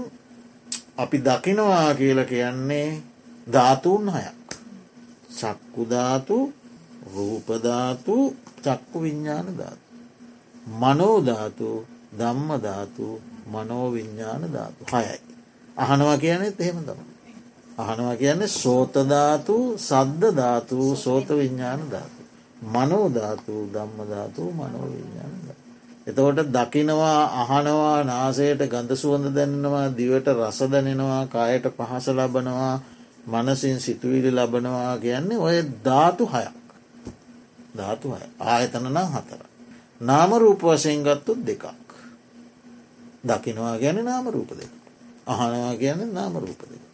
[0.96, 2.88] අපි දකිනවා කියල කියන්නේ
[3.46, 4.46] ධාතුන් හයක්.
[5.30, 6.36] චක්කුධාතු
[7.14, 8.16] රූපධාතු
[8.62, 9.84] චක්කු විඤ්ඥාන ධාතු.
[10.80, 11.68] මනෝධාතු
[12.18, 13.06] ධම්මධාතු
[13.46, 15.20] මනෝවිඤ්ඥාන ධාතු හයයි.
[15.76, 17.00] අහනවා කියනෙත් එහෙම තම.
[17.78, 22.22] අහනවා කියන්නේ සෝතධාතු සද්ධ ධාතු සෝත විඤ්ඥාන ධාතු.
[22.64, 25.55] මනෝධාතු ධම්මධාතු මනෝවිඤ්ඥාන ධාතු.
[26.06, 32.74] එතකොට දකිනවා අහනවා නාසයට ගඳ සුවඳ දැනෙනවා දිවට රස දැනෙනවා කායට පහස ලබනවා
[33.26, 36.66] මනසින් සිතුවිලි ලබනවා කියන්නේ ඔය ධාතු හයක්
[37.74, 39.42] ධාතු හය ආයතන නම් හතර.
[40.00, 41.64] නාම රූප වසයෙන් ගත්තුත් දෙකක්.
[43.24, 44.72] දකිනවා ගැන නාම රූප දෙක.
[45.26, 46.84] අහනවා ගැන නාම රූප දෙක.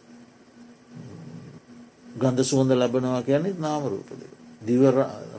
[2.15, 4.33] ගඳ සුවඳ ලබනවා කියන්නේ නාම රූප දෙක.
[4.61, 4.81] දිව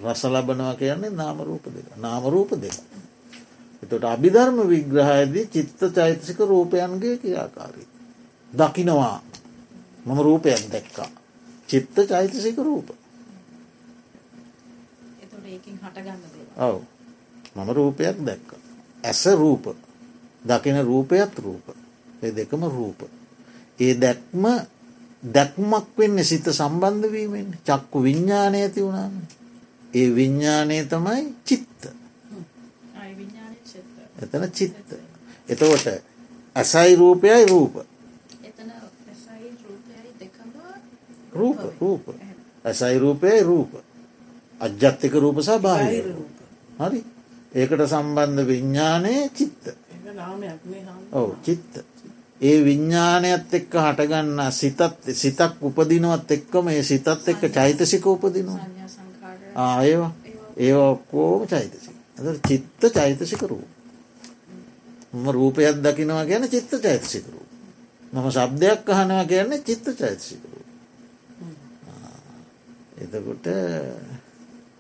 [0.03, 1.87] රස ලබනවා කියන්නේ නාම රූප දෙක.
[1.97, 2.77] නාම රූප දෙක.
[3.85, 7.89] එතට අභිධර්ම විග්‍රහයදී චිත්ත චෛතසික රූපයන්ගේ කියාකාරී.
[8.53, 9.19] දකිනවා
[10.07, 11.11] මම රූපයක් දැක්කා.
[11.69, 12.89] චිත්ත චෛතසික රූප.
[16.59, 16.77] ඔව්
[17.57, 18.49] මම රූපයක් දැක්ක.
[19.05, 19.65] ඇස රූප
[20.43, 21.67] දකින රූපයත් රූප
[22.23, 23.01] ඒ දෙකම රූප.
[23.81, 24.45] ඒ දැක්ම
[25.35, 29.15] දැක්මක් වෙන්න සිත සම්බන්ධවීමෙන් චක්කු විඤ්ඥානය ඇති වුණාම.
[29.95, 32.04] ඒ විඤ්ඥානය තමයි චිත්ත.
[34.25, 34.95] එතන චිත්ත.
[35.49, 35.87] එතකොට
[36.57, 37.75] ඇසයි රූපයයි රූප.
[41.33, 42.05] රූප රූප.
[42.65, 43.73] ඇසයි රූපයයි රූප.
[44.61, 45.99] අජ්‍යත්තික රූප සහ බාහි
[46.81, 47.01] හරි?
[47.55, 49.65] ඒකට සම්බන්ධ විඤ්ඥානය චිත්ත.
[51.13, 51.75] ඔව චිත්ත.
[52.41, 54.81] ඒ විඤ්ඥානයත් එක්ක හටගන්න සිතත්
[55.13, 58.59] සිතක් උපදිනුවත් එක්කම ඒ සිතත් එක්ක චෛතසික උපදිනවා.
[59.57, 60.13] ආයවා
[60.59, 60.91] ඒවා.
[60.91, 61.97] ඔක්කෝම චෛතසික.
[62.17, 63.74] ඇ චිත්ත චෛතසික රූප
[65.15, 67.49] ම රූපයක් දකිනවා ගැන චිත්ත චෛතසික රූප.
[68.13, 70.69] මම සබ්දයක් අහනවා කියන්නේ චිත්ත චෛතසික රූප
[72.97, 73.47] එතකොට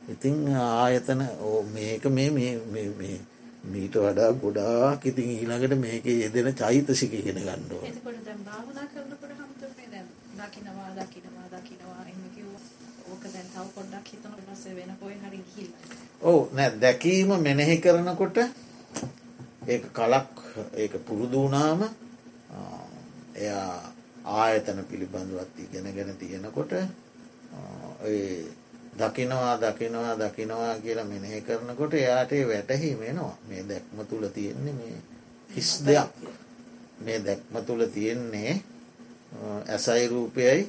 [0.09, 2.30] ඉතිං ආයතන ඕ මේක මේ
[3.64, 7.82] මීට වඩා ගොඩාක් ඉතින් ඊළඟට මේක යෙදෙන චෛතසික ඉගෙන ගණ්ඩුව
[16.22, 18.39] ඔව් නෑ දැකීම මෙනෙහි කරනකොට
[19.67, 20.33] ඒ කලක්
[20.75, 21.81] ඒක පුරුදු වුණාම
[23.37, 23.93] එයා
[24.35, 26.73] ආයතන පිළිබඳවත් ඉගෙන ගැන තියෙනකොට
[28.99, 34.97] දකිනවා දකිනවා දකිනවා කියලා මෙනෙහි කරනකොට එයාටේ වැටහි වෙනවා මේ දැක්ම තුළ තියෙන්නේ මේ
[35.51, 36.12] හිස් දෙයක්
[37.01, 38.53] මේ දැක්ම තුළ තියෙන්නේ
[39.67, 40.62] ඇසයි රූපයයි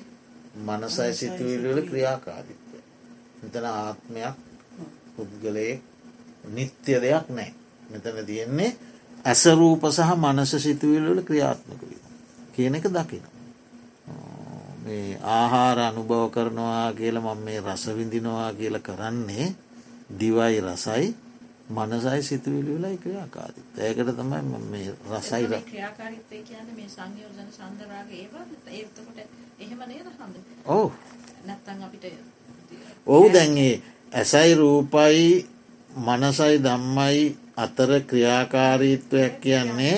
[0.57, 2.79] මනසයි සිතුවිල්වල ක්‍රියාකාරිත්වය.
[3.39, 4.35] මෙතන ආත්මයක්
[5.15, 5.81] පුද්ගලයෙක්
[6.47, 7.51] නිත්‍ය දෙයක් නෑ.
[7.89, 8.71] මෙතන තියෙන්නේ
[9.25, 12.03] ඇසරූප සහ මනස සිතුවිල්වල ක්‍රියාත්මක වීම.
[12.53, 13.25] කියන එක දකින.
[14.85, 19.47] මේ ආහාර අනුභව කරනවා කියල මම මේ රසවිඳිනවා කියල කරන්නේ
[20.11, 21.07] දිවයි රසයි
[21.67, 25.47] මනසයි සිතුවිලිවෙලයි ක්‍රියාකාරි ඒකට තමයි මේ රසයි
[30.67, 30.91] ඕ
[33.07, 33.81] ඔහු දැන්ගේ
[34.11, 35.47] ඇසයි රූපයි
[35.89, 39.95] මනසයි දම්මයි අතර ක්‍රියාකාරීත්වයක් කියන්නේ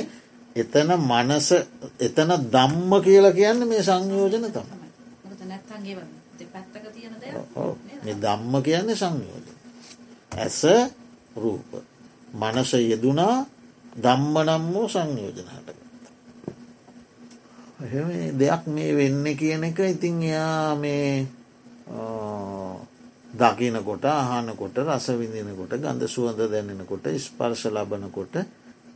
[0.56, 1.48] එතන මනස
[2.00, 4.78] එතන දම්ම කියලා කියන්න මේ සංයෝජන තම
[8.04, 9.46] මේ දම්ම කියන්නේ සංයෝජන.
[10.34, 10.60] ඇස
[11.36, 11.70] රූප.
[12.34, 13.46] මනස යෙදුනා
[13.96, 16.04] දම්ම නම් වූ සංයෝජන හටගත්ත.
[18.34, 21.28] දෙයක් මේ වෙන්න කියන එක ඉතින් එයා මේ
[23.38, 28.36] දකිනකොට අහනකොට රස විඳිනකොට ගඳ සුවඳ දැනෙනකොට ස්පර්ශ ලබනකොට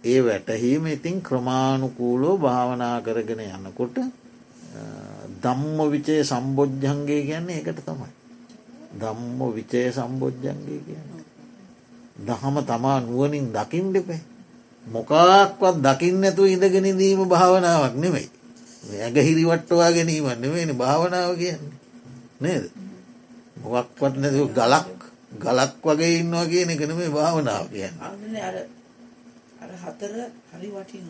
[0.03, 3.97] ඒ වැටහීම ඉතින් ක්‍රමාණුකූලෝ භාවනා කරගෙන යන්නකොට
[5.37, 8.09] දම්ම විචය සම්බෝජ්ජන්ගේ කියන්නේ එකට තමයි.
[8.93, 11.25] දම්ම විචය සම්බෝජ්ජන්ගේ කියන්නේ.
[12.19, 14.21] දහම තමා නුවනින් දකිින් දෙපේ.
[14.85, 18.29] මොකාක්වත් දකින්න ඇතු ඉඳගෙනදීම භාවනාවක් නෙමෙයි.
[18.97, 21.77] ඇග හිරිවට්ටවා ගැනීමන්න නෙවෙනි භාවනාව කියන්නේ.
[22.39, 22.63] නේද.
[23.63, 24.89] මොක්වත් නැතු ගලක්
[25.37, 27.95] ගලක් වගේ ඉන්නවා කියන එකන මේ භාවනාව කියන්න.
[29.61, 30.13] අර හතර
[30.49, 31.05] හරි වටින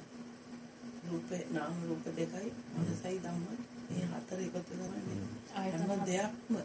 [1.04, 3.44] රූප නාම රූප දෙකයි මනසයි ධම්ම
[3.90, 6.56] මේ හතර එකතු කරන්නේ දෙයක්ම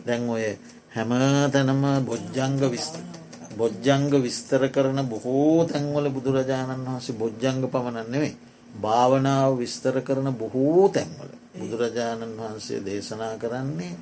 [0.00, 0.44] දැන් ඔය
[0.90, 1.10] හැම
[1.50, 3.02] තැනම බොජ්ජංග විස්තර
[3.52, 8.34] බොජ්ජංග විස්තර කරන බොහෝ තැන්වල බුදුරජාණන් වහන්සේ බොජ්ජංග පමණන් නෙවෙයි
[8.76, 13.94] භාවනාව විස්තර කරන බොහෝ තැන්වල බුදුරජාණන් වහන්සේ දේශනා කරන්නේ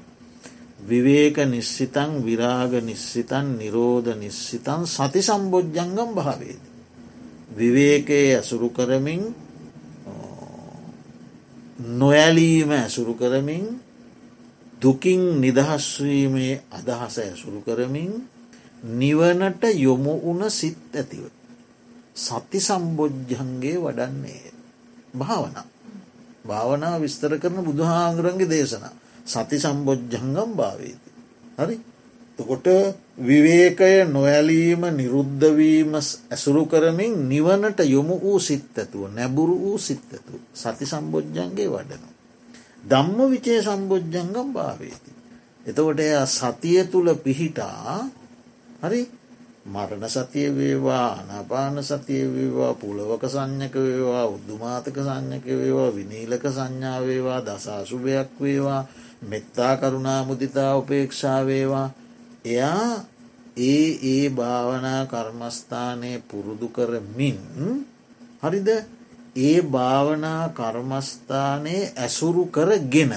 [0.80, 6.62] විවේක නිස්සිතන් විරාග නිස්සිතන් නිරෝධ නිස්සිතන් සති සම්බෝජ්ජංගම් භාවේද.
[7.50, 9.34] විවේකයේ ඇසුරු කරමින්
[11.78, 13.80] නොඇලීම ඇසුරු කරමින්
[14.82, 18.12] දුකින් නිදහස්වීමේ අදහස ඇසුරු කරමින්
[18.84, 21.26] නිවනට යොමු වුන සිත් ඇතිව.
[22.16, 24.52] සති සම්බෝජ්ජන්ගේ වඩන්නේ.
[25.12, 25.56] භාවන.
[26.46, 28.94] භාවනා විස්තර කරන බුදුහාන්දුරන්ගේ දේශනා.
[29.28, 31.10] සති සම්බෝජ්ජංගම් භාවේති.
[31.58, 31.76] හරි
[32.38, 32.66] තකොට
[33.18, 40.86] විවේකය නොඇලීම නිරුද්ධවීම ඇසුරු කරමින් නිවනට යොමු වූ සිත් ඇතුව නැබුරු වූ සිත් ඇතු සති
[40.86, 42.14] සම්බෝජ්ජන්ගේ වඩනවා.
[42.84, 45.10] දම්ම විචේ සම්බෝජ්ජංගම් භාවේති.
[45.66, 48.06] එතකොට එය සතිය තුළ පිහිටා
[48.80, 49.00] හරි
[49.66, 58.30] මරණ සතිය වේවා අනපාන සතිය වේවා පුලවක සංඥක වේවා උද්දුමාතක සංඥක වේවා විනීලක සංඥාවේවා දසාසුභයක්
[58.38, 58.82] වේවා
[59.22, 61.90] මෙත්තා කරුණා මුදිතා උපේක්ෂා වේවා.
[62.44, 63.04] එයා
[63.58, 67.38] ඒ ඒ භාවනා කර්මස්ථානය පුරුදු කරමින්
[68.42, 68.68] හරිද?
[69.36, 73.12] ඒ භාවනා කර්මස්ථානයේ ඇසුරු කරගෙන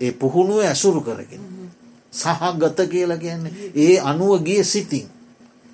[0.00, 1.42] ඒ පුහුණුව ඇසුරු කරගෙන
[2.12, 5.08] සහගත කියලා කියන්නේ ඒ අනුව ගිය සිතින්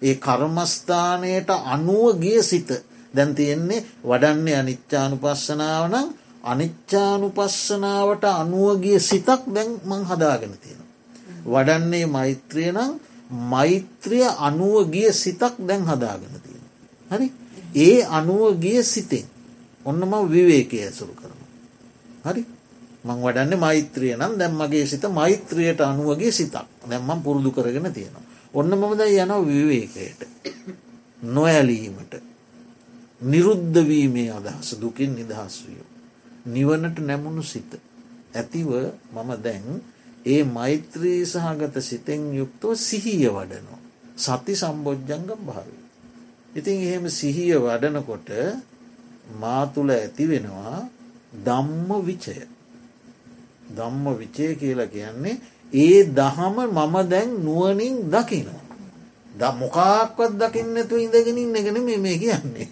[0.03, 2.71] ඒ කර්මස්ථානයට අනුව ගිය සිත.
[3.15, 6.09] දැන් තියෙන්නේ වඩන්නේ අනිච්චානු පස්සනාව නම්
[6.47, 10.83] අනිච්චානුපස්සනාවට අනුවගිය සිතක් දැන් මං හදාගෙන තියෙන.
[11.45, 12.93] වඩන්නේ මෛත්‍රිය නම්
[13.47, 16.65] මෛත්‍රිය අනුවගිය සිතක් දැන් හදාගෙන තියෙන.
[17.11, 17.27] හරි
[17.77, 19.27] ඒ අනුවගිය සිතෙන්
[19.85, 21.41] ඔන්නම විවේකය ඇසුරු කරන.
[22.25, 22.43] හරි
[23.05, 28.25] මං වඩන්න මෛත්‍රිය නම් දැම් මගේ සිත මෛත්‍රියයට අනුවගේ සිතක් දැම්මම් පුරුදු කරගෙන තියෙනවා.
[28.55, 30.21] ඔන්න මමද යන විවේකයට
[31.25, 32.15] නොඇලීමට
[33.23, 35.96] නිරුද්ධවීමේ අදහස දුකින් නිදහස් විය.
[36.47, 37.71] නිවනට නැමුණු සිත.
[38.35, 38.69] ඇතිව
[39.13, 39.67] මම දැන්
[40.27, 43.81] ඒ මෛත්‍රී සහගත සිතෙන් යුක්තව සිහිය වඩනවා.
[44.17, 45.77] සති සම්බෝජ්ජංග භාවය.
[46.57, 48.29] ඉතින් එහෙම සිහිය වඩනකොට
[49.33, 50.79] මා තුළ ඇති වෙනවා
[51.39, 52.37] දම්ම විචය.
[53.69, 55.37] දම්ම විචය කියලා කියන්නේ
[55.73, 58.65] ඒ දහම මම දැන් නුවනින් දකිනවා.
[59.33, 62.69] ද මොකාක්වත් දකින්නතු ඉඳගෙනින් නැගෙන මේ කියන්නේ.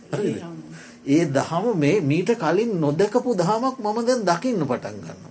[1.04, 5.22] ඒ දහම මේ මීට කලින් නොදකපු දහමක් මම දැන් දකින්න පටන් ගන්න.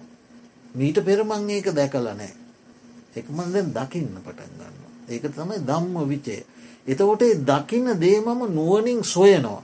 [0.75, 2.33] මීට පෙරමං ඒක දැකල නෑ.
[3.13, 4.75] එකමන් දැන් දකින්න පටන් ගන්න.
[5.09, 6.37] ඒක තමයි දම්ම විචය.
[6.85, 9.63] එතකොට දකින්න දේ මම නුවනින් සොයනවා.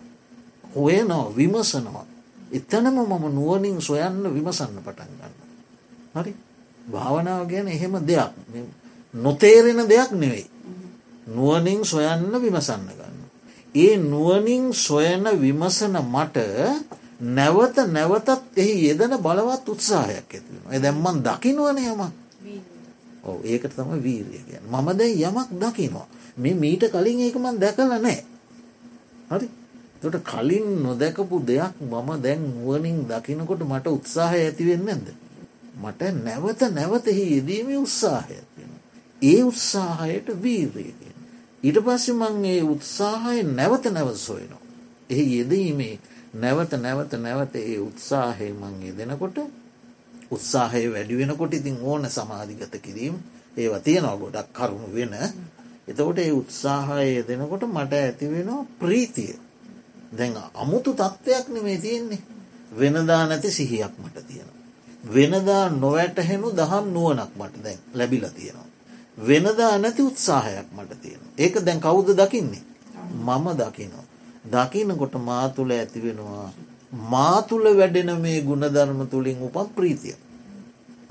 [0.68, 2.06] හොයනවා විමසනවා.
[2.50, 5.34] එතනම මම නුවනින් සොයන්න විමසන්න පටන් ගන්න.
[6.16, 6.34] හරි
[6.86, 8.32] භාවනාව ගැන එහෙම දෙයක්
[9.14, 10.46] නොතේරෙන දෙයක් නෙවෙයි.
[11.28, 13.09] නුවනින් සොයන්න විමසන්න ගන්න.
[13.76, 16.38] ඒ නුවනින් සොයන විමසන මට
[17.20, 20.64] නැවත නැවතත් එහි යෙදන බලවත් උත්සාහයක් ඇතිවෙන.
[20.70, 22.02] එ දැම්මන් දකිනවන යමක්
[23.24, 26.08] ඕ ඒකට තම වීරිය කිය මම දැයි යමක් දකිනවා.
[26.38, 28.24] මේ මීට කලින් ඒකමන් දැකල නෑ.
[29.30, 29.48] හරි
[30.02, 35.08] තොට කලින් නොදැකපු දෙයක් මම දැන් නුවනින් දකිනකොට මට උත්සාහය ඇතිවෙන්න ඇද.
[35.76, 38.72] මට නැවත නැවතෙහි යෙදීම උත්සාහය ඇතිෙන.
[39.22, 40.88] ඒ උත්සාහයට වීරය
[41.62, 41.66] කිය.
[41.66, 44.62] ඊට පස්සෙ මං ඒ උත්සාහය නැවත නැවත සොයනවා.
[45.10, 45.96] එහි යෙදීමේ
[46.36, 49.38] නැවත නැවත නැවත ඒ උත්සාහය මං යෙදෙනකොට
[50.32, 53.16] උත්සාහය වැඩි වෙනකොට ඉතින් ඕන සමාධිගත කිරීම
[53.58, 55.14] ඒවා තියෙනවා ගොඩක් කරුණු වෙන
[55.88, 59.34] එතකොට ඒ උත්සාහය දෙනකොට මට ඇතිවෙනවා ප්‍රීතිය
[60.12, 62.22] දැන් අමුතු තත්ත්වයක් නෙමේ තියෙන්නේ
[62.72, 64.50] වෙනදා නැති සිහියක් මට තියෙන.
[65.06, 68.68] වෙනදා නොවැටහෙනු දහම් නුවනක් මට දැන් ලැබිල තියෙනවා.
[69.20, 71.22] වෙනදා නැති උත්සාහයක් මට තියෙන.
[71.38, 72.64] ඒක දැන් කවුද දකින්නේ.
[73.18, 74.06] මම දකිනවා.
[74.46, 76.50] දකිනකොට මාතුළ ඇති වෙනවා.
[77.10, 80.16] මාතුළ වැඩෙන මේ ගුණධර්ම තුළින් උපන් ප්‍රීතිය.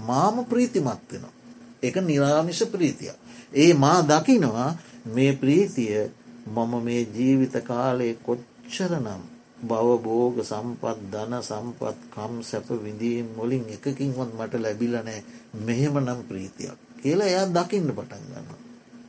[0.00, 1.34] මාම ප්‍රීතිමත් වෙනවා.
[1.82, 3.12] එක නිරාමිෂ ප්‍රීතිය.
[3.54, 4.70] ඒ මා දකිනවා
[5.06, 6.10] මේ ප්‍රීතිය
[6.46, 9.22] මම මේ ජීවිත කාලයේ කොච්චරනම්
[9.60, 15.20] බවබෝග සම්පත් ධන සම්පත් කම් සැප විඳීම් මොලින් එකකින්වත් මට ලැබිලනෑ
[15.60, 16.87] මෙහෙම නම් ප්‍රීතියක්.
[16.98, 18.48] කියලා එයා දකින්න පටන් ගන්න.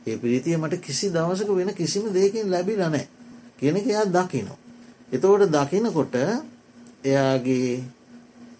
[0.06, 3.06] ඒ ප්‍රීතිය මට කිසි දවසක වෙන කිසිම දෙයකින් ලැබිල නෑ
[3.58, 4.58] කියනක එයා දකිනෝ.
[5.12, 6.14] එතවට දකිනකොට
[7.04, 7.84] එයාගේ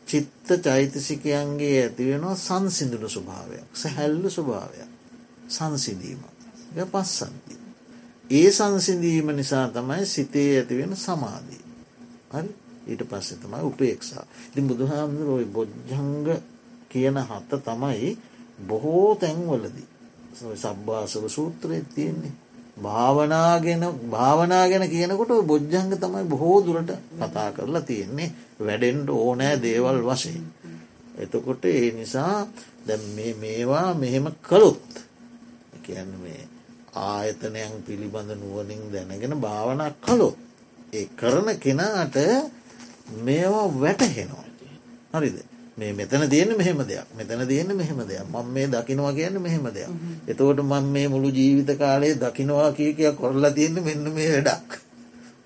[0.07, 4.91] චිත්ත චෛතසිකයන්ගේ ඇතිවෙනවා සංසිදුන ස්වභාවයක් සැහැල්ල ස්වභාවයක්
[5.49, 6.23] සංසිදීම
[6.87, 7.55] පස්සන්ති.
[8.31, 11.65] ඒ සංසිදීම නිසා තමයි සිතේ ඇතිවෙන සමාධී.
[12.31, 12.51] හරි
[12.87, 14.25] ඊට පස්සෙ තමයි උපේක්ෂා.
[14.49, 16.29] ඉතින් බුදුහාමුදුරුවයි බොජ්ජංග
[16.89, 18.19] කියන හත්ත තමයි
[18.69, 19.89] බොහෝ තැන්වලදී
[20.57, 22.33] සබ්භාසව සූත්‍රය තියෙන්නේ.
[22.83, 30.45] භාවනාගෙන භාවනා ගැන කියනකොට බොජ්ජංග තමයි බොහෝ දුරට කතා කරලා තියෙන්නේ වැඩෙන්ට ඕනෑ දේවල් වශයෙන්.
[31.19, 32.47] එතකොට ඒ නිසා
[32.87, 32.99] දැ
[33.35, 34.91] මේවා මෙහෙම කළොත්
[35.83, 36.43] කියන්න මේ
[36.95, 40.39] ආයතනයන් පිළිබඳ නුවනින් දැනගෙන භාවනා කළොත්
[40.93, 42.17] ඒ කරන කෙනාට
[43.23, 44.45] මේවා වැටහෙනවා.
[45.15, 45.37] හරිද
[45.77, 47.07] මේ මෙතන තියෙන මෙහෙම දෙයක්.
[47.13, 48.25] මෙතන තියෙන මෙහෙම දෙයක්.
[48.27, 49.89] මං මේ දකිනවා කියන්න මෙහෙම දෙයක්.
[50.27, 54.71] එතකොට මං මේ මුළු ජීවිත කාලයේ දකිනවා කිය කිය කොරලා තියෙන මෙන්න මේ වැඩක්.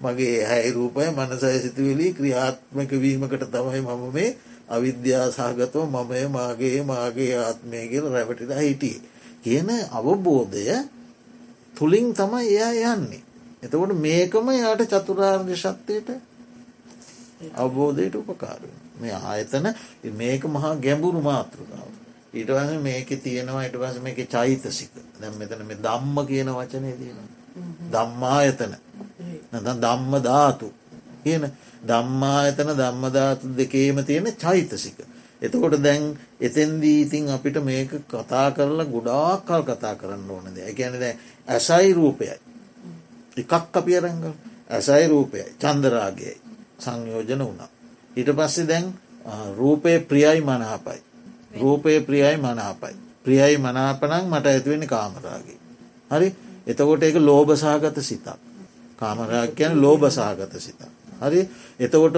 [0.01, 4.37] මගේ හැයි රූපය මනසය සිතුවලි ක්‍රියාත්මක වීමකට තමයි මම මේ
[4.69, 8.99] අවිද්‍යා සහගතව මමය මාගේ මාගේ ආත්මය කියල රැවටිට හිටිය.
[9.43, 10.67] කියන අවබෝධය
[11.75, 13.23] තුළින් තමයි එයා යන්නේ.
[13.63, 16.09] එතකොට මේකම යාට චතුරාර්ග ශක්තියට
[17.55, 19.67] අවබෝධයට උපකාරුවෙන මේ ආයතන
[20.15, 21.91] මේක මහා ගැඹුරු මාතෘකාව.
[22.33, 27.29] ඊට වස මේක තියෙනවා ඉට පස මේක චෛතසික දැම් මෙතන මේ දම්ම කියන වචනය තියෙනවා.
[27.91, 28.73] දම්මායතන
[29.53, 30.73] නැතන් ධම්ම ධාතු
[31.23, 31.45] කියන
[31.85, 34.99] දම්මායතන ධම්මධාතු දෙකේම තියෙන චෛතසික.
[35.43, 36.03] එතකොට දැන්
[36.41, 41.15] එතෙන්දී ඉතින් අපිට මේක කතා කරලා ගොඩාක් කල් කතා කරන්න ඕනද ගැන දැ
[41.49, 42.37] ඇසයි රූපයයි.
[43.37, 44.35] එකක් අපි අරංගල්
[44.71, 46.35] ඇසයි රූපයයි චන්දරාගයයි
[46.79, 47.71] සංයෝජන වුණා.
[48.17, 48.93] ඊට පස්සේ දැන්
[49.57, 51.01] රූපය ප්‍රියයි මනාපයි.
[51.57, 52.97] රූපය ප්‍රියයි මනාපයි.
[53.25, 55.61] ප්‍රියයි මනාපනං මට ඇතිවෙන කාමරාගේ.
[56.11, 56.35] හරි
[56.67, 58.29] එතකොට ඒක ලෝබසාගත සිතක්.
[58.97, 60.95] කාමරාග කියන ලෝබසාගත සිතක්.
[61.21, 61.49] හරි
[61.79, 62.17] එතකොට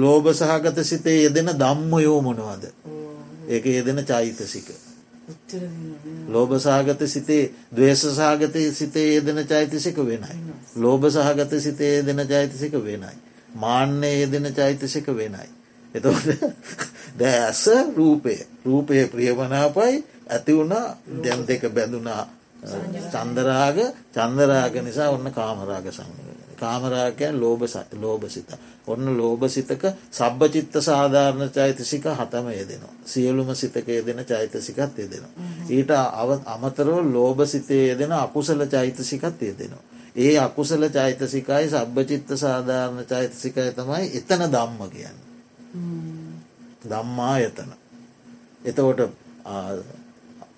[0.00, 2.64] ලෝබ සහගත සිතේ යෙදෙන දම්මයෝ මොනවද
[3.48, 4.68] ඒක යෙදෙන චෛතසික
[6.28, 10.38] ලෝබ සහගත සිතේ දවේශ සහගත සිතේ යෙදෙන චෛතසික වෙනයි
[10.76, 13.14] ලෝබ සහගත සිතේ යෙදෙන චෛතසික වෙනයි
[13.54, 15.48] මාන්‍යය යෙදෙන චෛතසික වෙනයි
[15.94, 16.26] එතකොට
[17.18, 17.64] දැ ඇස
[17.96, 18.34] රූපය
[18.64, 22.22] රූපය ප්‍රියමනාපයි ඇති වුණා දැම් දෙක බැඳුනා
[23.12, 23.78] චන්දරාග
[24.10, 27.62] චන්දරාග නිසා ඔන්න කාමරාග සංග කාමරාකයන් ලෝබ
[27.94, 28.50] ලෝබසිත.
[28.86, 32.94] ඔන්න ලෝබසිතක සබ්බ චිත්ත සාධාරණ චෛතසික හතම යෙදෙනවා.
[33.04, 35.30] සියලුම සිතක යෙදෙන චෛතසිකත් යෙදෙනවා.
[35.68, 35.90] ඊට
[36.46, 39.82] අමතරව ලෝබසිතේ යෙදෙන අකුසල චෛතසිකත් යෙදෙනවා.
[40.18, 45.18] ඒ අකුසල චෛතසිකයි සබ්භචිත්ත සාධාරණ චෛතසිකය තමයි එතන දම්ම කියන්න.
[46.84, 47.70] දම්මා එතන.
[48.64, 49.00] එතකොට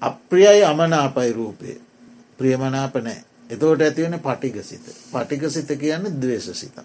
[0.03, 1.81] අප්‍රියයි අමනාපයි රූපය
[2.39, 4.87] ප්‍රියමනාප නෑ එතෝට ඇතිවෙන පටික සිත.
[5.09, 6.77] පටික සිත කියන්න දවේශ සිත.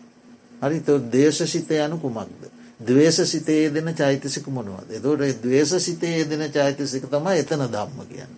[0.61, 2.51] හරි තෝ දේශ සිත යනු කුමක්ද.
[2.79, 4.91] දවේශ සිතේ දෙන චෛතසික මොනවද.
[4.91, 8.33] එතෝට දවේශ සිතේ දෙන චෛතසික තම එතන දම්ම කියන්න.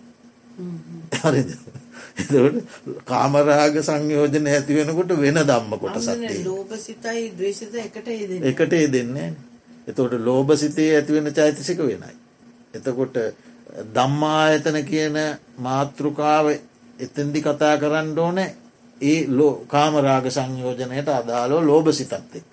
[1.14, 1.56] හරිද.
[3.04, 8.08] කාමරාග සංයෝජන ඇති වෙනකොට වෙන දම්ම කොට සත්ේ ලෝබ සිතයි දවේශත එකට
[8.44, 9.28] එකට ඒ දෙන්නේ.
[9.86, 12.14] එතකොට ලෝබ සිතේ ඇතිවෙන චෛතසික වෙනයි.
[12.74, 13.16] එතකොට
[13.88, 15.16] දම්මායතන කියන
[15.58, 16.46] මාතෘකාව
[16.98, 18.38] එතන්දි කතා කරන්න ඕන
[19.00, 19.20] ඒ
[19.66, 22.48] කාමරාග සංයෝජනයට අදාලෝ ලෝබ සිතත් එක්.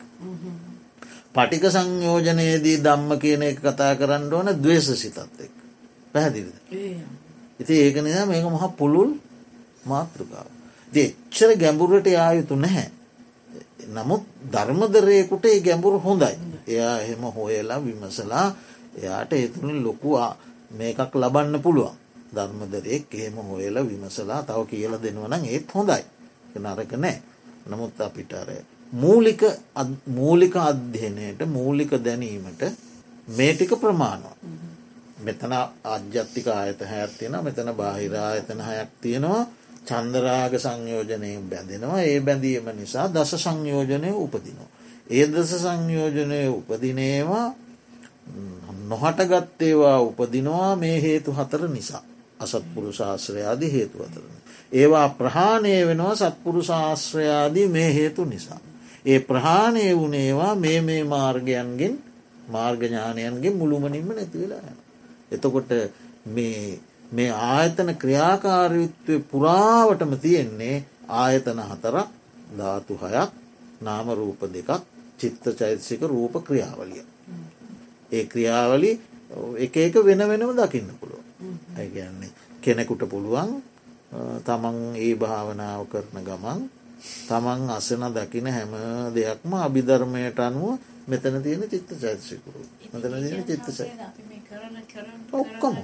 [1.33, 5.53] පටික සංයෝජනයේදී දම්ම කියන එක කතා කරන්න ඕන දවේශ සිතත් එක්.
[6.13, 6.57] පැහැදිලිද.
[7.59, 9.11] ඉති ඒක නිසා මේක මහ පුළුල්
[9.85, 10.47] මාතෘකාව.
[10.91, 12.89] එච්චර ගැඹුරට යායුතු නැහැ.
[13.89, 16.35] නමුත් ධර්මදරයකුට ඒ ගැඹුරු හොඳයි.
[16.67, 18.47] එයා එහෙම හොයලා විමසලා
[18.95, 20.31] එයාට එතුළින් ලොකුවා
[20.71, 21.95] මේකක් ලබන්න පුළුවන්.
[22.33, 26.03] ධර්මදරයෙක් එහෙම හොයල විමසලා තව කියල දෙනවනම් ඒත් හොඳයි
[26.57, 27.17] නරක නෑ
[27.67, 28.49] නමුත් අපිට අර
[28.93, 29.41] මූලික
[30.09, 32.63] මූලික අධ්‍යයනයට මූලික දැනීමට
[33.29, 34.35] මේටික ප්‍රමාණවා
[35.19, 35.53] මෙතන
[35.85, 39.43] අජ්‍යත්තික ආයත හැත් තියෙන මෙතන බාහිරා එතන හයක් තියෙනවා
[39.85, 44.69] චන්දරාග සංයෝජනයෙන් බැඳෙනවා ඒ බැඳීම නිසා දස සංයෝජනය උපදිනවා.
[45.09, 47.47] ඒ දස සංයෝජනය උපදිනේවා
[48.85, 52.03] නොහටගත්තේවා උපදිනවා මේ හේතු හතර නිසා.
[52.39, 54.35] අසත්පුරු ශාස්ත්‍රයාදී හේතු අතරන.
[54.71, 58.59] ඒවා ප්‍රහාණය වෙනවා සත්පුරු ශාස්ත්‍රයාදී මේ හේතු නිසා.
[59.05, 61.93] ඒ ප්‍රහාණය වුණේවා මේ මේ මාර්ගයන්ගෙන්
[62.49, 64.77] මාර්ගඥානයන්ගේ මුළුමනින්ම නැතිවෙලා යන.
[65.31, 65.71] එතකොට
[66.27, 66.79] මේ
[67.23, 70.83] ආයතන ක්‍රියාකාරයුත්වය පුරාවටම තියෙන්නේ
[71.15, 72.07] ආයතන හතරක්
[72.51, 73.31] ධාතු හයක්
[73.81, 74.69] නාම රූප දෙකක්
[75.17, 77.03] චිත්ත චෛතසික රූප ක්‍රියාවලිය.
[78.11, 78.91] ඒ ක්‍රියාවලි
[79.57, 81.23] එක එක වෙන වෙනම දකින්න පුළුව.
[81.75, 83.61] ඇගන්නේ කෙනෙකුට පුළුවන්
[84.41, 86.61] තමන් ඒ භාවනාව කරන ගමන්
[87.27, 88.73] තමන් අසන දකින හැම
[89.11, 92.61] දෙයක්ම අභිධර්මයට අනුව මෙතන තියෙන චිත්ත චෛතසිකුරු
[92.91, 93.67] මෙතන තියෙන චිත්ත
[95.31, 95.75] ඔක්කොම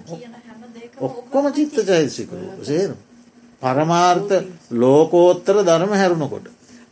[0.98, 2.96] ඔක්කොම චිත්ත චෛතසිකුරු සේරු
[3.62, 4.34] පරමාර්ථ
[4.74, 6.46] ලෝකෝත්තර ධර්ම හැරුණකොට.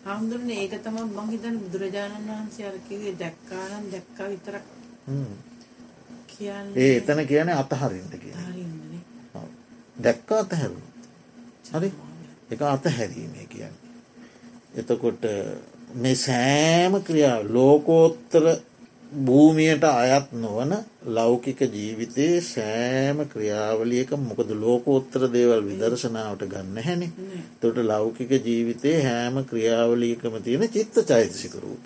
[0.06, 4.66] හාමුදුරන ඒක තම මහිතන් බුදුරජාණන් වහන්සේ අරකිවේ දැක්කානම් දැක්කා විතරක්.
[6.76, 8.34] ඒ එතන කියන අතහරින්ට කිය
[9.97, 10.80] දැක්ක අතහැරු
[11.72, 11.89] හරි.
[12.52, 13.88] එක අතහැරීමේ කියන්නේ.
[14.76, 15.24] එතකොට
[15.95, 18.45] මේ සෑම ක්‍රියාව ලෝකෝත්තර
[19.12, 20.74] භූමියයට අයත් නොවන
[21.07, 27.07] ලෞකික ජීවිතයේ සෑම ක්‍රියාවලියක මොකද ලෝකෝත්තර දේවල් විදර්ශනාවට ගන්න හැනි.
[27.62, 31.86] තොට ලෞකික ජීවිතයේ හෑම ක්‍රියාවලියකම තියෙන චිත්ත චෛතසික රූප.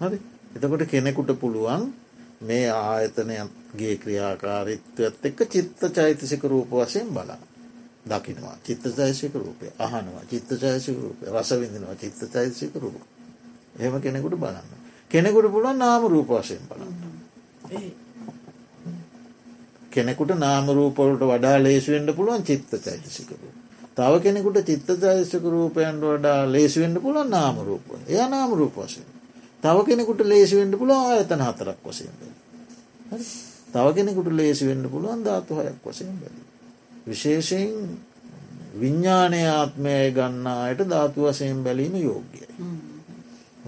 [0.00, 0.18] හරි?
[0.56, 1.92] එතකොට කෙනෙකුට පුළුවන්
[2.42, 7.38] මේ ආයතනයගේ ක්‍රියාකාරිත්වයත් එක්ක චිත්ත චෛතසික රූප වශයෙන් බලා
[8.06, 9.66] දකිනවා චිත්ත චෛසික රූපය.
[9.78, 10.22] අහනවා.
[10.24, 11.24] චිත්ත චෛසික රූපය.
[11.28, 13.02] රසවිඳනවා චිත්ත චෛතසික රූප.
[13.78, 14.77] එහෙම කෙනෙකුට බලන්න.
[15.10, 16.94] කෙනෙකුට පුළුවන් නාම රූප වශයෙන් බලන්න.
[19.90, 23.56] කෙනෙකුට නාමරූපවලට වඩා ලේසිවෙන්ට පුළුවන් චිත්ත චෛතසික රූප.
[23.96, 29.06] තව කෙනෙකුට චිත්ත චෛතසික රූපයන්ට වඩා ලේසිවෙන්ට පුළුවන් නාමරූප එය නාමරූප වශයෙන්.
[29.62, 32.32] තව කෙනෙකුට ලේසිවෙන්ට පුළුව ආයතන හතරක් වසයෙන් බැ.
[33.68, 36.34] තව කෙනෙකුට ලේසි වෙන්න පුළුවන් ධාතු හයක් වසයෙන් බැ.
[37.06, 37.72] විශේෂයෙන්
[38.74, 42.46] විඤ්ඥානය ආත්මය ගන්නායට ධාතු වසයෙන් බැලීම යෝග්‍යයි.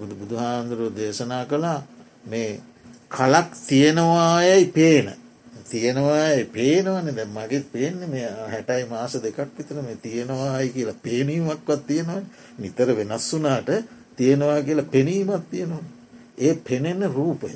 [0.01, 1.81] බුදු බුදුහාන්දුරුව දේශනා කළා
[2.25, 2.61] මේ
[3.11, 5.07] කලක් තියෙනවායයි පේන.
[5.67, 7.07] තියෙනවායි පේනවන.
[7.09, 12.23] ද මගේ පේන්නේ මේ හැටයි මාස දෙකක් විතර මේ තියෙනවායි කියලා පේනීමක්වත් තියෙනවා
[12.59, 13.71] නිතර වෙනස් වුනාට
[14.17, 15.85] තියෙනවා කියලා පෙනීමත් තියෙනවා.
[16.39, 17.53] ඒ පෙනෙන රූපය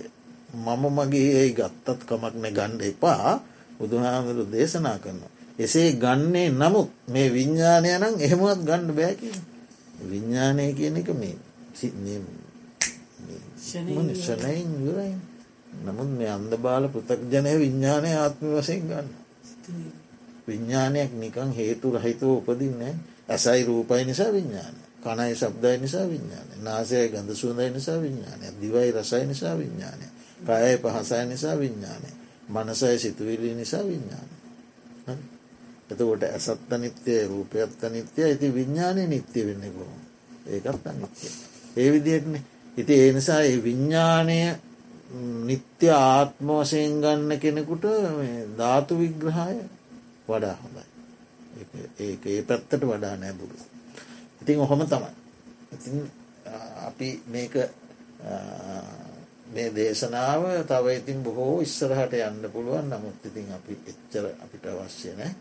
[0.57, 3.41] මම මගේ ඒ ගත්තත් කමක්න ගණ්ඩ එපා.
[3.79, 5.33] බුදුහාමරු දේශනා කරනවා.
[5.57, 9.31] එසේ ගන්නේ නමුත් මේ විඤ්ඥානය නම් එහෙමත් ගණ්ඩ බෑකි
[10.03, 11.37] විඤ්ඥානය කියන එක මේ
[14.19, 15.15] ශනයින් යුරයි
[15.81, 19.09] නමුත් මේ අන්ද බාල පෘතක් ජනය විඤ්ඥානය ආත්ම වසයෙන් ගන්න
[20.47, 22.95] විඤ්ඥානයක් නිකං හේතු රහිතව උපදින්නේ
[23.29, 29.25] ඇසයි රූපයි නිසා විඤ්ඥාන කණයි ශබ්දයි නිසා විඤ්ඥාන නාසය ගඳ සුවඳයි නිසා විඤ්ඥානය දිවයි රසයි
[29.27, 30.07] නිසා විඤ්ඥානය
[30.41, 32.11] කයයි පහසයි නිසා විඤ්ඥානය
[32.49, 34.29] මනසයි සිතුවිලි නිසා විඤ්ඥාන
[35.91, 40.01] එතකොට ඇසත්ත නිත්‍යය රූපයත්ත නිත්‍යය ඇති විඤ්ඥානය නිත්‍ය වෙන්න කොහොම
[40.47, 41.29] ඒකත් අනිත්‍ය
[41.77, 42.37] ඒ විදිහටන
[42.77, 44.39] ඉති ඒ නිසා ඒ විඤ්ඥානය
[45.45, 47.87] නිත්‍ය ආත්ම වශයෙන් ගන්න කෙනෙකුට
[48.59, 49.55] ධාතු විග්‍රහය
[50.29, 50.85] වඩා හොඳයි.
[51.99, 53.57] ඒ ඒ පැත්තට වඩා නෑබුරු
[54.43, 55.13] ඉතින් ඔහොම තමයි.
[55.73, 55.97] ඉතින්
[56.85, 57.55] අපි මේක
[59.49, 62.87] මේ දේශනාව තව ඉතින් බොහෝ ඉස්සරහට යන්න පුළුවන්.
[62.87, 65.33] නමුත් ඉතින් අපි එච්චර අපිට අවශ්‍ය නෑ.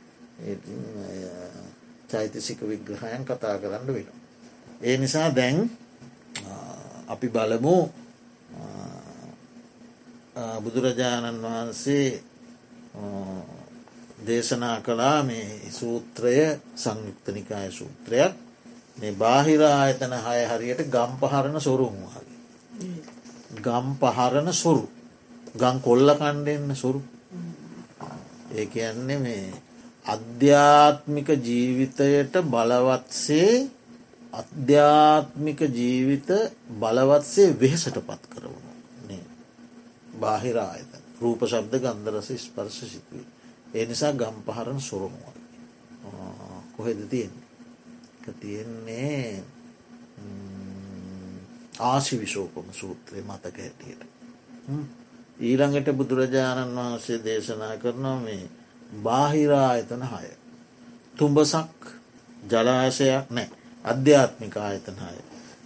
[2.10, 4.08] චෛතසික විග්‍රහයන් කතා කරන්න වෙන.
[4.82, 5.70] ඒ නිසා දැන්
[7.08, 7.78] අපි බලමු.
[10.64, 12.08] බුදුරජාණන් වහන්සේ
[14.28, 16.36] දේශනා කළා මේ සූත්‍රය
[16.76, 18.34] සංයුක්තනිකාය සූත්‍රයක්
[18.98, 22.94] මේ බාහිරා අයතන හය හරියට ගම් පහරණ සොරුම් වගේ.
[23.58, 24.86] ගම් පහරණ සොරු.
[25.56, 27.02] ගං කොල්ල කණ්ඩෙන්න්න සොරු.
[28.52, 29.46] ඒ කියන්නේ මේ
[30.06, 33.70] අධ්‍යාත්මික ජීවිතයට බලවත්සේ
[34.34, 36.30] අධ්‍යාත්මික ජීවිත
[36.76, 38.72] බලවත්සේ වෙහෙසට පත් කරවුණු
[40.20, 43.28] බාහිර ආයත රූප ශබ්ද ගන්දරස ස්පර්ශ සිතුවී
[43.74, 45.36] ඒ නිසා ගම් පහරණ සොරමුව
[46.74, 47.44] කොහෙද තියෙන්නේ?
[48.34, 49.44] තියෙන්නේ
[51.82, 54.04] ආශි විශෝපම සූත්‍රය මතක හැටියට.
[55.40, 58.44] ඊළඟට බුදුරජාණන් වහන්සේ දේශනා කරනවා මේ
[59.04, 60.30] බාහිරා එතන හය.
[61.16, 61.92] තුඹසක්
[62.50, 65.18] ජලාශයක් නෑ අධ්‍යාත්මික ආයතනය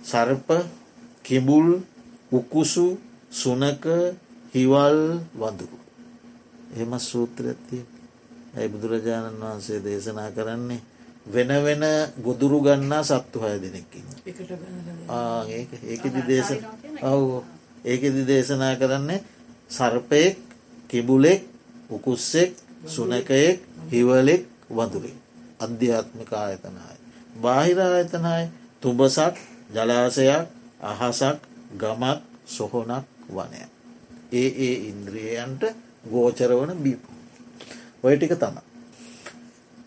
[0.04, 0.48] සර්ප
[1.24, 1.68] කිඹුල්
[2.32, 2.88] උකුසු
[3.32, 3.86] සුනක
[4.54, 5.00] හිවල්
[5.34, 5.78] වඳුරු.
[6.76, 7.84] එම සූත්‍රඇත්තිය
[8.56, 10.82] ඇයි බුදුරජාණන් වහන්සේ දේශනා කරන්නේ?
[11.26, 11.84] වෙන වෙන
[12.18, 14.06] ගොදුරු ගන්නා සත්තු හය දෙනෙක්කින්
[15.86, 16.52] ඒකදි දේශ
[17.04, 17.44] ඔව්.
[17.86, 19.24] ඒකෙදි දේශනා කරන්නේ
[19.70, 20.38] සර්පයෙක්
[20.90, 21.42] කිබුලෙක්
[21.90, 22.52] උකුස්සෙක්
[22.86, 23.60] සුනකයෙක්
[23.92, 25.16] හිවලෙක් වඳුරේ
[25.60, 26.97] අධ්‍යාත්මික ආයතනයි.
[27.38, 28.44] බාහිර ආයතනයි
[28.82, 29.36] තුඹසක්
[29.70, 30.48] ජලාසයක්
[30.82, 31.38] අහසක්
[31.74, 33.62] ගමක් සොහොනක් වනය.
[34.34, 35.64] ඒ ඒ ඉන්ද්‍රියයන්ට
[36.06, 37.10] ගෝචරවන බීපු.
[38.00, 38.58] ඔය ටික තම.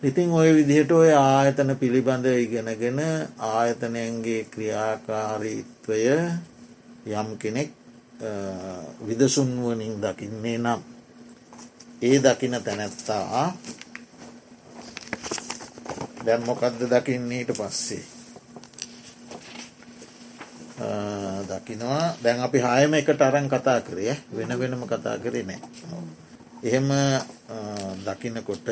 [0.01, 2.99] ඉතින් ඔය විදිහට ඔය ආයතන පිළිබඳ ඉගෙනගෙන
[3.47, 6.01] ආයතනයන්ගේ ක්‍රියාකාරීත්වය
[7.11, 7.69] යම් කෙනෙක්
[9.01, 10.81] විදසුන්වනින් දකින්නේ නම්
[12.01, 13.53] ඒ දකින තැනැත්තා
[16.21, 18.03] දැන් මොකක්ද දකින්න ඊට පස්සේ?
[21.43, 22.15] දකිනවා.
[22.17, 25.59] දැන් අපි හායම එකට අරන් කතා කරේ වෙන වෙනම කතා කරේ නෑ.
[26.63, 26.89] එහෙම
[28.01, 28.67] දකිනකොට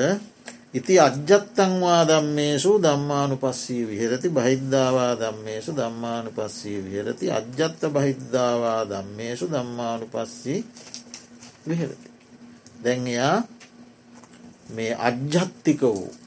[0.71, 10.05] ඉති අජ්ජත්තංවා දම්මේසු දම්මානු පස්සී විහරති බහිද්ධවා දම්මේසු දම්මානු පස්සී විහරති අජ්ජත්ත බහිද්ධවා දම්මේසු දම්මානු
[10.05, 10.59] පස්සී
[11.67, 12.07] විහරති.
[12.83, 13.37] දැන් එයා
[14.69, 16.18] මේ අජ්ජත්තික වූ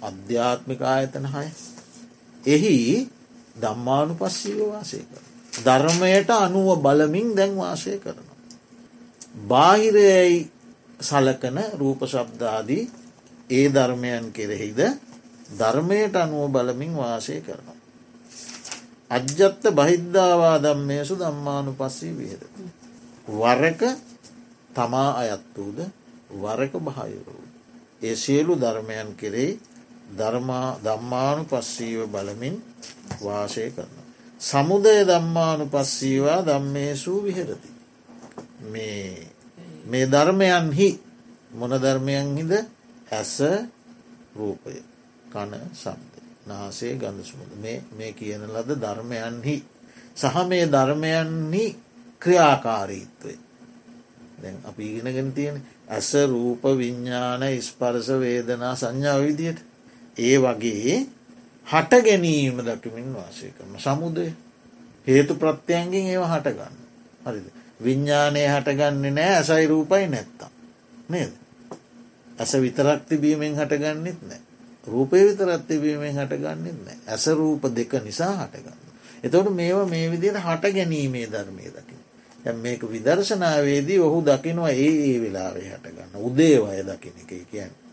[0.00, 1.46] අධ්‍යාත්මික ආයතන හය
[2.46, 2.76] එහි
[3.56, 5.22] දම්මානු පස්සීව වාසය කර.
[5.58, 8.38] ධර්මයට අනුව බලමින් දැන් වාසය කරනවා.
[9.44, 10.50] බාහිරයයි
[11.00, 12.84] සලකන රූප ශබ්දාදී
[13.50, 14.80] ඒ ධර්මයන් කෙරෙහිද
[15.50, 17.78] ධර්මයට අනුව බලමින් වාසය කරනවා.
[19.10, 22.42] අජ්ජත්ත බහිද්ධවා දම්මයසු දම්මානු පස්සී වියද.
[23.30, 23.82] වරක
[24.70, 25.78] තමා අයත් වූද
[26.32, 27.36] වරක බායුරු.
[28.02, 29.60] ඒ සියලු ධර්මයන් කෙරෙහි
[30.10, 32.56] දම්මානු පස්සීව බලමින්
[33.20, 33.94] වාසය කරන.
[34.40, 37.68] සමුදය දම්මානු පස්සීවා දම්මේසූ විහෙරති.
[39.86, 40.88] මේ ධර්මයන්හි
[41.52, 42.52] මොන ධර්මයන්හිද
[43.10, 43.34] ඇස
[44.34, 44.82] රූපය
[45.26, 46.14] කන සම්ද
[46.46, 47.52] නාසේ ගඳසුමුද
[47.92, 49.56] මේ කියන ලද ධර්මයන්හි
[50.16, 51.64] සහ මේ ධර්මයන්හි
[52.20, 53.34] ක්‍රියාකාරීත්වය
[54.38, 55.56] දැන් අපි ඉගෙනගෙන තියෙන
[55.88, 59.67] ඇස රූප විඤ්ඥාන ස්පරස වේදනා සංඥාව විදියට
[60.18, 61.06] ඒ වගේ
[61.66, 64.32] හට ගැනීම දකිමින් වාසය කරන සමුදය.
[65.06, 66.76] හේතු ප්‍රත්‍යයන්ගෙන් ඒව හටගන්න.
[67.24, 67.46] හරිද?
[67.80, 70.50] විඤ්ඥානය හටගන්නේ නෑ ඇසයි රූපයි නැත්තම්.
[71.08, 71.32] නේද?
[72.38, 74.40] ඇස විතරක් තිබීමෙන් හටගන්නෙත් නෑ.
[74.86, 76.98] රූපය විතරත් තිබීමෙන් හටගන්නෙත් නෑ.
[77.06, 78.80] ඇස රූප දෙක නිසා හටගන්න.
[79.24, 82.00] එතවට මේවා මේ විදියට හට ගැනීමේ ධර්මය දකින
[82.56, 86.16] මේක විදර්ශනාවේදී ඔහු දකිනවා ඒ ඒ වෙලාවේ හටගන්න.
[86.18, 87.32] උදේවය දකින එක.
[87.46, 87.87] කියන්න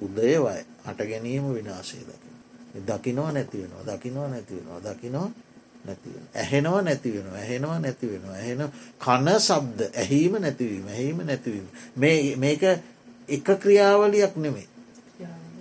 [0.00, 0.36] උදයවය
[0.84, 2.34] හට ගැනීම විනාශය දකින
[2.86, 5.30] දකිනවා නැතිවෙනවා දකිනවා නැතිවෙනවා දකිනවා
[5.84, 8.62] නැතිවෙන ඇහෙනවා නැතිවෙන ඇහෙනවා නැතිවෙන ඇහෙන
[8.98, 11.68] කන සබ්ද ඇහීම නැතිවීම ඇහීම නැතිවීම
[12.38, 12.62] මේක
[13.28, 14.68] එක ක්‍රියාවලියක් නෙමේ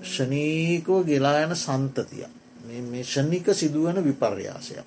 [0.05, 2.25] ෂනීකෝ ගෙලායන සන්තතිය.
[2.81, 4.85] මේ ෂණික සිදුවන විපර්යාසයක්.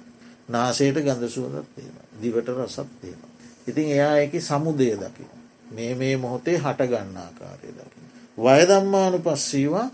[0.49, 3.23] නාසයට ගඳ සුවදත් තියෙන දිවට රසත් තියෙන
[3.67, 5.25] ඉතින් එයා එක සමුදය දකි
[5.71, 7.98] මේ මේ මොහොතේ හටගන්නාකාරය දකි
[8.39, 9.89] වයදම්මානු පස්සීවා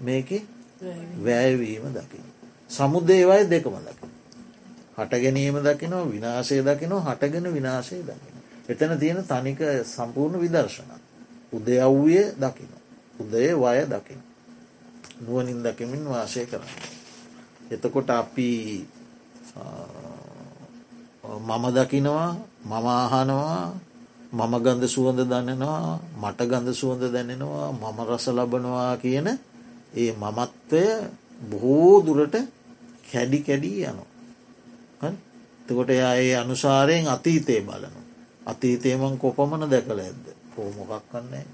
[0.00, 0.30] මේක
[1.24, 2.24] වැෑවීම දකින
[2.70, 4.12] සමුදේවයි දෙකම දකින
[4.94, 8.34] හට ගැනීම දකිනෝ විනාශය දකිනෝ හටගෙන විනාශය දකින.
[8.68, 10.90] එතන තියෙන තනික සම්පූර්ණ විදර්ශන.
[11.52, 12.70] උදය අව්විය දකින.
[13.18, 14.20] උදය වය දකින.
[15.20, 16.68] නුවනින් දකිමින් වාසය කරන්න.
[17.70, 18.86] එතකොට අපි
[21.40, 23.74] මම දකිනවා මම ආහනවා
[24.32, 29.28] මම ගඳ සුවඳ දන්නෙනවා මට ගඳ සුවඳ දැනෙනවා මම රස ලබනවා කියන
[29.94, 30.84] ඒ මමත්වය
[31.42, 32.36] බොහෝ දුරට
[33.04, 35.12] කැඩි කැඩී යනවා.
[35.66, 38.00] තකොට එයා ඒ අනුසාරයෙන් අතීතය බලනු.
[38.46, 41.46] අතීතයමන් කොපමණ දැකළ ඇද්ද පෝමොකක් කන්නේ.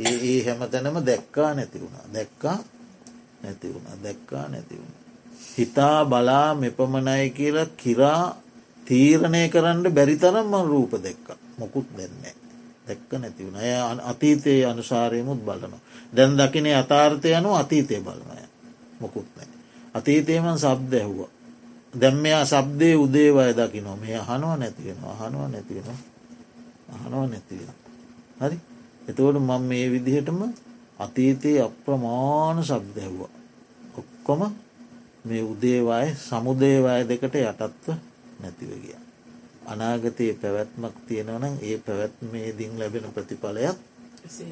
[0.00, 2.58] ඒ ඒ හැම තැනම දැක්කා නැති වුණා දැක්කා
[3.42, 4.94] නැති වුණා දැක්කා නැති වුණ.
[5.56, 8.36] හිතා බලා මෙපමණයි කියලා කිරා
[8.86, 12.34] තීරණය කරන්න බැරිතරම් මං රූප දෙක්ක මොකුත් දෙන්නේ.
[12.86, 13.56] දැක්ක නැති වුණ.
[13.56, 15.80] ඇය අතීතයේ අනුසාරයමුත් බලනවා.
[16.12, 18.42] දැන් දකිනේ අතාර්ථය යනු අතීතය බලනය
[19.00, 19.48] මොකුත් නෑ.
[19.94, 21.20] අතීතයමන් සබ්ද ඇහුව.
[21.94, 23.96] දැම් මෙයා සබ්දය උදේවය දකිනවා.
[23.96, 25.98] මේ අහනුව නැතිවෙනවා අහනුව නැතිවෙන
[26.94, 27.76] අහනුව නැතිවෙන
[28.40, 28.58] හරි?
[29.08, 30.40] එතවට මං මේ විදිහටම
[30.98, 33.32] අතීතයේ අප්‍රමාණ සබ්දැව්වා
[33.94, 34.42] ඔක්කොම
[35.24, 37.96] මේ උදේවාය සමුදේවාය දෙකට යටත්ව
[38.40, 39.03] නැතිව ගිය.
[39.66, 43.78] අනාගතයේ පැවැත්මක් තියෙනවනම් ඒ පැවැත්මේ දිං ලැබෙන ප්‍රතිඵලයක්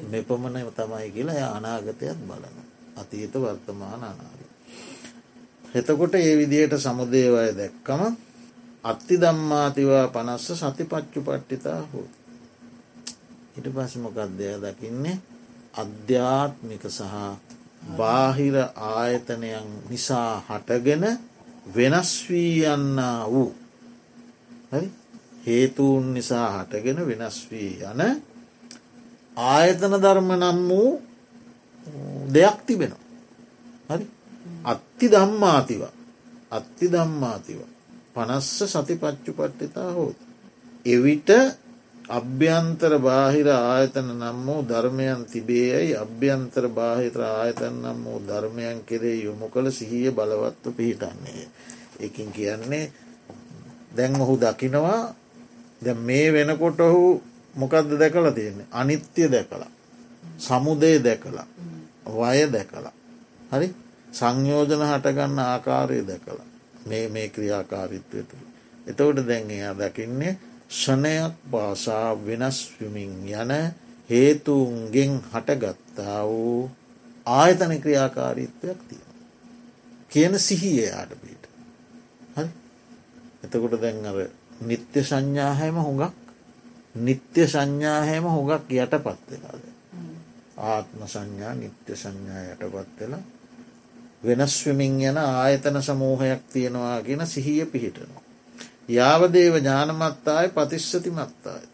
[0.09, 2.55] මෙපමණ තමයි කියලා අනාගතයක් බලන
[2.95, 4.39] අතීත වර්තමාන අනාග
[5.73, 8.01] එතකොට ඒ විදියට සමුදේවය දැක්කම
[8.83, 12.07] අත්ති දම්මාතිවා පනස්ස සතිපච්චු පට්ටිතා හෝ.
[13.57, 15.17] ඉට පස්මකක්දය දකින්නේ?
[15.73, 17.13] අධ්‍යාත්මික සහ
[17.97, 18.55] බාහිර
[18.87, 21.03] ආයතනයන් නිසා හටගෙන
[21.75, 23.51] වෙනස් වී යන්නා වූ
[25.43, 28.01] හේතුූන් නිසා හටගෙන වෙනස් වී යන
[29.37, 31.01] ආයතන ධර්ම නම් වූ
[32.29, 33.03] දෙයක් තිබෙනවා.
[33.89, 34.05] හරි
[34.65, 35.81] අත්ති දම්මාතිව
[36.51, 37.59] අත්ති දම්මාතිව
[38.13, 40.17] පනස්ස සති පච්චු පට්ටිතා හෝත්.
[40.85, 41.29] එවිට
[42.09, 49.47] අභ්‍යන්තර බාහිර ආයතන නම් වූ ධර්මයන් තිබේයයි අභ්‍යන්තර බාහිතර ආයතන නම් වූ ධර්මයන් කෙරේ යොමු
[49.47, 51.47] කළ සිහිය බලවත්ව පිහිටන්නේ.
[51.99, 52.91] එකින් කියන්නේ
[53.91, 55.15] දැන් ඔහු දකිනවා
[55.83, 57.21] ද මේ වෙනකොට ඔහු
[57.55, 58.65] මොකක්ද දැකලා තියෙන්නේ?
[58.71, 59.71] අනිත්‍ය දැකලා.
[60.39, 61.47] සමුදේ දැකලා.
[62.05, 62.93] වය දැකලා.
[63.51, 63.73] හරි?
[64.11, 66.47] සංයෝජන හටගන්න ආකාරය දැකලා.
[66.87, 68.45] මේ මේ ක්‍රියාකාරිත්වය තුළ.
[68.87, 70.37] එතවට දැන් එයා දකින්නේ
[70.69, 73.51] ෂණයක් පාසා වෙනස්විමින් යන
[74.09, 76.71] හේතුන්ගෙන් හටගත්තා වූ
[77.25, 79.11] ආයතන ක්‍රියාකාරීත්වයක් තියෙන.
[80.09, 81.43] කියන සිහිය යාට පිට.
[82.37, 82.47] හරි?
[83.43, 84.17] එතකොට දැන් අර
[84.63, 86.13] නිත්‍ය සංඥාහැම හොඟක්
[86.95, 89.63] නිත්‍ය සංඥාහැම හොඟක් යට පත්වෙලාද.
[90.57, 93.23] ආත්ම සංඥා නිත්‍ය සංඥා යට පත්වෙලා
[94.23, 98.21] වෙනස්වමින් යන ආයතන සමූහයක් තියෙනවා ගෙන සිහිය පිහිටනවා.
[98.89, 101.65] යාවදේව ඥානමත්තාය පතිශ්සති මත්තාය.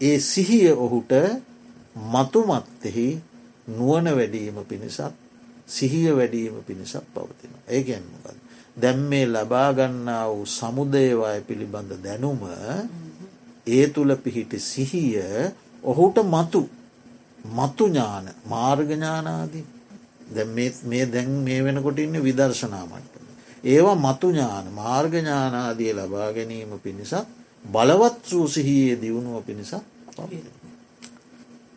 [0.00, 1.12] ඒ සිහිය ඔහුට
[2.06, 3.08] මතුමත්තෙහි
[3.68, 5.00] නුවන වැඩීම පිණිසත්
[5.68, 7.54] සිහිය වැඩීම පිණිසක් පවතින.
[7.68, 8.41] ඒ ගැන්මකද.
[8.76, 12.40] දැම් මේ ලබාගන්නා වූ සමුදේවාය පිළිබඳ දැනුම
[13.66, 15.18] ඒ තුළ පිහිට සිහිය
[15.84, 16.62] ඔහුට මතු
[17.52, 19.64] මතු ඥාන මාර්ගඥානාදී
[20.86, 23.14] මේ දැන් මේ වෙනකොට ඉන්න විදර්ශනාමට.
[23.64, 27.26] ඒවා මතු ඥාන මාර්ගඥානාදිය ලබා ගැනීම පිණිසත්
[27.64, 29.82] බලවත් වූ සිහියේ දියුණුව පිණිසක්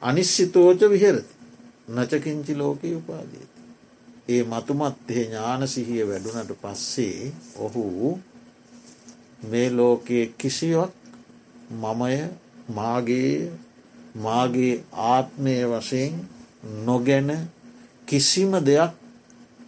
[0.02, 1.34] අනිශ්සිතෝච විහෙරති
[1.90, 3.55] නචකින්චි ලෝකයේ උපාදීති.
[4.28, 7.84] ඒ මතුමත්හේ ඥාන සිහිය වැඩුනට පස්සේ ඔහු
[9.44, 10.92] මේ ලෝකයේ කිසිවක්
[11.74, 12.18] මමය
[12.70, 13.52] මාගේ
[14.18, 14.74] මාගේ
[15.06, 16.14] ආත්මය වශයෙන්
[16.86, 17.30] නොගැන
[18.08, 18.92] කිසිම දෙයක්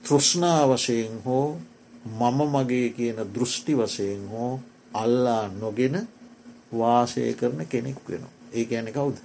[0.04, 1.48] තෘෂ්ණා වශයෙන් හෝ
[2.10, 4.54] මම මගේ කියන දෘෂ්ටි වශයෙන් හෝ
[4.94, 5.96] අල්ලා නොගෙන
[6.72, 8.24] වාසය කරන කෙනෙක් වෙන.
[8.54, 9.18] ඒ ඇන කවුද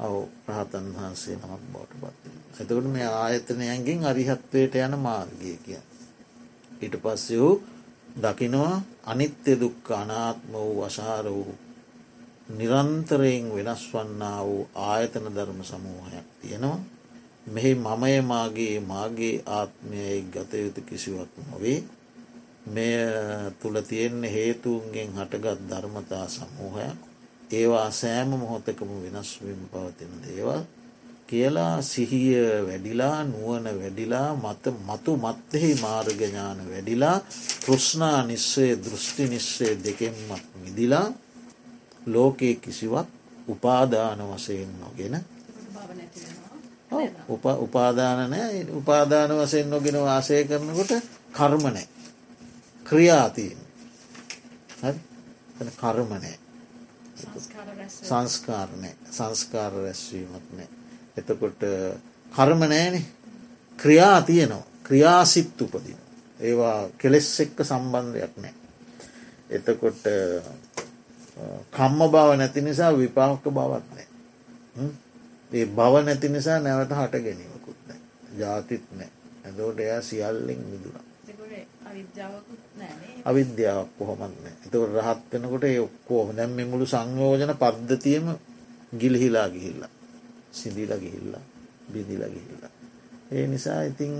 [0.00, 0.16] ඔව
[0.48, 2.45] රහතන් වහන්සේ නමක් බවට පත්.
[2.56, 5.80] එතකට මේ ආයතනයන්ගෙන් අරිහත්වයට යන මාර්ගය කිය.
[6.80, 7.54] ඊට පස්සේ වූ
[8.16, 8.74] දකිනවා
[9.04, 11.54] අනිත්‍ය දුක්ක අනාත්ම වූ අශාර වූ
[12.50, 16.78] නිරන්තරයෙන් වෙනස් වන්නා වූ ආයතන ධර්ම සමූහයක් තියෙනවා.
[17.46, 21.80] මෙහි මමය මාගේ මාගේ ආත්මයයි ගතයුතු කිසිවක් නොවේ.
[22.66, 22.94] මෙය
[23.60, 26.98] තුළ තියෙන්නේ හේතුන්ගෙන් හටගත් ධර්මතා සමූහයක්
[27.50, 30.62] ඒවා සෑම මොහොතකම වෙනස්වීම පවතින දේවල්
[31.26, 37.18] කියලා සිහිය වැඩිලා නුවන වැඩිලා මත මතු මත්තෙහි මාර්ගඥාන වැඩිලා
[37.60, 41.06] තෘෂ්ණා නිස්සේ දෘෂ්ටි නිස්සේ දෙකෙන්මත් මිදිලා
[42.06, 43.08] ලෝකයේ කිසිවක්
[43.48, 45.24] උපාදාන වසයෙන් නොගෙන
[47.58, 48.66] උපාදාන නෑ.
[48.72, 50.92] උපාදාන වසයෙන් නොගෙන වාසය කරනකොට
[51.32, 51.88] කර්මනෑ
[52.84, 53.58] ක්‍රියාතියෙන්
[55.76, 56.38] කර්මනෑ
[58.00, 60.75] සංස්කාරණය සංස්කාර රැස්වීමත් නෑ
[61.16, 61.60] එතකොට
[62.32, 63.00] කර්ම නෑනෙ
[63.78, 64.64] ක්‍රියා තියනවා.
[64.82, 65.98] ක්‍රියාසිත් උපදින
[66.40, 68.54] ඒවා කෙලෙස් එක්ක සම්බන්ධයක් නෑ.
[69.50, 70.04] එතකොට
[71.72, 74.06] කම්ම බව නැති නිසා විපාක බවත් නෑ.
[75.52, 78.00] ඒ බව නැති නිසා නැවත හට ගැනීමකුත් නෑ.
[78.38, 79.10] ජාතිත් නෑ.
[79.46, 81.06] ඇදෝට එයා සියල්ලෙන් මිදුනා
[83.24, 88.26] අවිද්‍යාවක් කොහොමත්න එතකට රහත් වෙනකොට ඒ ඔක්කෝම දැම් මුළු සංයෝජන පද්ධතියම
[88.98, 89.95] ගිලිහිලා ගිහිල්ලා
[90.56, 91.44] සිදිල ගිහිල්ලා
[91.92, 92.72] බිදිල ගිහිල්ලා.
[93.30, 94.14] ඒ නිසා ඉතිං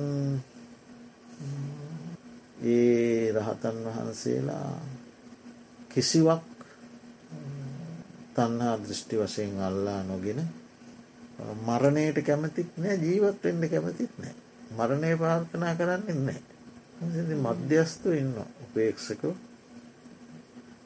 [2.65, 4.71] ඒ රහතන් වහන්සේලා
[5.91, 6.43] කිසිවක්
[8.35, 10.41] තන්හා දෘෂ්ටි වශයෙන් අල්ලා නොගෙන
[11.61, 14.35] මරණයට කැමතිත් නෑ ජීවත් වෙන්න කැමතිත් නෑ.
[14.71, 16.41] මරණය ප්‍රාර්ථනා කරන්න නෑ.
[17.39, 19.23] මධ්‍යස්තු ඉන්න උපේක්ෂක.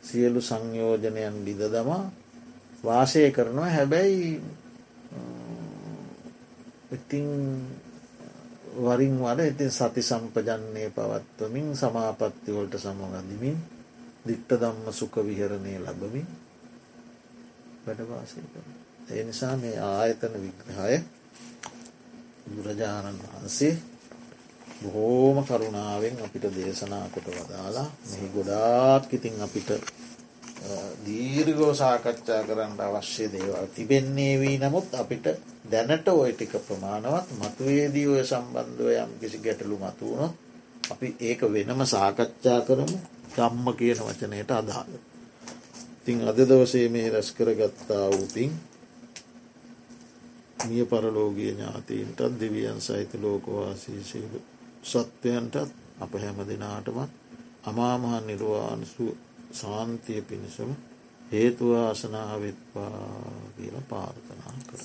[0.02, 2.04] සියලු සංයෝජනයන් බිඳ දමා
[2.84, 3.70] වාසය කරනවා.
[3.70, 4.40] හැබැයි
[6.92, 7.28] ඉතිං
[8.78, 13.58] වරින් වඩ ඉතින් සති සම්පජන්නේ පවත්වමින් සමාපත්තිවලට සමගඳමින්
[14.24, 16.26] දිට්ට දම්ම සුක විහරණය ලබමින්
[17.84, 18.66] වැඩවාසය කර.
[19.10, 20.98] ඒ නිසා මේ ආයතන විග්‍රහය
[22.48, 23.74] බුරජාණන් වහන්සේ
[24.82, 29.70] බොහෝම කරුණාවෙන් අපිට දේශනා කොට වදාලා මෙහි ගොඩාක් ඉතින් අපිට
[31.04, 35.26] දීර්ගෝ සාකච්ඡා කරන්න අවශ්‍ය දේවල් තිබෙන්නේ වී නමුත් අපිට
[35.66, 40.34] දැනට ඔය ටික ප්‍රමාණවත් මතුවේදී ඔය සම්බන්ධව යම් කිසි ගැටලු මතුවුණොත්
[40.90, 42.98] අපි ඒක වෙනම සාකච්ඡා කරමු
[43.30, 44.92] ගම්ම කියන වචනයට අදාළ.
[46.02, 48.52] තිං අද දවසේ මේ රැස් කරගත්තා වූතින්
[50.60, 54.38] මිය පරලෝගිය ඥාතීන්ටත් දෙවියන් සහිත ලෝකවාසී සීලු
[54.84, 55.56] සත්වයන්ටත්
[56.00, 57.10] අප හැම දෙනාටමත්
[57.64, 59.06] අමාමහන් නිර්වාන්සු
[59.52, 60.70] සාන්තිය පිණිසම
[61.32, 63.00] හේතුවාසනාවෙත්පා
[63.54, 64.82] කියල පාර්ථනා කර.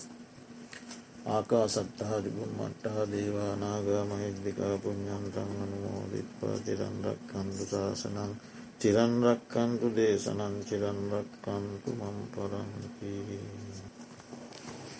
[1.27, 8.33] ආකා සට්ටහාදිබුන් මට්ටහා දේවානාගා මහිද්දිකා පුඥන්තන් අනුමෝදිත්පා තිරන්රක් කන්දු ශාසනං
[8.77, 13.64] චිරන්රක්කන්තු දේශනං චිරන්රක්කන්තු මම් පරන්කී.